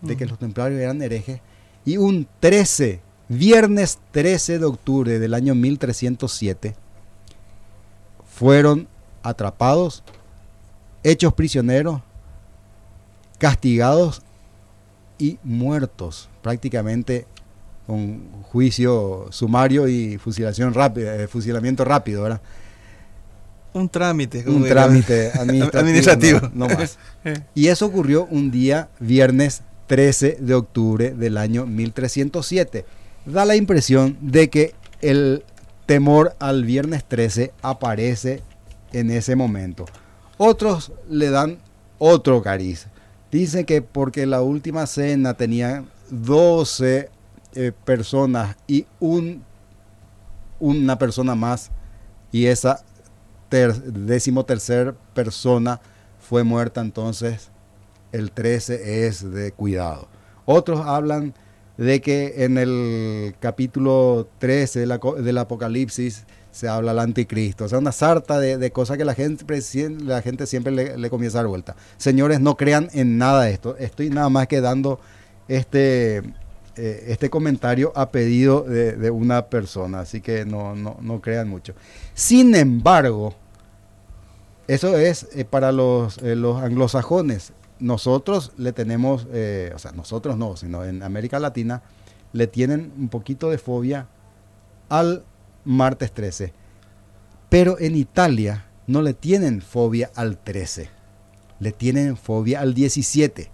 de 0.00 0.16
que 0.16 0.26
los 0.26 0.38
templarios 0.38 0.80
eran 0.80 1.00
herejes, 1.00 1.40
y 1.88 1.96
un 1.96 2.28
13, 2.40 3.00
viernes 3.30 3.98
13 4.10 4.58
de 4.58 4.64
octubre 4.66 5.18
del 5.18 5.32
año 5.32 5.54
1307, 5.54 6.74
fueron 8.30 8.86
atrapados, 9.22 10.04
hechos 11.02 11.32
prisioneros, 11.32 12.02
castigados 13.38 14.20
y 15.16 15.38
muertos 15.42 16.28
prácticamente 16.42 17.26
con 17.86 18.42
juicio 18.42 19.28
sumario 19.30 19.88
y 19.88 20.18
fusilación 20.18 20.74
rápida, 20.74 21.16
eh, 21.16 21.26
fusilamiento 21.26 21.86
rápido, 21.86 22.24
¿verdad? 22.24 22.42
Un 23.72 23.88
trámite. 23.88 24.44
un 24.46 24.62
trámite 24.66 25.32
administrativo. 25.72 26.50
No, 26.52 26.68
más. 26.68 26.98
Eh. 27.24 27.40
Y 27.54 27.68
eso 27.68 27.86
ocurrió 27.86 28.26
un 28.26 28.50
día 28.50 28.90
viernes 29.00 29.62
13 29.88 30.38
de 30.40 30.54
octubre 30.54 31.10
del 31.10 31.36
año 31.36 31.66
1307. 31.66 32.84
Da 33.26 33.44
la 33.44 33.56
impresión 33.56 34.16
de 34.20 34.48
que 34.48 34.74
el 35.00 35.42
temor 35.86 36.36
al 36.38 36.64
viernes 36.64 37.04
13 37.04 37.52
aparece 37.62 38.42
en 38.92 39.10
ese 39.10 39.34
momento. 39.34 39.86
Otros 40.36 40.92
le 41.10 41.30
dan 41.30 41.58
otro 41.98 42.42
cariz. 42.42 42.86
Dicen 43.32 43.64
que 43.64 43.82
porque 43.82 44.24
la 44.26 44.42
última 44.42 44.86
cena 44.86 45.34
tenía 45.34 45.84
12 46.10 47.10
eh, 47.54 47.72
personas 47.84 48.56
y 48.66 48.86
un, 49.00 49.42
una 50.60 50.98
persona 50.98 51.34
más 51.34 51.70
y 52.30 52.46
esa 52.46 52.84
décimo 53.50 54.44
tercer 54.44 54.94
persona 55.14 55.80
fue 56.20 56.44
muerta, 56.44 56.82
entonces 56.82 57.50
el 58.12 58.30
13 58.32 59.06
es 59.06 59.30
de 59.30 59.52
cuidado. 59.52 60.08
Otros 60.44 60.80
hablan 60.84 61.34
de 61.76 62.00
que 62.00 62.44
en 62.44 62.58
el 62.58 63.34
capítulo 63.38 64.28
13 64.38 64.86
del 64.86 65.38
Apocalipsis 65.38 66.24
se 66.50 66.68
habla 66.68 66.92
del 66.92 66.98
anticristo. 66.98 67.64
O 67.64 67.68
sea, 67.68 67.78
una 67.78 67.92
sarta 67.92 68.40
de, 68.40 68.70
cosas 68.72 68.98
que 68.98 69.04
la 69.04 69.14
gente, 69.14 69.44
la 70.00 70.22
gente 70.22 70.46
siempre 70.46 70.96
le, 70.96 71.10
comienza 71.10 71.38
a 71.38 71.42
dar 71.42 71.48
vuelta. 71.48 71.76
Señores, 71.96 72.40
no 72.40 72.56
crean 72.56 72.88
en 72.92 73.16
nada 73.16 73.44
de 73.44 73.52
esto. 73.52 73.76
Estoy 73.76 74.10
nada 74.10 74.28
más 74.28 74.48
que 74.48 74.60
dando 74.60 74.98
este, 75.46 76.18
eh, 76.76 77.04
este 77.08 77.30
comentario 77.30 77.92
a 77.94 78.10
pedido 78.10 78.62
de, 78.62 79.10
una 79.10 79.46
persona, 79.46 80.00
así 80.00 80.20
que 80.20 80.44
no, 80.44 80.74
no, 80.74 81.20
crean 81.20 81.48
mucho. 81.48 81.74
Sin 82.14 82.54
embargo, 82.54 83.34
eso 84.66 84.96
es 84.96 85.28
eh, 85.34 85.44
para 85.44 85.70
los, 85.70 86.18
eh, 86.18 86.34
los 86.34 86.60
anglosajones. 86.60 87.52
Nosotros 87.80 88.52
le 88.56 88.72
tenemos, 88.72 89.24
o 89.24 89.78
sea, 89.78 89.92
nosotros 89.92 90.36
no, 90.36 90.56
sino 90.56 90.84
en 90.84 91.02
América 91.02 91.38
Latina, 91.38 91.82
le 92.32 92.46
tienen 92.46 92.92
un 92.98 93.08
poquito 93.08 93.50
de 93.50 93.58
fobia 93.58 94.08
al 94.88 95.24
martes 95.64 96.12
13. 96.12 96.52
Pero 97.48 97.78
en 97.78 97.94
Italia 97.94 98.66
no 98.86 99.02
le 99.02 99.14
tienen 99.14 99.62
fobia 99.62 100.10
al 100.14 100.38
13, 100.38 100.90
le 101.60 101.72
tienen 101.72 102.16
fobia 102.16 102.60
al 102.60 102.74
17. 102.74 103.50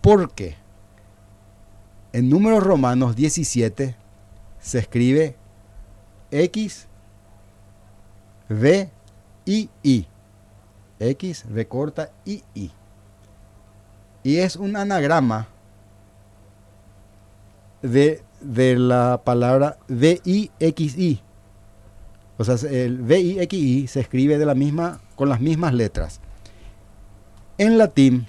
¿Por 0.00 0.32
qué? 0.32 0.56
En 2.12 2.30
números 2.30 2.62
romanos 2.62 3.14
17 3.16 3.96
se 4.58 4.78
escribe 4.78 5.36
X, 6.30 6.86
V, 8.48 8.90
I, 9.44 9.70
I. 9.82 10.06
X, 11.00 11.44
V 11.48 11.66
corta, 11.68 12.10
I, 12.24 12.42
I. 12.54 12.70
Y 14.22 14.36
es 14.38 14.56
un 14.56 14.76
anagrama 14.76 15.48
de, 17.82 18.22
de 18.40 18.76
la 18.76 19.22
palabra 19.24 19.78
V-I-X-I. 19.88 21.22
O 22.36 22.44
sea, 22.44 22.56
el 22.70 23.02
V-I-X-I 23.02 23.86
se 23.86 24.00
escribe 24.00 24.38
de 24.38 24.46
la 24.46 24.54
misma, 24.54 25.00
con 25.16 25.28
las 25.28 25.40
mismas 25.40 25.74
letras. 25.74 26.20
En 27.58 27.78
latín, 27.78 28.26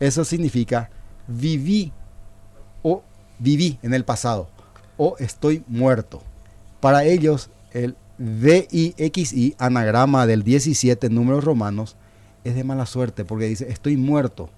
eso 0.00 0.24
significa 0.24 0.90
viví 1.26 1.92
o 2.82 3.02
viví 3.38 3.78
en 3.82 3.94
el 3.94 4.04
pasado 4.04 4.48
o 4.96 5.16
estoy 5.18 5.64
muerto. 5.68 6.22
Para 6.80 7.04
ellos, 7.04 7.50
el 7.72 7.96
VIXI, 8.18 9.54
anagrama 9.58 10.26
del 10.26 10.42
17 10.42 11.10
números 11.10 11.44
romanos, 11.44 11.96
es 12.44 12.54
de 12.54 12.64
mala 12.64 12.86
suerte 12.86 13.24
porque 13.24 13.46
dice 13.46 13.66
estoy 13.70 13.96
muerto. 13.96 14.50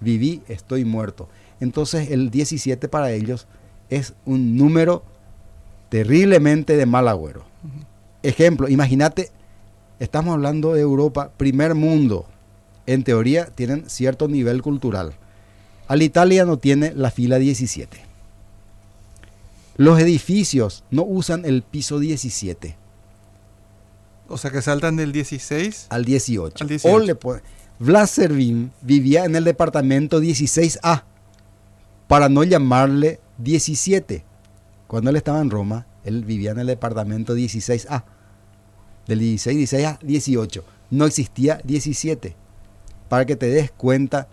Viví, 0.00 0.42
estoy 0.48 0.84
muerto. 0.84 1.28
Entonces 1.60 2.10
el 2.10 2.30
17 2.30 2.88
para 2.88 3.10
ellos 3.10 3.46
es 3.90 4.14
un 4.24 4.56
número 4.56 5.02
terriblemente 5.88 6.76
de 6.76 6.86
mal 6.86 7.08
agüero. 7.08 7.44
Ejemplo, 8.22 8.68
imagínate, 8.68 9.30
estamos 9.98 10.34
hablando 10.34 10.74
de 10.74 10.82
Europa, 10.82 11.32
primer 11.36 11.74
mundo. 11.74 12.26
En 12.86 13.04
teoría 13.04 13.46
tienen 13.46 13.90
cierto 13.90 14.28
nivel 14.28 14.62
cultural 14.62 15.14
al 15.88 16.02
Italia 16.02 16.44
no 16.44 16.58
tiene 16.58 16.92
la 16.94 17.10
fila 17.10 17.38
17. 17.38 18.07
Los 19.78 19.98
edificios 19.98 20.84
no 20.90 21.04
usan 21.04 21.46
el 21.46 21.62
piso 21.62 21.98
17. 21.98 22.76
O 24.28 24.36
sea 24.36 24.50
que 24.50 24.60
saltan 24.60 24.96
del 24.96 25.12
16 25.12 25.86
al 25.88 26.04
18. 26.04 26.62
Al 26.62 26.68
Servin 28.06 28.72
vivía 28.82 29.24
en 29.24 29.34
el 29.36 29.44
departamento 29.44 30.20
16A 30.20 31.04
para 32.06 32.28
no 32.28 32.44
llamarle 32.44 33.20
17. 33.38 34.22
Cuando 34.86 35.08
él 35.08 35.16
estaba 35.16 35.40
en 35.40 35.48
Roma, 35.48 35.86
él 36.04 36.26
vivía 36.26 36.50
en 36.50 36.58
el 36.58 36.66
departamento 36.66 37.34
16A. 37.34 38.04
Del 39.06 39.20
16, 39.20 39.56
16 39.56 39.86
a 39.86 39.98
18. 40.02 40.64
No 40.90 41.06
existía 41.06 41.62
17. 41.64 42.36
Para 43.08 43.24
que 43.24 43.36
te 43.36 43.46
des 43.46 43.70
cuenta 43.70 44.28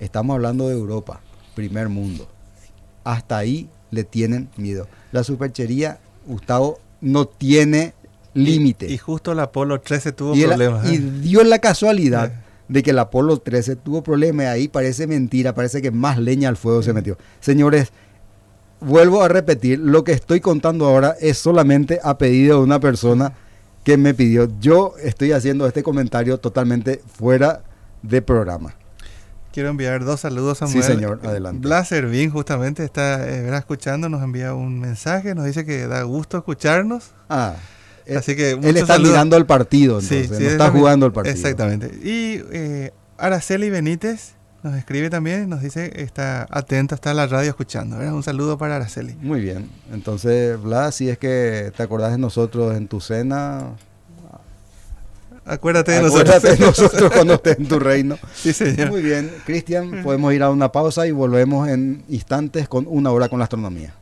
Estamos 0.00 0.34
hablando 0.34 0.68
de 0.68 0.74
Europa, 0.74 1.20
primer 1.54 1.88
mundo. 1.88 2.28
Hasta 3.04 3.38
ahí 3.38 3.70
le 3.94 4.04
tienen 4.04 4.48
miedo. 4.56 4.86
La 5.12 5.24
superchería, 5.24 5.98
Gustavo, 6.26 6.80
no 7.00 7.26
tiene 7.26 7.94
límite. 8.34 8.90
Y, 8.90 8.98
justo 8.98 9.32
el 9.32 9.40
Apolo 9.40 9.80
13 9.80 10.12
tuvo 10.12 10.34
problemas. 10.34 10.90
Y 10.90 10.96
¿eh? 10.96 11.12
dio 11.20 11.44
la 11.44 11.58
casualidad 11.58 12.32
eh. 12.32 12.44
de 12.68 12.82
que 12.82 12.90
el 12.90 12.98
Apolo 12.98 13.38
13 13.38 13.76
tuvo 13.76 14.02
problemas. 14.02 14.46
Ahí 14.46 14.68
parece 14.68 15.06
mentira, 15.06 15.54
parece 15.54 15.80
que 15.80 15.90
más 15.90 16.18
leña 16.18 16.48
al 16.48 16.56
fuego 16.56 16.82
se 16.82 16.92
metió. 16.92 17.16
Señores, 17.40 17.92
vuelvo 18.80 19.22
a 19.22 19.28
repetir, 19.28 19.78
lo 19.78 20.04
que 20.04 20.12
estoy 20.12 20.40
contando 20.40 20.86
ahora 20.86 21.16
es 21.20 21.38
solamente 21.38 22.00
a 22.02 22.18
pedido 22.18 22.58
de 22.58 22.64
una 22.64 22.80
persona 22.80 23.32
que 23.84 23.96
me 23.96 24.14
pidió. 24.14 24.48
Yo 24.60 24.94
estoy 25.02 25.32
haciendo 25.32 25.66
este 25.66 25.82
comentario 25.82 26.38
totalmente 26.38 27.00
fuera 27.06 27.62
de 28.02 28.22
programa. 28.22 28.74
Quiero 29.54 29.68
enviar 29.68 30.04
dos 30.04 30.18
saludos 30.18 30.60
a 30.60 30.66
Samuel. 30.66 30.82
Sí, 30.82 30.92
señor, 30.92 31.20
adelante. 31.22 31.60
Blas 31.60 31.86
Servín 31.86 32.28
justamente 32.28 32.82
está 32.82 33.24
eh, 33.24 33.56
escuchando, 33.56 34.08
nos 34.08 34.20
envía 34.20 34.52
un 34.52 34.80
mensaje, 34.80 35.32
nos 35.36 35.44
dice 35.44 35.64
que 35.64 35.86
da 35.86 36.02
gusto 36.02 36.36
escucharnos. 36.36 37.12
Ah, 37.28 37.54
así 38.16 38.34
que 38.34 38.50
él 38.50 38.76
está 38.76 38.98
mirando 38.98 39.36
el 39.36 39.46
partido, 39.46 40.00
entonces, 40.00 40.36
sí, 40.36 40.44
está 40.44 40.72
jugando 40.72 41.06
el 41.06 41.12
partido. 41.12 41.36
Exactamente. 41.36 41.86
Y 42.02 42.42
eh, 42.50 42.90
Araceli 43.16 43.70
Benítez 43.70 44.34
nos 44.64 44.74
escribe 44.74 45.08
también, 45.08 45.48
nos 45.48 45.62
dice 45.62 46.02
está 46.02 46.48
atenta, 46.50 46.96
está 46.96 47.12
en 47.12 47.18
la 47.18 47.28
radio 47.28 47.50
escuchando. 47.50 47.98
Un 47.98 48.24
saludo 48.24 48.58
para 48.58 48.74
Araceli. 48.74 49.14
Muy 49.20 49.40
bien. 49.40 49.70
Entonces, 49.92 50.60
Blas, 50.60 50.96
si 50.96 51.10
es 51.10 51.18
que 51.18 51.70
te 51.76 51.82
acordás 51.84 52.10
de 52.10 52.18
nosotros 52.18 52.76
en 52.76 52.88
tu 52.88 53.00
cena, 53.00 53.68
Acuérdate 55.46 55.92
de 55.92 56.02
nosotros. 56.02 56.42
nosotros 56.60 57.12
cuando 57.12 57.34
estés 57.34 57.58
en 57.58 57.66
tu 57.66 57.78
reino. 57.78 58.18
Sí, 58.34 58.52
señor. 58.52 58.90
Muy 58.90 59.02
bien, 59.02 59.30
Cristian, 59.44 60.02
podemos 60.02 60.32
ir 60.32 60.42
a 60.42 60.50
una 60.50 60.72
pausa 60.72 61.06
y 61.06 61.10
volvemos 61.10 61.68
en 61.68 62.02
instantes 62.08 62.68
con 62.68 62.86
una 62.88 63.10
hora 63.10 63.28
con 63.28 63.38
la 63.38 63.44
astronomía. 63.44 63.94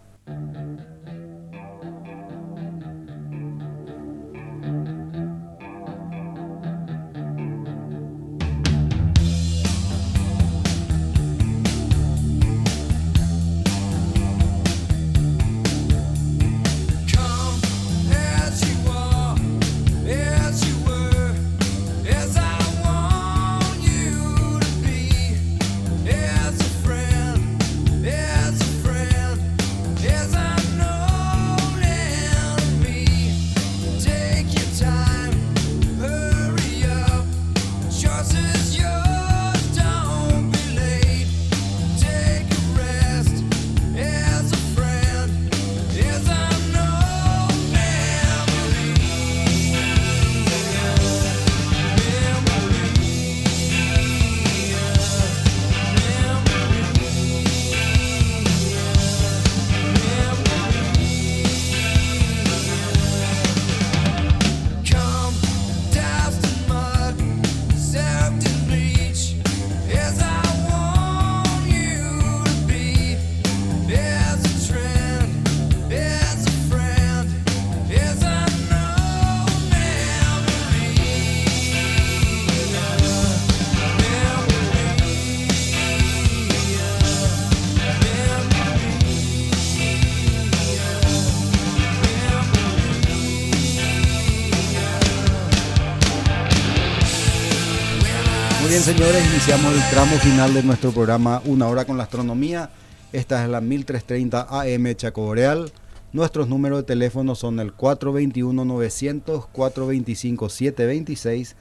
Señores, 98.82 99.24
iniciamos 99.30 99.72
el 99.74 99.82
tramo 99.90 100.16
final 100.16 100.54
de 100.54 100.62
nuestro 100.64 100.90
programa 100.90 101.40
Una 101.44 101.68
hora 101.68 101.84
con 101.84 101.96
la 101.96 102.02
astronomía. 102.02 102.70
Esta 103.12 103.44
es 103.44 103.48
la 103.48 103.60
1330 103.60 104.48
AM 104.50 104.92
Chaco 104.96 105.22
Boreal. 105.22 105.70
Nuestros 106.12 106.48
números 106.48 106.78
de 106.78 106.84
teléfono 106.84 107.36
son 107.36 107.60
el 107.60 107.76
421-900, 107.76 109.46
425-726. 109.52 111.54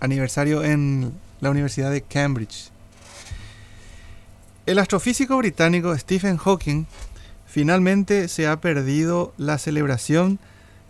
Aniversario 0.00 0.62
en 0.64 1.14
la 1.40 1.48
Universidad 1.48 1.90
de 1.90 2.02
Cambridge. 2.02 2.68
El 4.66 4.78
astrofísico 4.78 5.38
británico 5.38 5.96
Stephen 5.96 6.36
Hawking 6.36 6.84
finalmente 7.46 8.28
se 8.28 8.48
ha 8.48 8.60
perdido 8.60 9.32
la 9.38 9.56
celebración 9.56 10.38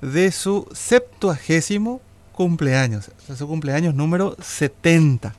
de 0.01 0.33
su 0.33 0.67
septuagésimo 0.73 2.01
cumpleaños, 2.33 3.13
o 3.23 3.27
sea, 3.27 3.37
su 3.37 3.47
cumpleaños 3.47 3.95
número 3.95 4.37
70, 4.43 5.33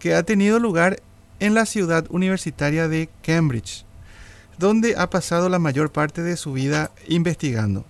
que 0.00 0.16
ha 0.16 0.24
tenido 0.24 0.58
lugar 0.58 1.00
en 1.42 1.54
la 1.54 1.66
ciudad 1.66 2.06
universitaria 2.10 2.86
de 2.86 3.08
Cambridge, 3.20 3.84
donde 4.58 4.94
ha 4.96 5.10
pasado 5.10 5.48
la 5.48 5.58
mayor 5.58 5.90
parte 5.90 6.22
de 6.22 6.36
su 6.36 6.52
vida 6.52 6.92
investigando. 7.08 7.84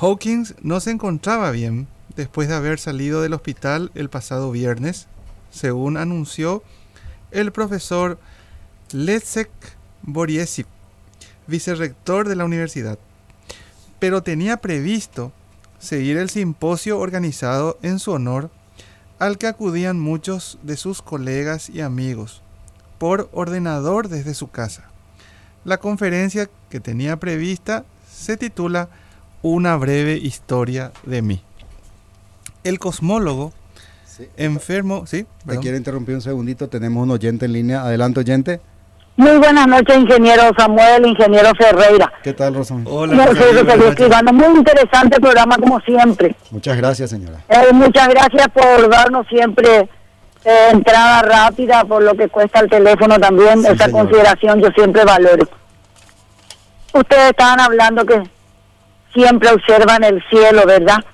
Hawkins 0.00 0.54
no 0.62 0.80
se 0.80 0.92
encontraba 0.92 1.50
bien 1.50 1.88
después 2.16 2.48
de 2.48 2.54
haber 2.54 2.78
salido 2.78 3.20
del 3.20 3.34
hospital 3.34 3.90
el 3.94 4.08
pasado 4.08 4.50
viernes, 4.50 5.08
según 5.50 5.98
anunció 5.98 6.62
el 7.32 7.52
profesor 7.52 8.18
Leszek 8.92 9.50
Boriesic, 10.00 10.66
vicerrector 11.46 12.26
de 12.30 12.36
la 12.36 12.46
universidad, 12.46 12.98
pero 13.98 14.22
tenía 14.22 14.56
previsto 14.56 15.32
seguir 15.78 16.16
el 16.16 16.30
simposio 16.30 16.98
organizado 16.98 17.78
en 17.82 17.98
su 17.98 18.12
honor 18.12 18.50
al 19.22 19.38
que 19.38 19.46
acudían 19.46 20.00
muchos 20.00 20.58
de 20.64 20.76
sus 20.76 21.00
colegas 21.00 21.70
y 21.70 21.80
amigos 21.80 22.42
por 22.98 23.28
ordenador 23.32 24.08
desde 24.08 24.34
su 24.34 24.50
casa. 24.50 24.90
La 25.64 25.78
conferencia 25.78 26.50
que 26.70 26.80
tenía 26.80 27.16
prevista 27.20 27.84
se 28.12 28.36
titula 28.36 28.88
Una 29.40 29.76
breve 29.76 30.16
historia 30.16 30.90
de 31.06 31.22
mí. 31.22 31.40
El 32.64 32.80
cosmólogo 32.80 33.52
enfermo, 34.36 35.06
¿sí? 35.06 35.24
Me 35.44 35.58
quiero 35.58 35.76
interrumpir 35.76 36.16
un 36.16 36.20
segundito, 36.20 36.68
tenemos 36.68 37.04
un 37.04 37.12
oyente 37.12 37.46
en 37.46 37.52
línea. 37.52 37.82
Adelante, 37.82 38.18
oyente. 38.18 38.60
Muy 39.16 39.36
buenas 39.38 39.66
noches, 39.66 39.96
ingeniero 39.96 40.50
Samuel, 40.56 41.06
ingeniero 41.06 41.50
Ferreira. 41.54 42.10
¿Qué 42.22 42.32
tal, 42.32 42.54
Rosamund? 42.54 42.88
Hola, 42.90 43.26
soy. 43.26 44.32
Muy 44.32 44.58
interesante 44.58 45.20
programa 45.20 45.56
como 45.58 45.80
siempre. 45.80 46.34
Muchas 46.50 46.76
gracias, 46.76 47.10
señora. 47.10 47.38
Eh, 47.48 47.72
muchas 47.72 48.08
gracias 48.08 48.48
por 48.48 48.88
darnos 48.88 49.26
siempre 49.28 49.88
eh, 50.44 50.68
entrada 50.72 51.22
rápida, 51.22 51.84
por 51.84 52.02
lo 52.02 52.14
que 52.14 52.28
cuesta 52.28 52.60
el 52.60 52.70
teléfono 52.70 53.18
también. 53.18 53.60
Sí, 53.60 53.68
Esa 53.68 53.84
señora. 53.84 53.92
consideración 54.04 54.60
yo 54.60 54.68
siempre 54.70 55.04
valoro. 55.04 55.46
Ustedes 56.94 57.30
estaban 57.30 57.60
hablando 57.60 58.04
que 58.06 58.22
siempre 59.12 59.50
observan 59.50 60.04
el 60.04 60.22
cielo, 60.30 60.62
¿verdad? 60.66 61.04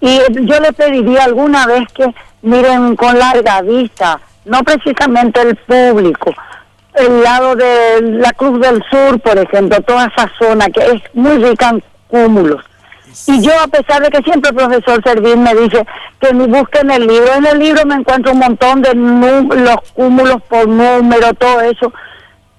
Y 0.00 0.20
yo 0.42 0.60
le 0.60 0.72
pediría 0.72 1.24
alguna 1.24 1.66
vez 1.66 1.84
que 1.94 2.12
miren 2.42 2.94
con 2.96 3.18
larga 3.18 3.62
vista, 3.62 4.20
no 4.44 4.62
precisamente 4.64 5.40
el 5.40 5.56
público, 5.56 6.34
el 6.94 7.22
lado 7.22 7.56
de 7.56 8.02
la 8.02 8.32
Cruz 8.32 8.60
del 8.60 8.82
Sur, 8.90 9.20
por 9.20 9.38
ejemplo, 9.38 9.80
toda 9.82 10.06
esa 10.06 10.30
zona 10.38 10.66
que 10.66 10.80
es 10.80 11.02
muy 11.14 11.42
rica 11.42 11.70
en 11.70 11.82
cúmulos. 12.08 12.62
Y 13.26 13.42
yo, 13.42 13.52
a 13.60 13.68
pesar 13.68 14.02
de 14.02 14.10
que 14.10 14.22
siempre 14.22 14.50
el 14.50 14.56
profesor 14.56 15.02
Servín 15.04 15.42
me 15.42 15.54
dice 15.54 15.84
que 16.20 16.32
ni 16.32 16.46
busquen 16.46 16.90
el 16.90 17.06
libro, 17.06 17.34
en 17.34 17.46
el 17.46 17.58
libro 17.58 17.84
me 17.84 17.96
encuentro 17.96 18.32
un 18.32 18.38
montón 18.38 18.80
de 18.80 18.94
los 18.94 19.76
cúmulos 19.92 20.42
por 20.48 20.66
número, 20.66 21.34
todo 21.34 21.60
eso. 21.60 21.92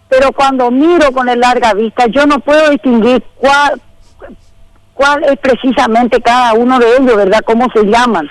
Pero 0.09 0.31
cuando 0.31 0.69
miro 0.69 1.11
con 1.11 1.27
el 1.27 1.39
larga 1.39 1.73
vista, 1.73 2.05
yo 2.05 2.25
no 2.27 2.39
puedo 2.39 2.69
distinguir 2.69 3.23
cuál, 3.37 3.81
cuál 4.93 5.23
es 5.23 5.37
precisamente 5.39 6.21
cada 6.21 6.53
uno 6.53 6.77
de 6.77 6.97
ellos, 6.97 7.15
¿verdad? 7.15 7.41
¿Cómo 7.45 7.67
se 7.73 7.83
llaman? 7.83 8.29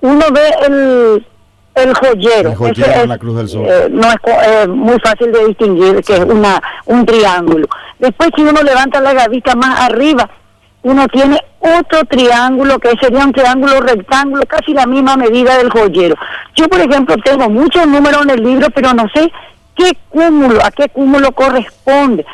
Uno 0.00 0.24
ve 0.32 0.50
el, 0.66 1.26
el 1.74 1.94
joyero. 1.94 2.50
El 2.50 2.56
joyero 2.56 2.92
en 2.92 3.00
es, 3.00 3.08
la 3.08 3.18
Cruz 3.18 3.36
del 3.36 3.48
Sur. 3.48 3.66
eh, 3.66 3.88
no 3.90 4.08
es 4.08 4.16
eh, 4.26 4.66
muy 4.68 4.98
fácil 5.00 5.32
de 5.32 5.46
distinguir 5.46 6.02
que 6.04 6.14
es 6.14 6.20
una 6.20 6.60
un 6.86 7.06
triángulo. 7.06 7.68
Después, 7.98 8.30
si 8.34 8.42
uno 8.42 8.62
levanta 8.62 9.00
la 9.00 9.28
vista 9.28 9.54
más 9.54 9.80
arriba, 9.80 10.28
uno 10.82 11.06
tiene 11.08 11.38
otro 11.60 12.04
triángulo 12.06 12.78
que 12.78 12.96
sería 13.00 13.24
un 13.24 13.32
triángulo 13.32 13.80
rectángulo, 13.80 14.42
casi 14.46 14.72
la 14.72 14.86
misma 14.86 15.16
medida 15.16 15.58
del 15.58 15.70
joyero. 15.70 16.16
Yo, 16.56 16.68
por 16.68 16.80
ejemplo, 16.80 17.16
tengo 17.22 17.48
muchos 17.50 17.86
números 17.86 18.22
en 18.22 18.30
el 18.30 18.42
libro, 18.42 18.68
pero 18.74 18.94
no 18.94 19.06
sé 19.14 19.30
qué 19.76 19.92
cúmulo, 20.08 20.64
a 20.64 20.70
qué 20.70 20.88
cúmulo 20.88 21.32
corresponde. 21.32 22.24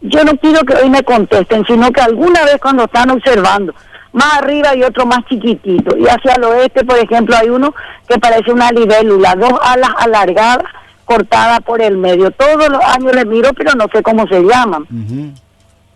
Yo 0.00 0.22
no 0.22 0.34
pido 0.34 0.60
que 0.62 0.74
hoy 0.74 0.90
me 0.90 1.02
contesten, 1.02 1.64
sino 1.66 1.90
que 1.90 2.00
alguna 2.00 2.44
vez 2.44 2.58
cuando 2.60 2.84
están 2.84 3.10
observando, 3.10 3.74
más 4.18 4.38
arriba 4.38 4.70
hay 4.70 4.82
otro 4.82 5.06
más 5.06 5.24
chiquitito. 5.28 5.96
Y 5.96 6.06
hacia 6.06 6.34
el 6.34 6.44
oeste, 6.44 6.84
por 6.84 6.98
ejemplo, 6.98 7.36
hay 7.36 7.48
uno 7.48 7.74
que 8.08 8.18
parece 8.18 8.52
una 8.52 8.70
libélula, 8.70 9.34
dos 9.36 9.54
alas 9.62 9.90
alargadas, 9.98 10.66
cortadas 11.04 11.60
por 11.60 11.80
el 11.80 11.96
medio. 11.96 12.30
Todos 12.32 12.68
los 12.68 12.82
años 12.84 13.14
les 13.14 13.26
miro, 13.26 13.52
pero 13.54 13.72
no 13.74 13.86
sé 13.92 14.02
cómo 14.02 14.26
se 14.26 14.42
llaman. 14.42 14.86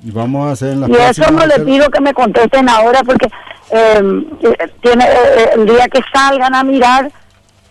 Y 0.05 0.11
vamos 0.11 0.49
a 0.49 0.53
hacer 0.53 0.73
en 0.73 0.81
la 0.81 0.89
Y 0.89 0.95
eso 0.95 1.31
no 1.31 1.47
le 1.47 1.61
pido 1.61 1.91
que 1.91 2.01
me 2.01 2.15
contesten 2.15 2.69
ahora 2.69 3.03
porque 3.05 3.27
eh, 3.71 4.03
eh, 4.43 4.69
tiene 4.81 5.05
eh, 5.05 5.51
el 5.55 5.67
día 5.67 5.87
que 5.89 6.01
salgan 6.13 6.55
a 6.55 6.65
mirar, 6.65 7.11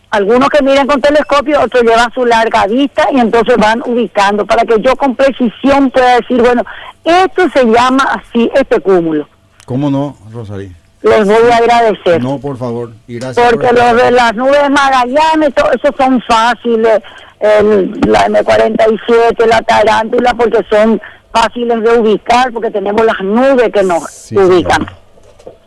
algunos 0.10 0.50
que 0.50 0.64
miren 0.64 0.88
con 0.88 1.02
telescopio, 1.02 1.62
otros 1.62 1.84
llevan 1.84 2.12
su 2.14 2.26
larga 2.26 2.68
vista 2.68 3.08
y 3.12 3.20
entonces 3.20 3.56
van 3.58 3.82
ubicando 3.86 4.46
para 4.46 4.64
que 4.64 4.80
yo 4.82 4.96
con 4.96 5.16
precisión 5.16 5.90
pueda 5.92 6.16
decir, 6.16 6.42
bueno, 6.42 6.64
esto 7.04 7.50
se 7.50 7.66
llama 7.66 8.04
así, 8.04 8.50
este 8.54 8.80
cúmulo. 8.80 9.28
¿Cómo 9.66 9.90
no, 9.90 10.16
Rosalí? 10.32 10.72
Les 11.04 11.26
voy 11.26 11.52
a 11.52 11.58
agradecer. 11.58 12.22
No, 12.22 12.38
por 12.40 12.58
favor. 12.58 12.92
Y 13.08 13.18
gracias 13.20 13.50
Porque 13.50 13.68
por 13.68 13.78
los 13.78 13.96
de 14.04 14.12
las 14.12 14.36
nubes 14.36 14.70
Magallanes, 14.70 15.54
todo 15.56 15.72
eso 15.72 15.90
son 15.98 16.22
fáciles, 16.22 17.02
el- 17.40 18.00
la 18.08 18.28
M47, 18.28 19.46
la 19.48 19.62
tarántula, 19.64 20.34
porque 20.36 20.60
son 20.70 21.02
fáciles 21.34 21.82
de 21.82 22.00
ubicar, 22.00 22.52
porque 22.52 22.70
tenemos 22.70 23.04
las 23.04 23.20
nubes 23.22 23.70
que 23.74 23.82
nos 23.84 24.04
Sí, 24.12 24.38
ubican. 24.38 24.86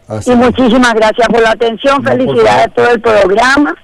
Así 0.07 0.32
Y 0.32 0.36
muchísimas 0.36 0.95
gracias 0.95 1.26
por 1.28 1.40
la 1.40 1.51
atención, 1.53 2.03
No, 2.03 2.11
felicidades 2.11 2.68
por 2.74 2.88
el 2.90 3.01
programa 3.01 3.74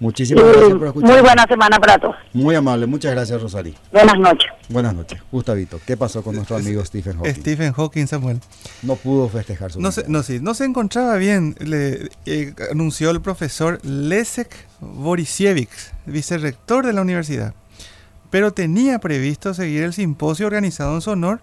y 0.00 0.04
Muchísimas 0.04 0.44
gracias 0.44 0.78
por 0.78 0.86
escuchar. 0.86 1.10
muy 1.10 1.20
buena 1.20 1.44
semana 1.48 1.78
para 1.78 1.98
todos. 1.98 2.16
Muy 2.32 2.54
amable. 2.54 2.86
Muchas 2.86 3.12
gracias, 3.12 3.40
Rosalí. 3.40 3.74
Buenas 3.92 4.18
noches. 4.18 4.50
Buenas 4.68 4.94
noches. 4.94 5.20
Gustavito, 5.30 5.80
¿qué 5.86 5.96
pasó 5.96 6.22
con 6.22 6.36
nuestro 6.36 6.56
amigo 6.56 6.84
Stephen 6.84 7.16
Hawking? 7.16 7.34
Stephen 7.34 7.72
Hawking, 7.72 8.06
Samuel. 8.06 8.40
No 8.82 8.96
pudo 8.96 9.28
festejar 9.28 9.72
su 9.72 9.80
No 9.80 9.90
se, 9.90 10.08
no, 10.08 10.22
sí, 10.22 10.38
no 10.40 10.54
se 10.54 10.64
encontraba 10.64 11.16
bien, 11.16 11.56
le 11.60 12.10
eh, 12.26 12.54
anunció 12.70 13.10
el 13.10 13.20
profesor 13.20 13.80
Leszek 13.84 14.54
Borisiewicz, 14.80 15.92
vicerrector 16.06 16.86
de 16.86 16.92
la 16.92 17.02
universidad, 17.02 17.54
pero 18.30 18.52
tenía 18.52 18.98
previsto 18.98 19.54
seguir 19.54 19.82
el 19.82 19.94
simposio 19.94 20.46
organizado 20.46 20.94
en 20.94 21.00
su 21.00 21.10
honor 21.10 21.40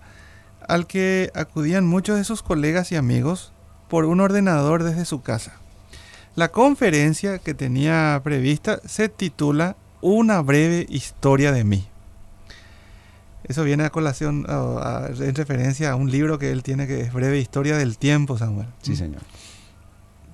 al 0.67 0.87
que 0.87 1.31
acudían 1.35 1.85
muchos 1.85 2.17
de 2.17 2.23
sus 2.23 2.41
colegas 2.41 2.91
y 2.91 2.95
amigos 2.95 3.51
por 3.89 4.05
un 4.05 4.19
ordenador 4.19 4.83
desde 4.83 5.05
su 5.05 5.21
casa. 5.21 5.59
La 6.35 6.49
conferencia 6.51 7.39
que 7.39 7.53
tenía 7.53 8.19
prevista 8.23 8.79
se 8.85 9.07
titula 9.09 9.77
Una 10.01 10.41
breve 10.41 10.85
historia 10.89 11.51
de 11.51 11.63
mí. 11.63 11.87
Eso 13.45 13.63
viene 13.63 13.83
a 13.85 13.89
colación, 13.89 14.45
a- 14.49 15.05
a- 15.05 15.07
en 15.07 15.35
referencia 15.35 15.91
a 15.91 15.95
un 15.95 16.11
libro 16.11 16.37
que 16.39 16.51
él 16.51 16.63
tiene 16.63 16.87
que 16.87 17.01
es 17.01 17.13
Breve 17.13 17.39
Historia 17.39 17.77
del 17.77 17.97
Tiempo, 17.97 18.37
Samuel. 18.37 18.67
Sí, 18.81 18.95
señor. 18.95 19.21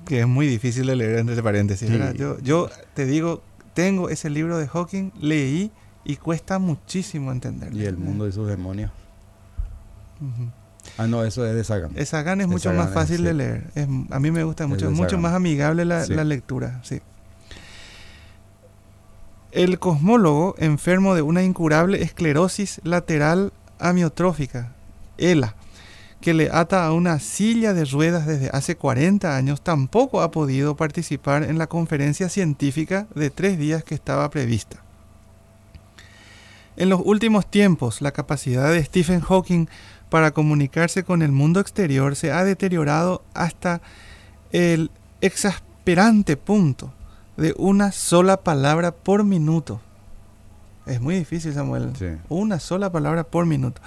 Que 0.06 0.22
es 0.22 0.28
muy 0.28 0.48
difícil 0.48 0.88
de 0.88 0.96
leer 0.96 1.20
entre 1.20 1.42
paréntesis. 1.44 1.88
Sí. 1.90 1.94
¿verdad? 1.98 2.14
Yo, 2.16 2.40
yo 2.40 2.70
te 2.96 3.06
digo, 3.06 3.44
tengo 3.74 4.10
ese 4.10 4.30
libro 4.30 4.58
de 4.58 4.68
Hawking, 4.68 5.12
leí 5.20 5.72
y 6.04 6.16
cuesta 6.16 6.58
muchísimo 6.58 7.32
entender. 7.32 7.74
Y 7.76 7.86
el 7.86 7.98
mundo 7.98 8.26
de 8.26 8.32
sus 8.32 8.48
demonios. 8.48 8.92
Ah, 10.98 11.08
no, 11.08 11.24
eso 11.24 11.46
es 11.46 11.56
de 11.56 11.64
Sagan. 11.64 11.92
El 11.96 12.06
Sagan 12.06 12.42
es 12.42 12.48
mucho 12.48 12.70
Sagan 12.70 12.78
más 12.86 12.94
fácil 12.94 13.24
de 13.24 13.34
leer. 13.34 13.64
Es- 13.76 13.88
a 14.10 14.20
mí 14.20 14.32
me 14.32 14.44
gusta 14.44 14.68
mucho, 14.68 14.88
es 14.90 14.92
mucho 14.94 15.18
más 15.18 15.34
amigable 15.34 15.86
la, 15.86 16.06
Sí. 16.06 16.14
la 16.14 16.24
lectura. 16.24 16.80
Sí. 16.84 17.02
El 19.52 19.80
cosmólogo 19.80 20.56
enfermo 20.58 21.14
de 21.14 21.22
una 21.22 21.44
incurable 21.44 22.02
esclerosis 22.04 22.80
lateral 22.84 23.52
amiotrófica 23.80 24.72
ELA, 25.18 25.56
que 26.22 26.34
le 26.34 26.50
ata 26.52 26.86
a 26.86 26.94
una 26.94 27.20
silla 27.20 27.74
de 27.74 27.84
ruedas 27.86 28.26
desde 28.28 28.50
hace 28.54 28.76
40 28.78 29.36
años, 29.36 29.62
tampoco 29.62 30.22
ha 30.22 30.32
podido 30.32 30.76
participar 30.76 31.44
en 31.44 31.58
la 31.58 31.68
conferencia 31.68 32.30
científica 32.30 33.08
de 33.16 33.30
tres 33.30 33.58
días 33.58 33.84
que 33.84 33.96
estaba 33.96 34.30
prevista. 34.30 34.84
En 36.78 36.90
los 36.90 37.02
últimos 37.04 37.50
tiempos, 37.50 38.02
la 38.02 38.12
capacidad 38.12 38.72
de 38.72 38.84
Stephen 38.84 39.20
Hawking 39.20 39.68
para 40.10 40.32
comunicarse 40.32 41.04
con 41.04 41.22
el 41.22 41.32
mundo 41.32 41.60
exterior 41.60 42.16
se 42.16 42.32
ha 42.32 42.44
deteriorado 42.44 43.24
hasta 43.34 43.82
el 44.52 44.92
exasperante 45.22 46.38
punto 46.38 46.94
de 47.38 47.54
una 47.58 47.92
sola 47.92 48.38
palabra 48.38 48.92
por 48.92 49.24
minuto. 49.24 49.82
Es 50.86 51.00
muy 51.02 51.16
difícil, 51.16 51.54
Samuel. 51.54 51.92
Una 52.30 52.60
sola 52.60 52.92
palabra 52.92 53.24
por 53.24 53.46
minuto. 53.46 53.82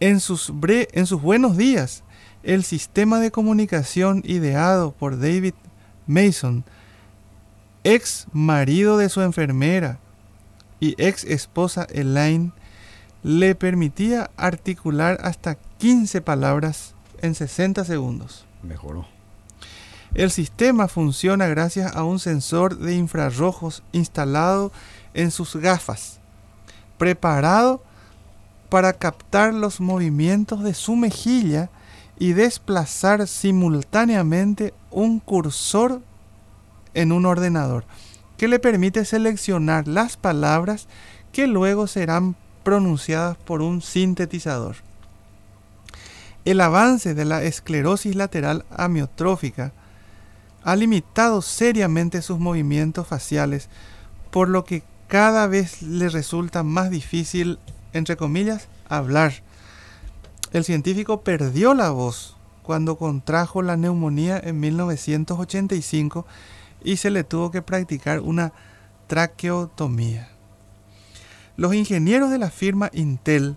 En 0.00 0.20
sus, 0.20 0.52
en 0.68 1.06
sus 1.06 1.22
buenos 1.22 1.56
días, 1.56 2.02
el 2.42 2.64
sistema 2.64 3.18
de 3.20 3.30
comunicación 3.30 4.22
ideado 4.24 4.92
por 4.92 5.18
David 5.18 5.54
Mason, 6.06 6.64
ex 7.84 8.26
marido 8.32 8.98
de 8.98 9.08
su 9.08 9.22
enfermera 9.22 9.98
y 10.80 10.94
ex 10.98 11.24
esposa 11.24 11.86
Elaine, 11.90 12.52
le 13.22 13.54
permitía 13.54 14.30
articular 14.36 15.18
hasta 15.22 15.56
15 15.78 16.20
palabras 16.20 16.94
en 17.22 17.34
60 17.34 17.84
segundos. 17.84 18.44
Mejoró. 18.62 19.06
El 20.14 20.30
sistema 20.30 20.88
funciona 20.88 21.46
gracias 21.46 21.94
a 21.94 22.04
un 22.04 22.18
sensor 22.18 22.78
de 22.78 22.94
infrarrojos 22.94 23.82
instalado 23.92 24.72
en 25.12 25.30
sus 25.30 25.56
gafas, 25.56 26.20
preparado 26.98 27.82
para 28.68 28.92
captar 28.94 29.52
los 29.52 29.80
movimientos 29.80 30.62
de 30.62 30.74
su 30.74 30.96
mejilla 30.96 31.70
y 32.18 32.32
desplazar 32.32 33.26
simultáneamente 33.26 34.72
un 34.90 35.20
cursor 35.20 36.00
en 36.94 37.12
un 37.12 37.26
ordenador, 37.26 37.84
que 38.36 38.48
le 38.48 38.58
permite 38.58 39.04
seleccionar 39.04 39.88
las 39.88 40.16
palabras 40.16 40.88
que 41.32 41.46
luego 41.46 41.86
serán 41.86 42.36
pronunciadas 42.62 43.36
por 43.36 43.62
un 43.62 43.82
sintetizador. 43.82 44.76
El 46.44 46.60
avance 46.60 47.14
de 47.14 47.24
la 47.24 47.42
esclerosis 47.42 48.14
lateral 48.14 48.64
amiotrófica 48.70 49.72
ha 50.62 50.76
limitado 50.76 51.42
seriamente 51.42 52.22
sus 52.22 52.38
movimientos 52.38 53.06
faciales, 53.06 53.68
por 54.30 54.48
lo 54.48 54.64
que 54.64 54.82
cada 55.08 55.46
vez 55.46 55.82
le 55.82 56.08
resulta 56.08 56.62
más 56.62 56.90
difícil, 56.90 57.58
entre 57.92 58.16
comillas, 58.16 58.68
hablar. 58.88 59.32
El 60.52 60.64
científico 60.64 61.20
perdió 61.20 61.74
la 61.74 61.90
voz 61.90 62.36
cuando 62.62 62.96
contrajo 62.96 63.62
la 63.62 63.76
neumonía 63.76 64.40
en 64.42 64.58
1985 64.58 66.26
y 66.86 66.98
se 66.98 67.10
le 67.10 67.24
tuvo 67.24 67.50
que 67.50 67.62
practicar 67.62 68.20
una 68.20 68.52
traqueotomía. 69.08 70.28
Los 71.56 71.74
ingenieros 71.74 72.30
de 72.30 72.38
la 72.38 72.48
firma 72.48 72.90
Intel 72.92 73.56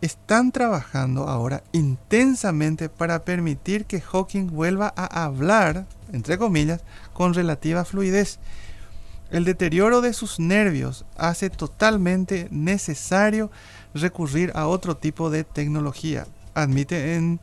están 0.00 0.50
trabajando 0.50 1.28
ahora 1.28 1.62
intensamente 1.72 2.88
para 2.88 3.22
permitir 3.22 3.84
que 3.84 4.00
Hawking 4.00 4.46
vuelva 4.46 4.94
a 4.96 5.24
hablar, 5.24 5.86
entre 6.10 6.38
comillas, 6.38 6.80
con 7.12 7.34
relativa 7.34 7.84
fluidez. 7.84 8.38
El 9.30 9.44
deterioro 9.44 10.00
de 10.00 10.14
sus 10.14 10.40
nervios 10.40 11.04
hace 11.18 11.50
totalmente 11.50 12.48
necesario 12.50 13.50
recurrir 13.92 14.52
a 14.54 14.68
otro 14.68 14.96
tipo 14.96 15.28
de 15.28 15.44
tecnología, 15.44 16.26
admite 16.54 17.14
en 17.14 17.40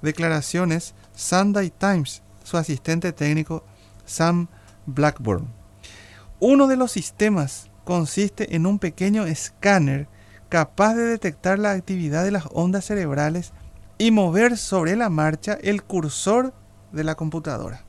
declaraciones 0.00 0.94
Sunday 1.14 1.70
Times 1.70 2.22
su 2.42 2.56
asistente 2.56 3.12
técnico 3.12 3.62
Sam 4.06 4.48
Blackburn. 4.86 5.48
Uno 6.40 6.66
de 6.66 6.76
los 6.76 6.92
sistemas 6.92 7.70
consiste 7.84 8.56
en 8.56 8.66
un 8.66 8.78
pequeño 8.78 9.26
escáner 9.26 10.08
capaz 10.48 10.94
de 10.94 11.04
detectar 11.04 11.58
la 11.58 11.72
actividad 11.72 12.24
de 12.24 12.30
las 12.30 12.46
ondas 12.52 12.84
cerebrales 12.86 13.52
y 13.98 14.10
mover 14.10 14.56
sobre 14.56 14.96
la 14.96 15.08
marcha 15.08 15.58
el 15.62 15.82
cursor 15.82 16.54
de 16.92 17.04
la 17.04 17.14
computadora. 17.14 17.84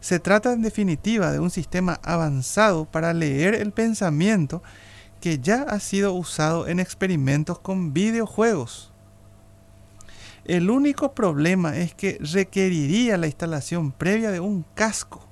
Se 0.00 0.18
trata 0.20 0.52
en 0.52 0.62
definitiva 0.62 1.32
de 1.32 1.40
un 1.40 1.50
sistema 1.50 1.98
avanzado 2.02 2.84
para 2.84 3.12
leer 3.12 3.54
el 3.54 3.72
pensamiento 3.72 4.62
que 5.20 5.38
ya 5.38 5.62
ha 5.62 5.80
sido 5.80 6.12
usado 6.12 6.68
en 6.68 6.78
experimentos 6.78 7.58
con 7.58 7.92
videojuegos. 7.92 8.92
El 10.46 10.70
único 10.70 11.12
problema 11.12 11.76
es 11.76 11.92
que 11.92 12.18
requeriría 12.20 13.16
la 13.16 13.26
instalación 13.26 13.90
previa 13.90 14.30
de 14.30 14.38
un 14.38 14.64
casco, 14.76 15.26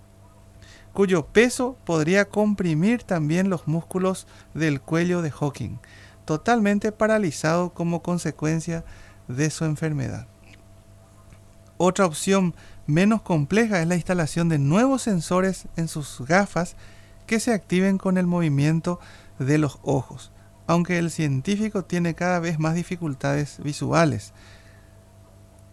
cuyo 0.93 1.27
peso 1.27 1.77
podría 1.85 2.25
comprimir 2.25 3.05
también 3.05 3.49
los 3.49 3.69
músculos 3.69 4.27
del 4.55 4.81
cuello 4.81 5.23
de 5.23 5.31
Hawking, 5.31 5.79
totalmente 6.25 6.91
paralizado 6.91 7.73
como 7.73 8.03
consecuencia 8.03 8.85
de 9.29 9.51
su 9.51 9.65
enfermedad. 9.65 10.27
Otra 11.77 12.07
opción 12.07 12.53
menos 12.89 13.23
compleja 13.23 13.81
es 13.81 13.87
la 13.87 13.95
instalación 13.95 14.49
de 14.49 14.59
nuevos 14.59 15.03
sensores 15.03 15.69
en 15.77 15.87
sus 15.87 16.23
gafas 16.27 16.75
que 17.29 17.39
se 17.39 17.53
activen 17.53 17.99
con 17.99 18.19
el 18.19 18.27
movimiento 18.27 18.99
de 19.39 19.59
los 19.59 19.79
ojos, 19.85 20.33
aunque 20.67 20.99
el 20.99 21.12
científico 21.12 21.85
tiene 21.85 22.17
cada 22.17 22.41
vez 22.41 22.59
más 22.59 22.75
dificultades 22.75 23.61
visuales. 23.62 24.33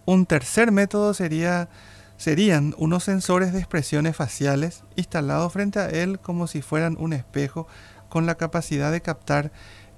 Un 0.06 0.26
tercer 0.26 0.72
método 0.72 1.14
sería, 1.14 1.70
serían 2.18 2.74
unos 2.78 3.04
sensores 3.04 3.54
de 3.54 3.60
expresiones 3.60 4.16
faciales 4.16 4.84
instalados 4.96 5.54
frente 5.54 5.80
a 5.80 5.90
él 5.90 6.20
como 6.20 6.48
si 6.48 6.62
fueran 6.62 6.98
un 7.00 7.14
espejo 7.14 7.68
con 8.10 8.26
la 8.26 8.36
capacidad 8.36 8.92
de 8.92 9.02
captar 9.02 9.52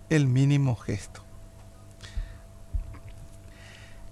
el 0.10 0.28
mínimo 0.28 0.76
gesto. 0.76 1.24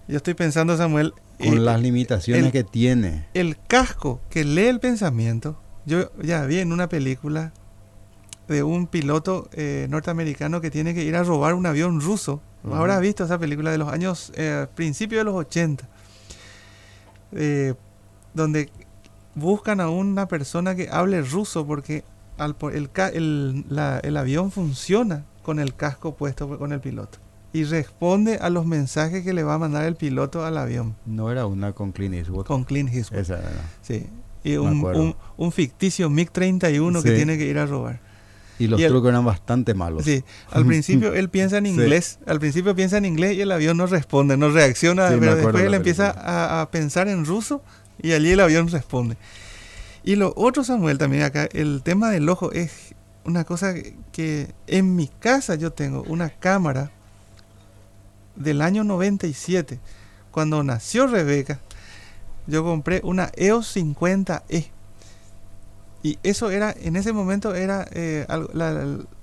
Yo 0.08 0.18
estoy 0.18 0.34
pensando, 0.34 0.76
Samuel... 0.76 1.14
Con 1.38 1.58
eh, 1.58 1.60
las 1.60 1.82
limitaciones 1.82 2.52
que 2.52 2.64
tiene. 2.64 3.28
El 3.34 3.58
casco 3.58 4.22
que 4.30 4.44
lee 4.44 4.68
el 4.68 4.80
pensamiento, 4.80 5.62
yo 5.86 6.12
ya 6.22 6.46
vi 6.46 6.60
en 6.60 6.74
una 6.74 6.90
película 6.90 7.54
de 8.48 8.64
un 8.64 8.88
piloto 8.88 9.50
eh, 9.54 9.88
norteamericano 9.90 10.60
que 10.62 10.70
tiene 10.70 10.94
que 10.94 11.04
ir 11.04 11.16
a 11.16 11.24
robar 11.24 11.54
un 11.54 11.66
avión 11.66 12.02
ruso. 12.02 12.42
Ahora 12.64 12.96
has 12.96 13.02
visto 13.02 13.24
esa 13.24 13.40
película 13.40 13.72
de 13.72 13.78
los 13.78 13.90
años, 13.92 14.32
eh, 14.36 14.68
principios 14.76 15.22
de 15.22 15.24
los 15.24 15.36
80, 15.36 15.88
donde 18.34 18.70
buscan 19.36 19.82
a 19.82 19.90
una 19.90 20.28
persona 20.28 20.76
que 20.76 20.90
hable 20.90 21.22
ruso 21.22 21.66
porque 21.66 22.04
el, 23.14 23.66
el 24.04 24.18
avión 24.18 24.52
funciona 24.52 25.26
con 25.44 25.60
el 25.60 25.76
casco 25.76 26.16
puesto 26.16 26.58
con 26.58 26.72
el 26.72 26.80
piloto. 26.80 27.20
Y 27.54 27.66
responde 27.66 28.38
a 28.38 28.50
los 28.50 28.66
mensajes 28.66 29.24
que 29.24 29.34
le 29.34 29.44
va 29.44 29.56
a 29.56 29.58
mandar 29.58 29.86
el 29.86 29.96
piloto 29.96 30.46
al 30.46 30.58
avión. 30.58 30.96
No 31.06 31.32
era 31.32 31.46
una 31.46 31.74
con 31.74 31.92
Clint 31.92 32.16
Eastwood. 32.16 32.46
Con 32.46 32.64
Clint 32.64 32.94
Eastwood. 32.94 33.20
Esa 33.20 33.40
era. 33.40 33.70
Sí. 33.82 34.08
Y 34.44 34.56
un, 34.56 35.16
un, 35.38 35.52
ficticio 35.52 36.10
MiG-31 36.10 37.04
que 37.04 37.12
tiene 37.12 37.38
que 37.38 37.46
ir 37.46 37.60
a 37.60 37.66
robar. 37.66 38.00
Y 38.62 38.68
los 38.68 38.80
trucos 38.80 39.10
eran 39.10 39.26
bastante 39.26 39.74
malos. 39.74 40.06
Sí, 40.06 40.24
al 40.52 40.66
principio 40.68 41.14
él 41.14 41.30
piensa 41.30 41.58
en 41.58 41.66
inglés, 41.66 42.20
al 42.26 42.40
principio 42.40 42.76
piensa 42.76 42.98
en 42.98 43.06
inglés 43.06 43.36
y 43.38 43.42
el 43.42 43.52
avión 43.52 43.78
no 43.78 43.88
responde, 43.88 44.38
no 44.38 44.50
reacciona, 44.50 45.10
pero 45.20 45.36
después 45.36 45.64
él 45.64 45.74
empieza 45.74 46.12
a, 46.12 46.62
a, 46.62 46.72
pensar 46.72 47.08
en 47.08 47.26
ruso 47.26 47.64
y 48.02 48.12
allí 48.12 48.32
el 48.32 48.40
avión 48.40 48.68
responde. 48.68 49.18
Y 50.04 50.16
lo 50.16 50.34
otro, 50.36 50.64
Samuel, 50.64 50.98
también 50.98 51.24
acá, 51.24 51.48
el 51.52 51.82
tema 51.84 52.10
del 52.10 52.28
ojo 52.30 52.52
es 52.52 52.96
una 53.24 53.44
cosa 53.44 53.74
que 54.12 54.54
en 54.68 54.96
mi 54.96 55.08
casa 55.08 55.56
yo 55.56 55.72
tengo 55.72 56.04
una 56.08 56.30
cámara 56.30 56.92
del 58.36 58.62
año 58.62 58.84
97. 58.84 59.80
Cuando 60.32 60.64
nació 60.64 61.08
Rebeca, 61.08 61.60
yo 62.48 62.64
compré 62.64 63.02
una 63.04 63.32
EOS 63.36 63.76
50E. 63.76 64.70
Y 66.04 66.18
eso 66.24 66.50
era, 66.50 66.74
en 66.76 66.96
ese 66.96 67.14
momento 67.14 67.54
era 67.54 67.88
eh, 67.92 68.26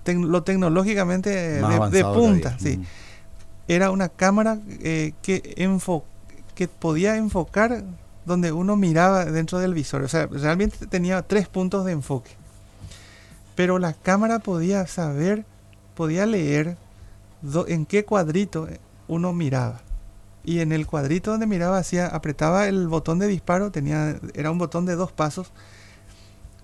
lo 0.06 0.42
tecnológicamente 0.42 1.30
de, 1.30 2.04
punta. 2.14 2.56
Sí. 2.58 2.80
Era 3.66 3.90
una 3.90 4.08
cámara 4.08 4.58
eh, 4.80 5.12
que, 5.22 5.42
que 6.54 6.68
podía 6.68 7.16
enfocar 7.16 7.84
donde 8.24 8.52
uno 8.52 8.76
miraba 8.76 9.24
dentro 9.24 9.58
del 9.58 9.74
visor. 9.74 10.02
O 10.02 10.08
sea, 10.08 10.26
realmente 10.26 10.86
tenía 10.86 11.22
tres 11.22 11.48
puntos 11.48 11.84
de 11.84 11.92
enfoque 11.92 12.38
pero 13.58 13.80
la 13.80 13.92
cámara 13.92 14.38
podía 14.38 14.86
saber, 14.86 15.44
podía 15.96 16.26
leer 16.26 16.76
en 17.66 17.86
qué 17.86 18.04
cuadrito 18.04 18.68
uno 19.08 19.32
miraba. 19.32 19.80
Y 20.44 20.60
en 20.60 20.70
el 20.70 20.86
cuadrito 20.86 21.32
donde 21.32 21.48
miraba, 21.48 21.78
hacía, 21.78 22.06
apretaba 22.06 22.68
el 22.68 22.86
botón 22.86 23.18
de 23.18 23.26
disparo, 23.26 23.72
tenía, 23.72 24.16
era 24.34 24.52
un 24.52 24.58
botón 24.58 24.86
de 24.86 24.94
dos 24.94 25.10
pasos, 25.10 25.50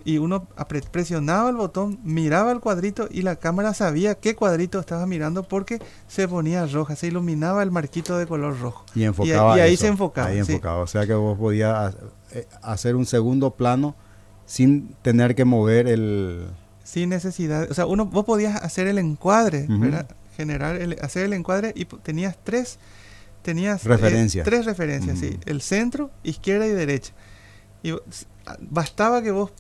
y 0.05 0.19
uno 0.19 0.47
presionaba 0.91 1.49
el 1.49 1.57
botón, 1.57 1.99
miraba 2.05 2.53
el 2.53 2.61
cuadrito 2.61 3.09
y 3.11 3.23
la 3.23 3.37
cámara 3.37 3.73
sabía 3.73 4.15
qué 4.15 4.35
cuadrito 4.35 4.79
estaba 4.79 5.07
mirando 5.07 5.45
porque 5.45 5.81
se 6.09 6.29
ponía 6.29 6.67
roja, 6.67 6.95
se 6.95 7.07
iluminaba 7.07 7.63
el 7.63 7.71
marquito 7.71 8.19
de 8.19 8.27
color 8.27 8.61
rojo. 8.61 8.85
Y 8.95 9.05
enfocaba. 9.05 9.57
Y, 9.57 9.61
ahí 9.61 9.77
se 9.79 9.87
enfocaba. 9.87 10.29
Ahí 10.29 10.39
enfocaba. 10.39 10.83
O 10.83 10.87
sea 10.87 11.07
que 11.07 11.15
vos 11.15 11.39
podías 11.39 11.97
eh, 12.33 12.47
hacer 12.63 12.97
un 12.97 13.07
segundo 13.07 13.53
plano 13.53 13.97
sin 14.45 14.95
tener 15.01 15.35
que 15.35 15.47
mover 15.47 15.89
el. 15.89 16.49
Sin 16.83 17.09
necesidad. 17.09 17.71
O 17.71 17.75
sea, 17.75 17.87
uno, 17.87 18.05
vos 18.05 18.27
podías 18.27 18.63
hacer 18.63 18.87
el 18.87 18.99
encuadre, 18.99 19.67
Generar, 20.37 20.77
el, 20.77 20.99
hacer 21.01 21.25
el 21.25 21.33
encuadre 21.33 21.73
y 21.75 21.85
tenías 21.85 22.37
tres. 22.43 22.79
Tenías 23.43 23.85
eh, 23.87 23.89
referencias. 23.89 24.45
tres 24.45 24.65
referencias, 24.67 25.19
sí. 25.19 25.39
El 25.47 25.63
centro, 25.63 26.11
izquierda 26.25 26.67
y 26.67 26.71
derecha. 26.71 27.13
Y 27.83 27.95
bastaba 28.61 29.23
que 29.23 29.31
vos 29.31 29.53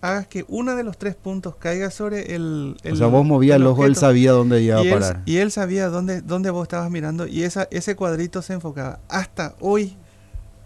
hagas 0.00 0.26
que 0.26 0.44
uno 0.48 0.74
de 0.74 0.82
los 0.82 0.98
tres 0.98 1.14
puntos 1.14 1.56
caiga 1.56 1.90
sobre 1.90 2.34
el... 2.34 2.76
o 2.90 2.96
sea, 2.96 3.06
vos 3.06 3.24
movías 3.24 3.56
el, 3.56 3.66
ojo, 3.66 3.84
él 3.84 3.96
sabía 3.96 4.32
dónde 4.32 4.62
iba 4.62 4.78
a 4.78 4.84
y 4.84 4.90
parar. 4.90 5.16
Él, 5.16 5.32
y 5.32 5.36
él 5.38 5.52
sabía 5.52 5.88
dónde, 5.88 6.20
dónde 6.22 6.50
vos 6.50 6.64
estabas 6.64 6.90
mirando 6.90 7.26
y 7.26 7.44
esa, 7.44 7.68
ese 7.70 7.94
cuadrito 7.96 8.42
se 8.42 8.54
enfocaba. 8.54 9.00
Hasta 9.08 9.54
hoy 9.60 9.96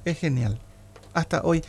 es 0.04 0.18
genial. 0.18 0.58
Hasta 1.14 1.42
hoy. 1.42 1.62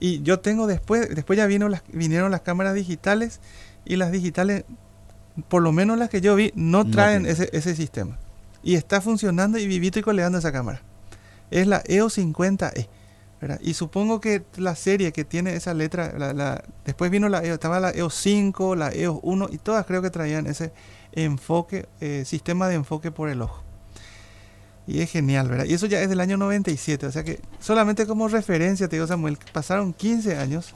Y 0.00 0.22
yo 0.22 0.40
tengo 0.40 0.66
después, 0.66 1.14
después 1.14 1.36
ya 1.36 1.46
vino 1.46 1.68
las, 1.68 1.82
vinieron 1.92 2.30
las 2.30 2.42
cámaras 2.42 2.74
digitales 2.74 3.40
y 3.84 3.96
las 3.96 4.12
digitales, 4.12 4.64
por 5.48 5.62
lo 5.62 5.72
menos 5.72 5.98
las 5.98 6.08
que 6.08 6.20
yo 6.20 6.36
vi, 6.36 6.52
no 6.54 6.88
traen 6.88 7.26
ese, 7.26 7.48
ese 7.52 7.74
sistema. 7.74 8.18
Y 8.62 8.74
está 8.74 9.00
funcionando 9.00 9.58
y 9.58 9.66
vivito 9.66 9.98
y 9.98 10.02
coleando 10.02 10.38
esa 10.38 10.52
cámara. 10.52 10.82
Es 11.50 11.66
la 11.66 11.82
EO50E. 11.84 12.88
Y 13.60 13.74
supongo 13.74 14.20
que 14.20 14.44
la 14.56 14.74
serie 14.74 15.12
que 15.12 15.24
tiene 15.24 15.54
esa 15.54 15.72
letra, 15.72 16.12
la, 16.18 16.32
la, 16.32 16.64
después 16.84 17.10
vino 17.10 17.28
la 17.28 17.38
EOS, 17.38 17.54
estaba 17.54 17.78
la 17.78 17.90
EOS 17.90 18.14
5, 18.14 18.74
la 18.74 18.90
EOS 18.90 19.20
1 19.22 19.48
y 19.52 19.58
todas 19.58 19.86
creo 19.86 20.02
que 20.02 20.10
traían 20.10 20.46
ese 20.46 20.72
enfoque, 21.12 21.86
eh, 22.00 22.24
sistema 22.26 22.68
de 22.68 22.74
enfoque 22.74 23.10
por 23.12 23.28
el 23.28 23.42
ojo. 23.42 23.62
Y 24.88 25.00
es 25.00 25.10
genial, 25.10 25.48
¿verdad? 25.48 25.66
Y 25.66 25.74
eso 25.74 25.86
ya 25.86 26.00
es 26.00 26.08
del 26.08 26.20
año 26.20 26.36
97, 26.36 27.06
o 27.06 27.12
sea 27.12 27.22
que 27.22 27.40
solamente 27.60 28.06
como 28.06 28.26
referencia, 28.26 28.88
te 28.88 28.96
digo 28.96 29.06
Samuel, 29.06 29.38
pasaron 29.52 29.92
15 29.92 30.36
años. 30.36 30.74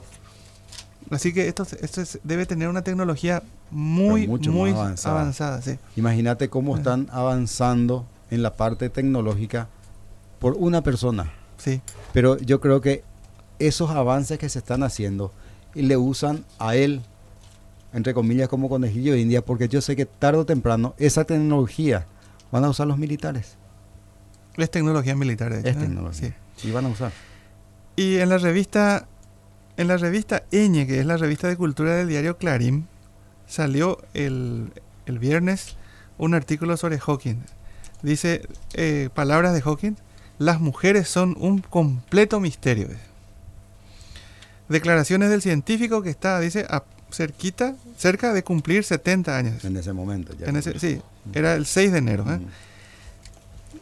Así 1.09 1.33
que 1.33 1.47
esto, 1.47 1.65
esto 1.81 2.01
debe 2.23 2.45
tener 2.45 2.69
una 2.69 2.81
tecnología 2.81 3.43
muy, 3.71 4.27
muy 4.27 4.71
avanzada. 4.71 5.19
avanzada 5.19 5.61
sí. 5.61 5.77
Imagínate 5.97 6.49
cómo 6.49 6.77
están 6.77 7.09
avanzando 7.11 8.05
en 8.31 8.41
la 8.41 8.55
parte 8.55 8.89
tecnológica 8.89 9.67
por 10.39 10.53
una 10.53 10.81
persona. 10.81 11.33
Sí. 11.63 11.81
Pero 12.11 12.37
yo 12.37 12.59
creo 12.59 12.81
que 12.81 13.03
esos 13.59 13.91
avances 13.91 14.37
que 14.37 14.49
se 14.49 14.59
están 14.59 14.83
haciendo 14.83 15.31
y 15.73 15.83
le 15.83 15.97
usan 15.97 16.45
a 16.59 16.75
él, 16.75 17.01
entre 17.93 18.13
comillas, 18.13 18.49
como 18.49 18.69
conejillo 18.69 19.13
de 19.13 19.21
India, 19.21 19.43
porque 19.43 19.69
yo 19.69 19.81
sé 19.81 19.95
que 19.95 20.05
tarde 20.05 20.39
o 20.39 20.45
temprano 20.45 20.93
esa 20.97 21.23
tecnología 21.23 22.05
van 22.51 22.65
a 22.65 22.69
usar 22.69 22.87
los 22.87 22.97
militares. 22.97 23.57
Es 24.57 24.69
tecnología 24.69 25.15
militar, 25.15 25.53
Es 25.53 25.63
tecnología. 25.63 26.35
Sí. 26.57 26.67
Y 26.67 26.71
van 26.71 26.85
a 26.85 26.89
usar. 26.89 27.11
Y 27.95 28.17
en 28.17 28.29
la 28.29 28.37
revista, 28.37 29.07
en 29.77 29.87
la 29.87 29.97
revista 29.97 30.43
Eñe, 30.51 30.85
que 30.85 30.99
es 30.99 31.05
la 31.05 31.17
revista 31.17 31.47
de 31.47 31.57
cultura 31.57 31.95
del 31.95 32.07
diario 32.07 32.37
Clarín, 32.37 32.87
salió 33.47 33.99
el, 34.13 34.71
el 35.05 35.19
viernes 35.19 35.77
un 36.17 36.33
artículo 36.33 36.77
sobre 36.77 36.99
Hawking. 36.99 37.43
Dice 38.01 38.47
eh, 38.73 39.09
palabras 39.13 39.53
de 39.53 39.61
Hawking 39.61 39.95
las 40.39 40.59
mujeres 40.59 41.07
son 41.07 41.35
un 41.39 41.59
completo 41.59 42.39
misterio. 42.39 42.89
Declaraciones 44.69 45.29
del 45.29 45.41
científico 45.41 46.01
que 46.01 46.09
está, 46.09 46.39
dice, 46.39 46.65
cerquita, 47.11 47.75
cerca 47.97 48.33
de 48.33 48.43
cumplir 48.43 48.83
70 48.83 49.37
años. 49.37 49.63
En 49.65 49.77
ese 49.77 49.93
momento, 49.93 50.33
ya. 50.37 50.61
sí, 50.79 51.01
era 51.33 51.55
el 51.55 51.65
6 51.65 51.91
de 51.91 51.97
enero. 51.97 52.25
¿eh? 52.29 52.39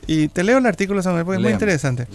Y 0.07 0.27
te 0.27 0.43
leo 0.43 0.57
el 0.57 0.65
artículo, 0.65 1.01
Samuel, 1.01 1.25
porque 1.25 1.37
es 1.37 1.43
muy 1.43 1.53
interesante. 1.53 2.07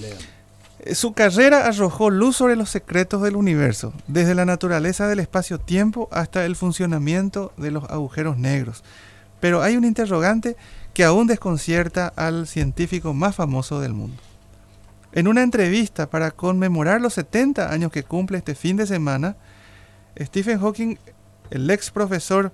Su 0.92 1.14
carrera 1.14 1.66
arrojó 1.66 2.10
luz 2.10 2.36
sobre 2.36 2.54
los 2.54 2.70
secretos 2.70 3.22
del 3.22 3.34
universo, 3.34 3.92
desde 4.06 4.34
la 4.34 4.44
naturaleza 4.44 5.08
del 5.08 5.20
espacio-tiempo 5.20 6.08
hasta 6.12 6.44
el 6.44 6.54
funcionamiento 6.54 7.52
de 7.56 7.70
los 7.72 7.84
agujeros 7.84 8.36
negros. 8.36 8.84
Pero 9.40 9.62
hay 9.62 9.76
un 9.76 9.84
interrogante 9.84 10.56
que 10.94 11.04
aún 11.04 11.26
desconcierta 11.26 12.12
al 12.14 12.46
científico 12.46 13.14
más 13.14 13.34
famoso 13.34 13.80
del 13.80 13.94
mundo. 13.94 14.22
En 15.16 15.28
una 15.28 15.42
entrevista 15.42 16.10
para 16.10 16.30
conmemorar 16.30 17.00
los 17.00 17.14
70 17.14 17.72
años 17.72 17.90
que 17.90 18.02
cumple 18.02 18.36
este 18.36 18.54
fin 18.54 18.76
de 18.76 18.86
semana, 18.86 19.38
Stephen 20.20 20.60
Hawking, 20.60 20.98
el 21.48 21.70
ex 21.70 21.90
profesor 21.90 22.52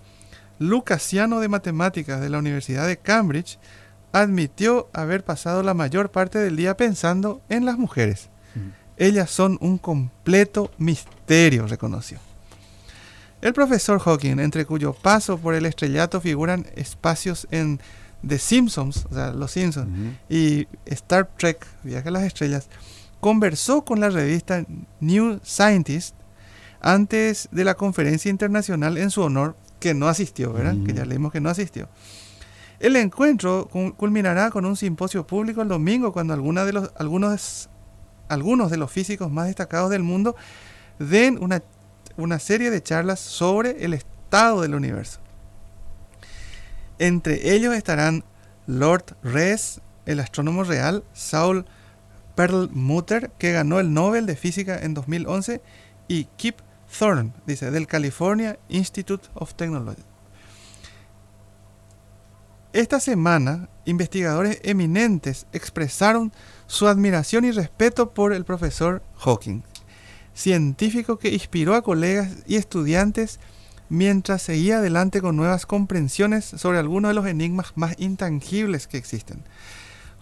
lucasiano 0.61 1.41
de 1.41 1.49
matemáticas 1.49 2.21
de 2.21 2.31
la 2.31 2.39
Universidad 2.39 2.87
de 2.87 2.99
Cambridge, 2.99 3.59
admitió 4.13 4.89
haber 4.93 5.25
pasado 5.25 5.65
la 5.65 5.75
mayor 5.75 6.13
parte 6.13 6.39
del 6.39 6.55
día 6.55 6.77
pensando 6.77 7.43
en 7.49 7.65
las 7.65 7.79
mujeres. 7.79 8.31
Mm. 8.55 8.69
Ellas 8.97 9.29
son 9.29 9.59
un 9.61 9.77
completo 9.77 10.71
misterio, 10.79 11.67
reconoció. 11.67 12.21
El 13.41 13.55
profesor 13.55 13.99
Hawking, 13.99 14.39
entre 14.39 14.67
cuyo 14.67 14.93
paso 14.93 15.37
por 15.37 15.55
el 15.55 15.67
estrellato 15.67 16.21
figuran 16.21 16.65
espacios 16.77 17.49
en 17.51 17.81
The 18.27 18.39
Simpsons, 18.39 19.07
o 19.11 19.15
sea, 19.15 19.33
Los 19.33 19.53
Simpsons, 19.53 19.89
y 20.29 20.67
Star 20.87 21.29
Trek, 21.37 21.67
Viaje 21.83 22.09
a 22.09 22.13
las 22.13 22.23
Estrellas, 22.23 22.69
conversó 23.21 23.85
con 23.85 24.01
la 24.01 24.11
revista 24.11 24.65
New 25.01 25.41
Scientist 25.45 26.15
antes 26.81 27.49
de 27.53 27.65
la 27.65 27.75
conferencia 27.75 28.31
internacional 28.31 28.99
en 28.99 29.11
su 29.11 29.23
honor, 29.23 29.57
que 29.79 29.95
no 29.95 30.09
asistió, 30.09 30.53
¿verdad? 30.53 30.77
Que 30.87 30.93
ya 30.93 31.05
leímos 31.05 31.33
que 31.33 31.41
no 31.41 31.49
asistió. 31.49 31.89
El 32.79 32.97
encuentro 32.97 33.69
culminará 33.97 34.51
con 34.51 34.65
un 34.65 34.77
simposio 34.77 35.25
público 35.27 35.63
el 35.63 35.69
domingo 35.69 36.13
cuando 36.13 36.37
de 36.37 36.73
los, 36.73 36.91
algunos, 36.97 37.69
algunos 38.29 38.71
de 38.73 38.77
los 38.77 38.91
físicos 38.91 39.31
más 39.31 39.47
destacados 39.47 39.91
del 39.91 40.03
mundo 40.03 40.35
den 40.99 41.39
una, 41.41 41.63
una 42.17 42.41
serie 42.41 42.71
de 42.71 42.83
charlas 42.83 43.21
sobre 43.21 43.85
el 43.85 43.95
estado 43.95 44.63
del 44.63 44.75
universo. 44.75 45.21
Entre 47.03 47.53
ellos 47.53 47.75
estarán 47.75 48.23
Lord 48.69 49.17
Rees, 49.25 49.81
el 50.07 50.21
astrónomo 50.21 50.63
real, 50.63 51.03
Saul 51.13 51.65
Perlmutter, 52.37 53.33
que 53.39 53.51
ganó 53.51 53.81
el 53.81 53.93
Nobel 53.93 54.25
de 54.25 54.37
Física 54.37 54.79
en 54.79 54.95
2011, 54.95 55.61
y 56.07 56.27
Kip 56.37 56.61
Thorne, 56.97 57.33
dice, 57.45 57.73
del 57.73 57.89
California 57.89 58.57
Institute 58.69 59.27
of 59.35 59.55
Technology. 59.55 60.05
Esta 62.73 63.01
semana, 63.01 63.69
investigadores 63.85 64.61
eminentes 64.63 65.49
expresaron 65.53 66.33
su 66.69 66.87
admiración 66.87 67.45
y 67.45 67.51
respeto 67.51 68.15
por 68.15 68.33
el 68.33 68.45
profesor 68.45 69.03
Hawking, 69.17 69.63
científico 70.35 71.19
que 71.19 71.31
inspiró 71.31 71.75
a 71.75 71.83
colegas 71.83 72.45
y 72.47 72.55
estudiantes 72.55 73.41
mientras 73.93 74.41
seguía 74.41 74.79
adelante 74.79 75.21
con 75.21 75.37
nuevas 75.37 75.67
comprensiones 75.67 76.47
sobre 76.47 76.79
algunos 76.79 77.11
de 77.11 77.15
los 77.15 77.27
enigmas 77.27 77.73
más 77.75 77.95
intangibles 77.99 78.87
que 78.87 78.97
existen. 78.97 79.43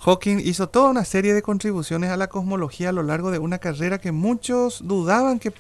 Hawking 0.01 0.41
hizo 0.41 0.69
toda 0.69 0.91
una 0.91 1.05
serie 1.05 1.35
de 1.35 1.43
contribuciones 1.43 2.11
a 2.11 2.17
la 2.17 2.27
cosmología 2.27 2.89
a 2.89 2.93
lo 2.93 3.05
largo 3.05 3.31
de 3.31 3.39
una 3.39 3.59
carrera 3.59 4.01
que 4.01 4.11
muchos 4.11 4.81
dudaban 4.85 5.39
que 5.39 5.53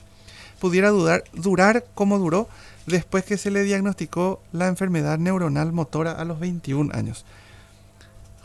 pudiera 0.58 0.90
durar 0.90 1.84
como 1.94 2.18
duró 2.18 2.48
después 2.86 3.24
que 3.24 3.38
se 3.38 3.52
le 3.52 3.62
diagnosticó 3.62 4.42
la 4.50 4.66
enfermedad 4.66 5.18
neuronal 5.18 5.72
motora 5.72 6.10
a 6.10 6.24
los 6.24 6.40
21 6.40 6.92
años. 6.92 7.24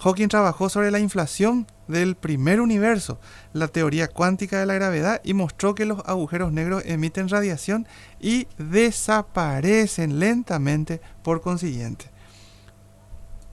Hawking 0.06 0.27
trabajó 0.27 0.69
sobre 0.69 0.91
la 0.91 0.99
inflación 0.99 1.65
del 1.88 2.14
primer 2.15 2.61
universo, 2.61 3.19
la 3.53 3.68
teoría 3.68 4.07
cuántica 4.07 4.60
de 4.60 4.68
la 4.68 4.76
gravedad 4.76 5.19
y 5.23 5.34
mostró 5.34 5.73
que 5.73 5.86
los 5.86 6.03
agujeros 6.06 6.52
negros 6.52 6.84
emiten 6.86 7.27
radiación 7.27 7.88
y 8.19 8.48
desaparecen 8.60 10.19
lentamente 10.19 11.02
por 11.23 11.41
consiguiente. 11.41 12.11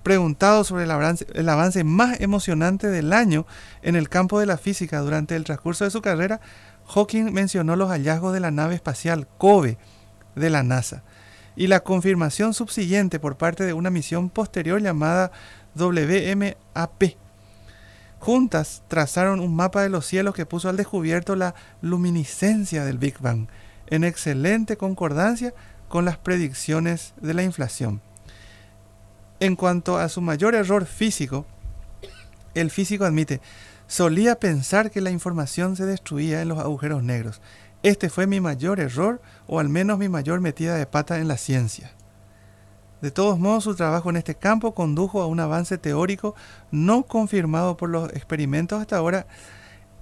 Preguntado 0.03 0.63
sobre 0.65 0.85
el 0.85 1.49
avance, 1.49 1.85
más 1.85 2.21
emocionante 2.21 2.89
del 2.89 3.15
año 3.15 3.47
en 3.81 3.97
el 3.97 4.11
campo 4.11 4.39
de 4.39 4.45
la 4.45 4.59
física 4.59 5.01
durante 5.01 5.37
el 5.37 5.45
transcurso 5.45 5.85
de 5.85 5.91
su 5.91 6.03
carrera, 6.03 6.43
Hawking 6.87 7.33
mencionó 7.33 7.77
los 7.77 7.89
hallazgos 7.89 8.35
de 8.35 8.41
la 8.41 8.51
nave 8.51 8.75
espacial 8.75 9.27
COBE 9.39 9.79
de 10.35 10.51
la 10.51 10.63
NASA 10.63 11.03
y 11.57 11.67
la 11.67 11.81
confirmación 11.81 12.55
subsiguiente 12.55 13.21
por 13.21 13.37
parte 13.37 13.65
de 13.65 13.73
una 13.73 13.91
misión 13.91 14.31
posterior 14.31 14.81
llamada 14.81 15.33
WMAP. 15.75 17.17
Juntas 18.19 18.83
trazaron 18.89 19.41
un 19.41 19.55
mapa 19.55 19.83
de 19.83 19.89
los 19.89 20.07
cielos 20.07 20.35
que 20.35 20.47
puso 20.47 20.69
al 20.69 20.77
descubierto 20.77 21.35
la 21.35 21.55
luminiscencia 21.81 22.85
del 22.85 22.99
Big 22.99 23.19
Bang, 23.19 23.49
en 23.89 24.05
excelente 24.05 24.77
concordancia 24.77 25.53
con 25.89 26.05
las 26.05 26.19
predicciones 26.19 27.15
de 27.21 27.35
la 27.35 27.43
inflación. 27.43 28.01
En 29.41 29.57
cuanto 29.57 29.99
a 29.99 30.09
su 30.09 30.21
mayor 30.21 30.55
error 30.55 30.87
físico, 30.87 31.47
el 32.55 32.71
físico 32.71 33.05
admite, 33.05 33.41
solía 33.89 34.37
pensar 34.37 34.91
que 34.91 35.01
la 35.01 35.11
información 35.11 35.75
se 35.77 35.85
destruía 35.85 36.43
en 36.43 36.49
los 36.49 36.59
agujeros 36.61 37.03
negros. 37.03 37.41
Este 37.83 38.09
fue 38.09 38.29
mi 38.29 38.41
mayor 38.41 38.79
error 38.79 39.21
o 39.49 39.59
al 39.59 39.69
menos 39.69 39.99
mi 39.99 40.09
mayor 40.09 40.41
metida 40.41 40.77
de 40.77 40.87
pata 40.87 41.19
en 41.19 41.27
la 41.27 41.37
ciencia. 41.37 41.91
De 43.03 43.11
todos 43.11 43.39
modos, 43.39 43.65
su 43.65 43.75
trabajo 43.75 44.09
en 44.11 44.17
este 44.17 44.37
campo 44.37 44.75
condujo 44.75 45.21
a 45.21 45.27
un 45.27 45.41
avance 45.41 45.77
teórico 45.77 46.35
no 46.71 47.03
confirmado 47.03 47.77
por 47.77 47.91
los 47.91 48.09
experimentos 48.11 48.81
hasta 48.81 48.97
ahora, 48.97 49.27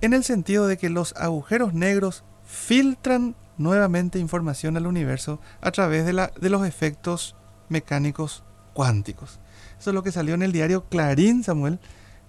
en 0.02 0.12
el 0.14 0.22
sentido 0.22 0.66
de 0.66 0.76
que 0.78 0.90
los 0.90 1.14
agujeros 1.16 1.74
negros 1.74 2.24
filtran 2.44 3.34
nuevamente 3.58 4.18
información 4.18 4.76
al 4.76 4.86
universo 4.86 5.40
a 5.60 5.70
través 5.70 6.04
de, 6.06 6.12
la, 6.12 6.30
de 6.40 6.50
los 6.50 6.66
efectos 6.66 7.36
mecánicos 7.68 8.42
cuánticos. 8.74 9.40
Eso 9.78 9.90
es 9.90 9.94
lo 9.94 10.02
que 10.02 10.12
salió 10.12 10.34
en 10.34 10.42
el 10.42 10.52
diario 10.52 10.84
Clarín, 10.88 11.42
Samuel, 11.42 11.78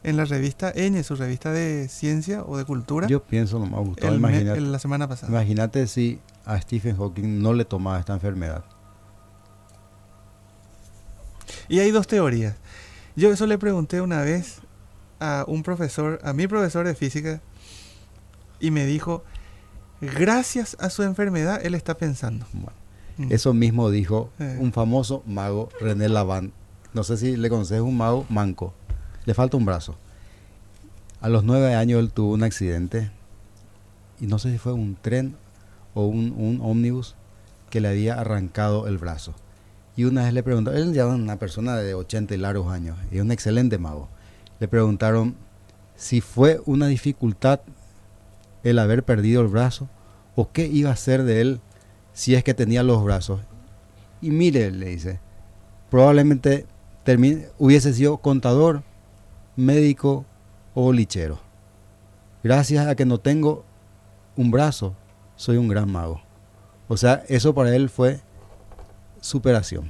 en 0.03 0.17
la 0.17 0.25
revista 0.25 0.71
Eñe, 0.73 1.03
su 1.03 1.15
revista 1.15 1.51
de 1.51 1.87
ciencia 1.89 2.43
o 2.43 2.57
de 2.57 2.65
cultura. 2.65 3.07
Yo 3.07 3.23
pienso, 3.23 3.59
me 3.59 3.75
ha 3.75 3.79
gustado. 3.79 4.13
el- 4.15 4.71
la 4.71 4.79
semana 4.79 5.07
pasada. 5.07 5.31
imagínate 5.31 5.85
si 5.87 6.19
a 6.45 6.59
Stephen 6.59 6.95
Hawking 6.97 7.41
no 7.41 7.53
le 7.53 7.65
tomaba 7.65 7.99
esta 7.99 8.13
enfermedad. 8.13 8.63
Y 11.71 11.79
hay 11.79 11.91
dos 11.91 12.05
teorías. 12.05 12.55
Yo 13.15 13.31
eso 13.31 13.47
le 13.47 13.57
pregunté 13.57 14.01
una 14.01 14.21
vez 14.21 14.59
a 15.19 15.45
un 15.47 15.63
profesor, 15.63 16.19
a 16.23 16.33
mi 16.33 16.47
profesor 16.47 16.85
de 16.85 16.95
física, 16.95 17.41
y 18.59 18.71
me 18.71 18.85
dijo, 18.85 19.23
gracias 20.01 20.75
a 20.79 20.89
su 20.89 21.03
enfermedad, 21.03 21.59
él 21.65 21.73
está 21.75 21.95
pensando. 21.97 22.45
Bueno, 22.53 22.79
Mm. 23.17 23.27
Eso 23.33 23.53
mismo 23.53 23.89
dijo 23.91 24.29
Eh. 24.39 24.57
un 24.59 24.71
famoso 24.71 25.21
mago, 25.27 25.67
René 25.81 26.07
Lavand. 26.07 26.51
No 26.93 27.03
sé 27.03 27.17
si 27.17 27.35
le 27.35 27.49
conoces, 27.49 27.73
es 27.77 27.81
un 27.81 27.97
mago 27.97 28.25
manco. 28.29 28.73
Le 29.25 29.33
falta 29.33 29.57
un 29.57 29.65
brazo. 29.65 29.97
A 31.19 31.27
los 31.27 31.43
nueve 31.43 31.75
años 31.75 31.99
él 31.99 32.11
tuvo 32.11 32.33
un 32.33 32.41
accidente. 32.43 33.11
Y 34.21 34.27
no 34.27 34.39
sé 34.39 34.51
si 34.51 34.57
fue 34.57 34.71
un 34.73 34.95
tren 35.01 35.35
o 35.93 36.05
un, 36.05 36.33
un 36.37 36.61
ómnibus 36.63 37.15
que 37.69 37.81
le 37.81 37.89
había 37.89 38.19
arrancado 38.19 38.87
el 38.87 38.97
brazo. 38.97 39.33
Y 40.01 40.05
una 40.05 40.23
vez 40.23 40.33
le 40.33 40.41
preguntaron, 40.41 40.79
él 40.79 40.93
ya 40.95 41.03
era 41.03 41.13
una 41.13 41.37
persona 41.37 41.75
de 41.75 41.93
80 41.93 42.33
y 42.33 42.37
largos 42.39 42.73
años, 42.73 42.97
y 43.11 43.19
un 43.19 43.31
excelente 43.31 43.77
mago. 43.77 44.09
Le 44.59 44.67
preguntaron 44.67 45.35
si 45.95 46.21
fue 46.21 46.59
una 46.65 46.87
dificultad 46.87 47.59
el 48.63 48.79
haber 48.79 49.03
perdido 49.03 49.43
el 49.43 49.47
brazo 49.47 49.89
o 50.35 50.51
qué 50.51 50.65
iba 50.65 50.89
a 50.89 50.93
hacer 50.93 51.21
de 51.21 51.41
él 51.41 51.61
si 52.13 52.33
es 52.33 52.43
que 52.43 52.55
tenía 52.55 52.81
los 52.81 53.03
brazos. 53.03 53.41
Y 54.23 54.31
mire, 54.31 54.71
le 54.71 54.87
dice, 54.87 55.19
probablemente 55.91 56.65
hubiese 57.59 57.93
sido 57.93 58.17
contador, 58.17 58.81
médico 59.55 60.25
o 60.73 60.93
lichero. 60.93 61.37
Gracias 62.43 62.87
a 62.87 62.95
que 62.95 63.05
no 63.05 63.19
tengo 63.19 63.65
un 64.35 64.49
brazo, 64.49 64.95
soy 65.35 65.57
un 65.57 65.67
gran 65.67 65.91
mago. 65.91 66.23
O 66.87 66.97
sea, 66.97 67.23
eso 67.27 67.53
para 67.53 67.75
él 67.75 67.87
fue 67.87 68.19
superación. 69.21 69.89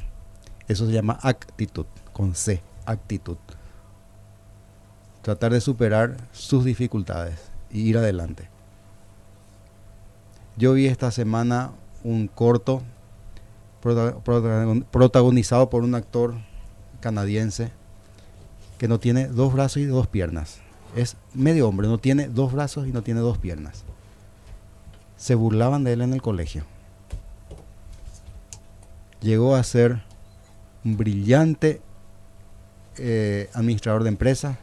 Eso 0.68 0.86
se 0.86 0.92
llama 0.94 1.18
actitud, 1.24 1.86
con 2.14 2.36
C, 2.36 2.62
actitud. 2.86 3.38
Tratar 5.24 5.52
de 5.54 5.62
superar 5.62 6.18
sus 6.32 6.64
dificultades 6.64 7.40
y 7.72 7.82
ir 7.82 7.98
adelante. 7.98 8.50
Yo 10.58 10.74
vi 10.74 10.88
esta 10.88 11.12
semana 11.12 11.72
un 12.04 12.28
corto 12.28 12.82
prota- 13.82 14.16
protagon- 14.24 14.86
protagonizado 14.86 15.70
por 15.70 15.84
un 15.84 15.96
actor 15.96 16.36
canadiense 17.00 17.72
que 18.78 18.88
no 18.88 19.00
tiene 19.00 19.28
dos 19.28 19.54
brazos 19.54 19.78
y 19.78 19.86
dos 19.86 20.08
piernas. 20.08 20.60
Es 20.96 21.16
medio 21.34 21.68
hombre, 21.70 21.88
no 21.88 21.98
tiene 22.00 22.28
dos 22.28 22.52
brazos 22.52 22.88
y 22.88 22.92
no 22.92 23.02
tiene 23.02 23.20
dos 23.22 23.38
piernas. 23.38 23.84
Se 25.18 25.36
burlaban 25.36 25.84
de 25.84 25.94
él 25.94 26.02
en 26.02 26.14
el 26.14 26.22
colegio. 26.22 26.64
Llegó 29.22 29.56
a 29.56 29.64
ser 29.64 30.02
un 30.84 30.98
brillante 30.98 31.82
eh, 32.98 33.50
administrador 33.54 34.04
de 34.04 34.10
empresa 34.10 34.58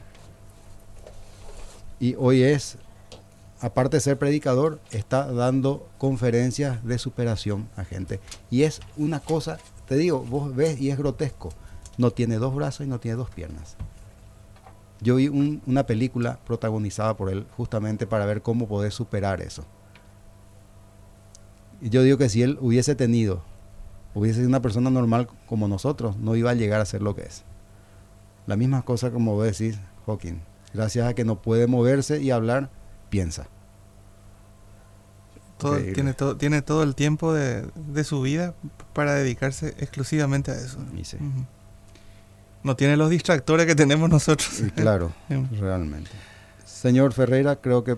y 1.99 2.15
hoy 2.17 2.43
es 2.43 2.77
aparte 3.61 3.97
de 3.97 4.01
ser 4.01 4.17
predicador, 4.17 4.79
está 4.91 5.31
dando 5.31 5.87
conferencias 5.97 6.83
de 6.85 6.97
superación 6.97 7.67
a 7.75 7.83
gente. 7.83 8.19
Y 8.49 8.63
es 8.63 8.79
una 8.97 9.19
cosa, 9.19 9.57
te 9.87 9.95
digo, 9.95 10.19
vos 10.21 10.55
ves 10.55 10.79
y 10.79 10.91
es 10.91 10.97
grotesco. 10.97 11.49
No 11.97 12.11
tiene 12.11 12.37
dos 12.37 12.55
brazos 12.55 12.85
y 12.85 12.89
no 12.89 12.99
tiene 13.01 13.17
dos 13.17 13.29
piernas. 13.29 13.75
Yo 15.01 15.15
vi 15.15 15.27
un- 15.27 15.61
una 15.65 15.85
película 15.85 16.39
protagonizada 16.45 17.15
por 17.17 17.29
él 17.29 17.45
justamente 17.57 18.07
para 18.07 18.25
ver 18.25 18.41
cómo 18.41 18.67
poder 18.67 18.91
superar 18.93 19.41
eso. 19.41 19.65
Y 21.81 21.89
yo 21.89 22.03
digo 22.03 22.17
que 22.17 22.29
si 22.29 22.41
él 22.43 22.57
hubiese 22.61 22.95
tenido, 22.95 23.41
hubiese 24.13 24.37
sido 24.37 24.49
una 24.49 24.61
persona 24.61 24.89
normal 24.89 25.27
como 25.47 25.67
nosotros, 25.67 26.17
no 26.17 26.35
iba 26.35 26.51
a 26.51 26.55
llegar 26.55 26.81
a 26.81 26.85
ser 26.85 27.01
lo 27.01 27.15
que 27.15 27.23
es. 27.23 27.43
La 28.47 28.55
misma 28.55 28.81
cosa 28.83 29.11
como 29.11 29.33
vos 29.35 29.45
decís, 29.45 29.79
Hawking. 30.05 30.41
Gracias 30.73 31.07
a 31.07 31.13
que 31.13 31.25
no 31.25 31.41
puede 31.41 31.67
moverse 31.67 32.21
y 32.21 32.31
hablar, 32.31 32.69
piensa. 33.09 33.47
Todo- 35.57 35.77
tiene, 35.93 36.13
todo, 36.13 36.37
tiene 36.37 36.61
todo 36.61 36.83
el 36.83 36.95
tiempo 36.95 37.33
de, 37.33 37.67
de 37.75 38.03
su 38.03 38.21
vida 38.21 38.53
para 38.93 39.13
dedicarse 39.15 39.69
exclusivamente 39.79 40.51
a 40.51 40.55
eso. 40.55 40.77
Y 40.95 41.03
sí. 41.03 41.17
Ujú. 41.17 41.45
No 42.63 42.75
tiene 42.75 42.95
los 42.97 43.09
distractores 43.09 43.65
que 43.65 43.75
tenemos 43.75 44.09
nosotros. 44.09 44.59
Y 44.61 44.69
claro, 44.71 45.11
realmente. 45.59 46.11
Señor 46.65 47.13
Ferreira, 47.13 47.57
creo 47.57 47.83
que 47.83 47.97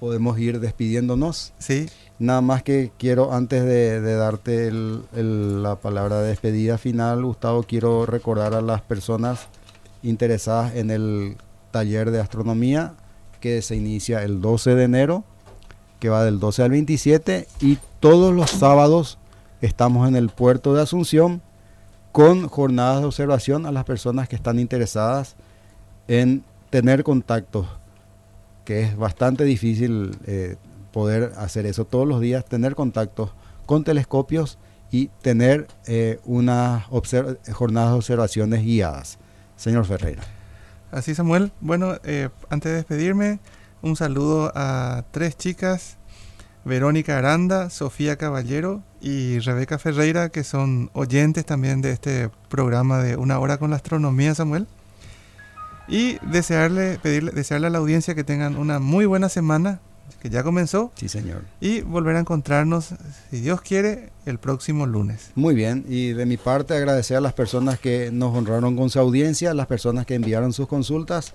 podemos 0.00 0.38
ir 0.38 0.60
despidiéndonos. 0.60 1.52
Sí, 1.58 1.86
Nada 2.20 2.40
más 2.42 2.62
que 2.62 2.92
quiero, 2.96 3.32
antes 3.32 3.64
de, 3.64 4.00
de 4.00 4.14
darte 4.14 4.68
el- 4.68 5.02
el- 5.16 5.62
la 5.64 5.74
palabra 5.76 6.20
de 6.20 6.28
despedida 6.28 6.78
final, 6.78 7.24
Gustavo, 7.24 7.64
quiero 7.64 8.06
recordar 8.06 8.54
a 8.54 8.60
las 8.60 8.82
personas 8.82 9.48
interesadas 10.04 10.76
en 10.76 10.90
el 10.92 11.36
taller 11.72 12.12
de 12.12 12.20
astronomía 12.20 12.94
que 13.40 13.62
se 13.62 13.74
inicia 13.74 14.22
el 14.22 14.40
12 14.40 14.76
de 14.76 14.84
enero, 14.84 15.24
que 15.98 16.08
va 16.08 16.24
del 16.24 16.38
12 16.38 16.62
al 16.62 16.70
27, 16.70 17.48
y 17.60 17.78
todos 17.98 18.32
los 18.32 18.48
sábados 18.50 19.18
estamos 19.60 20.06
en 20.06 20.14
el 20.14 20.28
puerto 20.28 20.72
de 20.72 20.82
Asunción 20.82 21.42
con 22.12 22.46
jornadas 22.46 23.00
de 23.00 23.06
observación 23.06 23.66
a 23.66 23.72
las 23.72 23.84
personas 23.84 24.28
que 24.28 24.36
están 24.36 24.60
interesadas 24.60 25.34
en 26.06 26.44
tener 26.70 27.02
contactos, 27.02 27.66
que 28.64 28.82
es 28.82 28.96
bastante 28.96 29.44
difícil 29.44 30.16
eh, 30.26 30.56
poder 30.92 31.32
hacer 31.36 31.66
eso 31.66 31.84
todos 31.84 32.06
los 32.06 32.20
días, 32.20 32.44
tener 32.44 32.74
contactos 32.74 33.30
con 33.66 33.84
telescopios 33.84 34.58
y 34.90 35.08
tener 35.22 35.66
eh, 35.86 36.20
unas 36.24 36.84
jornadas 37.52 37.90
de 37.90 37.96
observaciones 37.96 38.62
guiadas. 38.62 39.18
Señor 39.56 39.84
Ferreira. 39.86 40.22
así 40.90 41.14
Samuel. 41.14 41.52
Bueno, 41.60 41.96
eh, 42.04 42.28
antes 42.48 42.70
de 42.70 42.76
despedirme, 42.76 43.40
un 43.82 43.96
saludo 43.96 44.52
a 44.54 45.04
tres 45.10 45.36
chicas, 45.36 45.96
Verónica 46.64 47.18
Aranda, 47.18 47.70
Sofía 47.70 48.16
Caballero 48.16 48.82
y 49.00 49.38
Rebeca 49.40 49.78
Ferreira, 49.78 50.28
que 50.30 50.44
son 50.44 50.90
oyentes 50.94 51.44
también 51.44 51.82
de 51.82 51.90
este 51.90 52.30
programa 52.48 53.02
de 53.02 53.16
Una 53.16 53.38
Hora 53.38 53.58
con 53.58 53.70
la 53.70 53.76
Astronomía, 53.76 54.34
Samuel. 54.34 54.66
Y 55.88 56.18
desearle, 56.26 56.98
pedirle, 57.02 57.30
desearle 57.32 57.66
a 57.66 57.70
la 57.70 57.78
audiencia 57.78 58.14
que 58.14 58.24
tengan 58.24 58.56
una 58.56 58.78
muy 58.78 59.04
buena 59.06 59.28
semana, 59.28 59.80
que 60.20 60.30
ya 60.30 60.42
comenzó, 60.42 60.90
Sí, 60.94 61.08
señor. 61.08 61.42
y 61.60 61.82
volver 61.82 62.16
a 62.16 62.20
encontrarnos, 62.20 62.94
si 63.30 63.40
Dios 63.40 63.60
quiere, 63.60 64.10
el 64.24 64.38
próximo 64.38 64.86
lunes. 64.86 65.30
Muy 65.34 65.54
bien, 65.54 65.84
y 65.88 66.12
de 66.14 66.24
mi 66.24 66.36
parte 66.38 66.74
agradecer 66.74 67.18
a 67.18 67.20
las 67.20 67.34
personas 67.34 67.78
que 67.78 68.10
nos 68.12 68.34
honraron 68.34 68.76
con 68.76 68.88
su 68.88 68.98
audiencia, 68.98 69.52
las 69.52 69.66
personas 69.66 70.06
que 70.06 70.14
enviaron 70.14 70.52
sus 70.54 70.66
consultas 70.68 71.32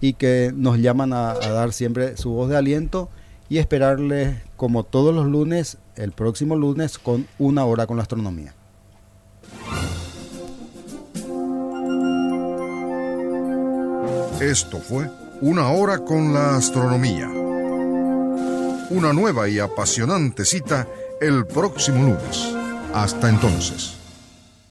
y 0.00 0.12
que 0.12 0.52
nos 0.54 0.78
llaman 0.78 1.12
a, 1.12 1.30
a 1.32 1.48
dar 1.50 1.72
siempre 1.72 2.16
su 2.16 2.30
voz 2.30 2.48
de 2.48 2.56
aliento 2.56 3.10
y 3.48 3.58
esperarles 3.58 4.36
como 4.56 4.84
todos 4.84 5.12
los 5.12 5.26
lunes, 5.26 5.78
el 5.96 6.12
próximo 6.12 6.54
lunes 6.54 6.98
con 6.98 7.26
una 7.38 7.64
hora 7.64 7.86
con 7.88 7.96
la 7.96 8.02
astronomía. 8.02 8.54
Esto 14.40 14.78
fue 14.78 15.10
Una 15.40 15.68
hora 15.70 15.98
con 15.98 16.32
la 16.32 16.54
astronomía. 16.56 17.28
Una 18.90 19.12
nueva 19.12 19.48
y 19.48 19.58
apasionante 19.58 20.44
cita 20.44 20.86
el 21.20 21.44
próximo 21.44 22.04
lunes. 22.04 22.54
Hasta 22.94 23.28
entonces. 23.28 23.97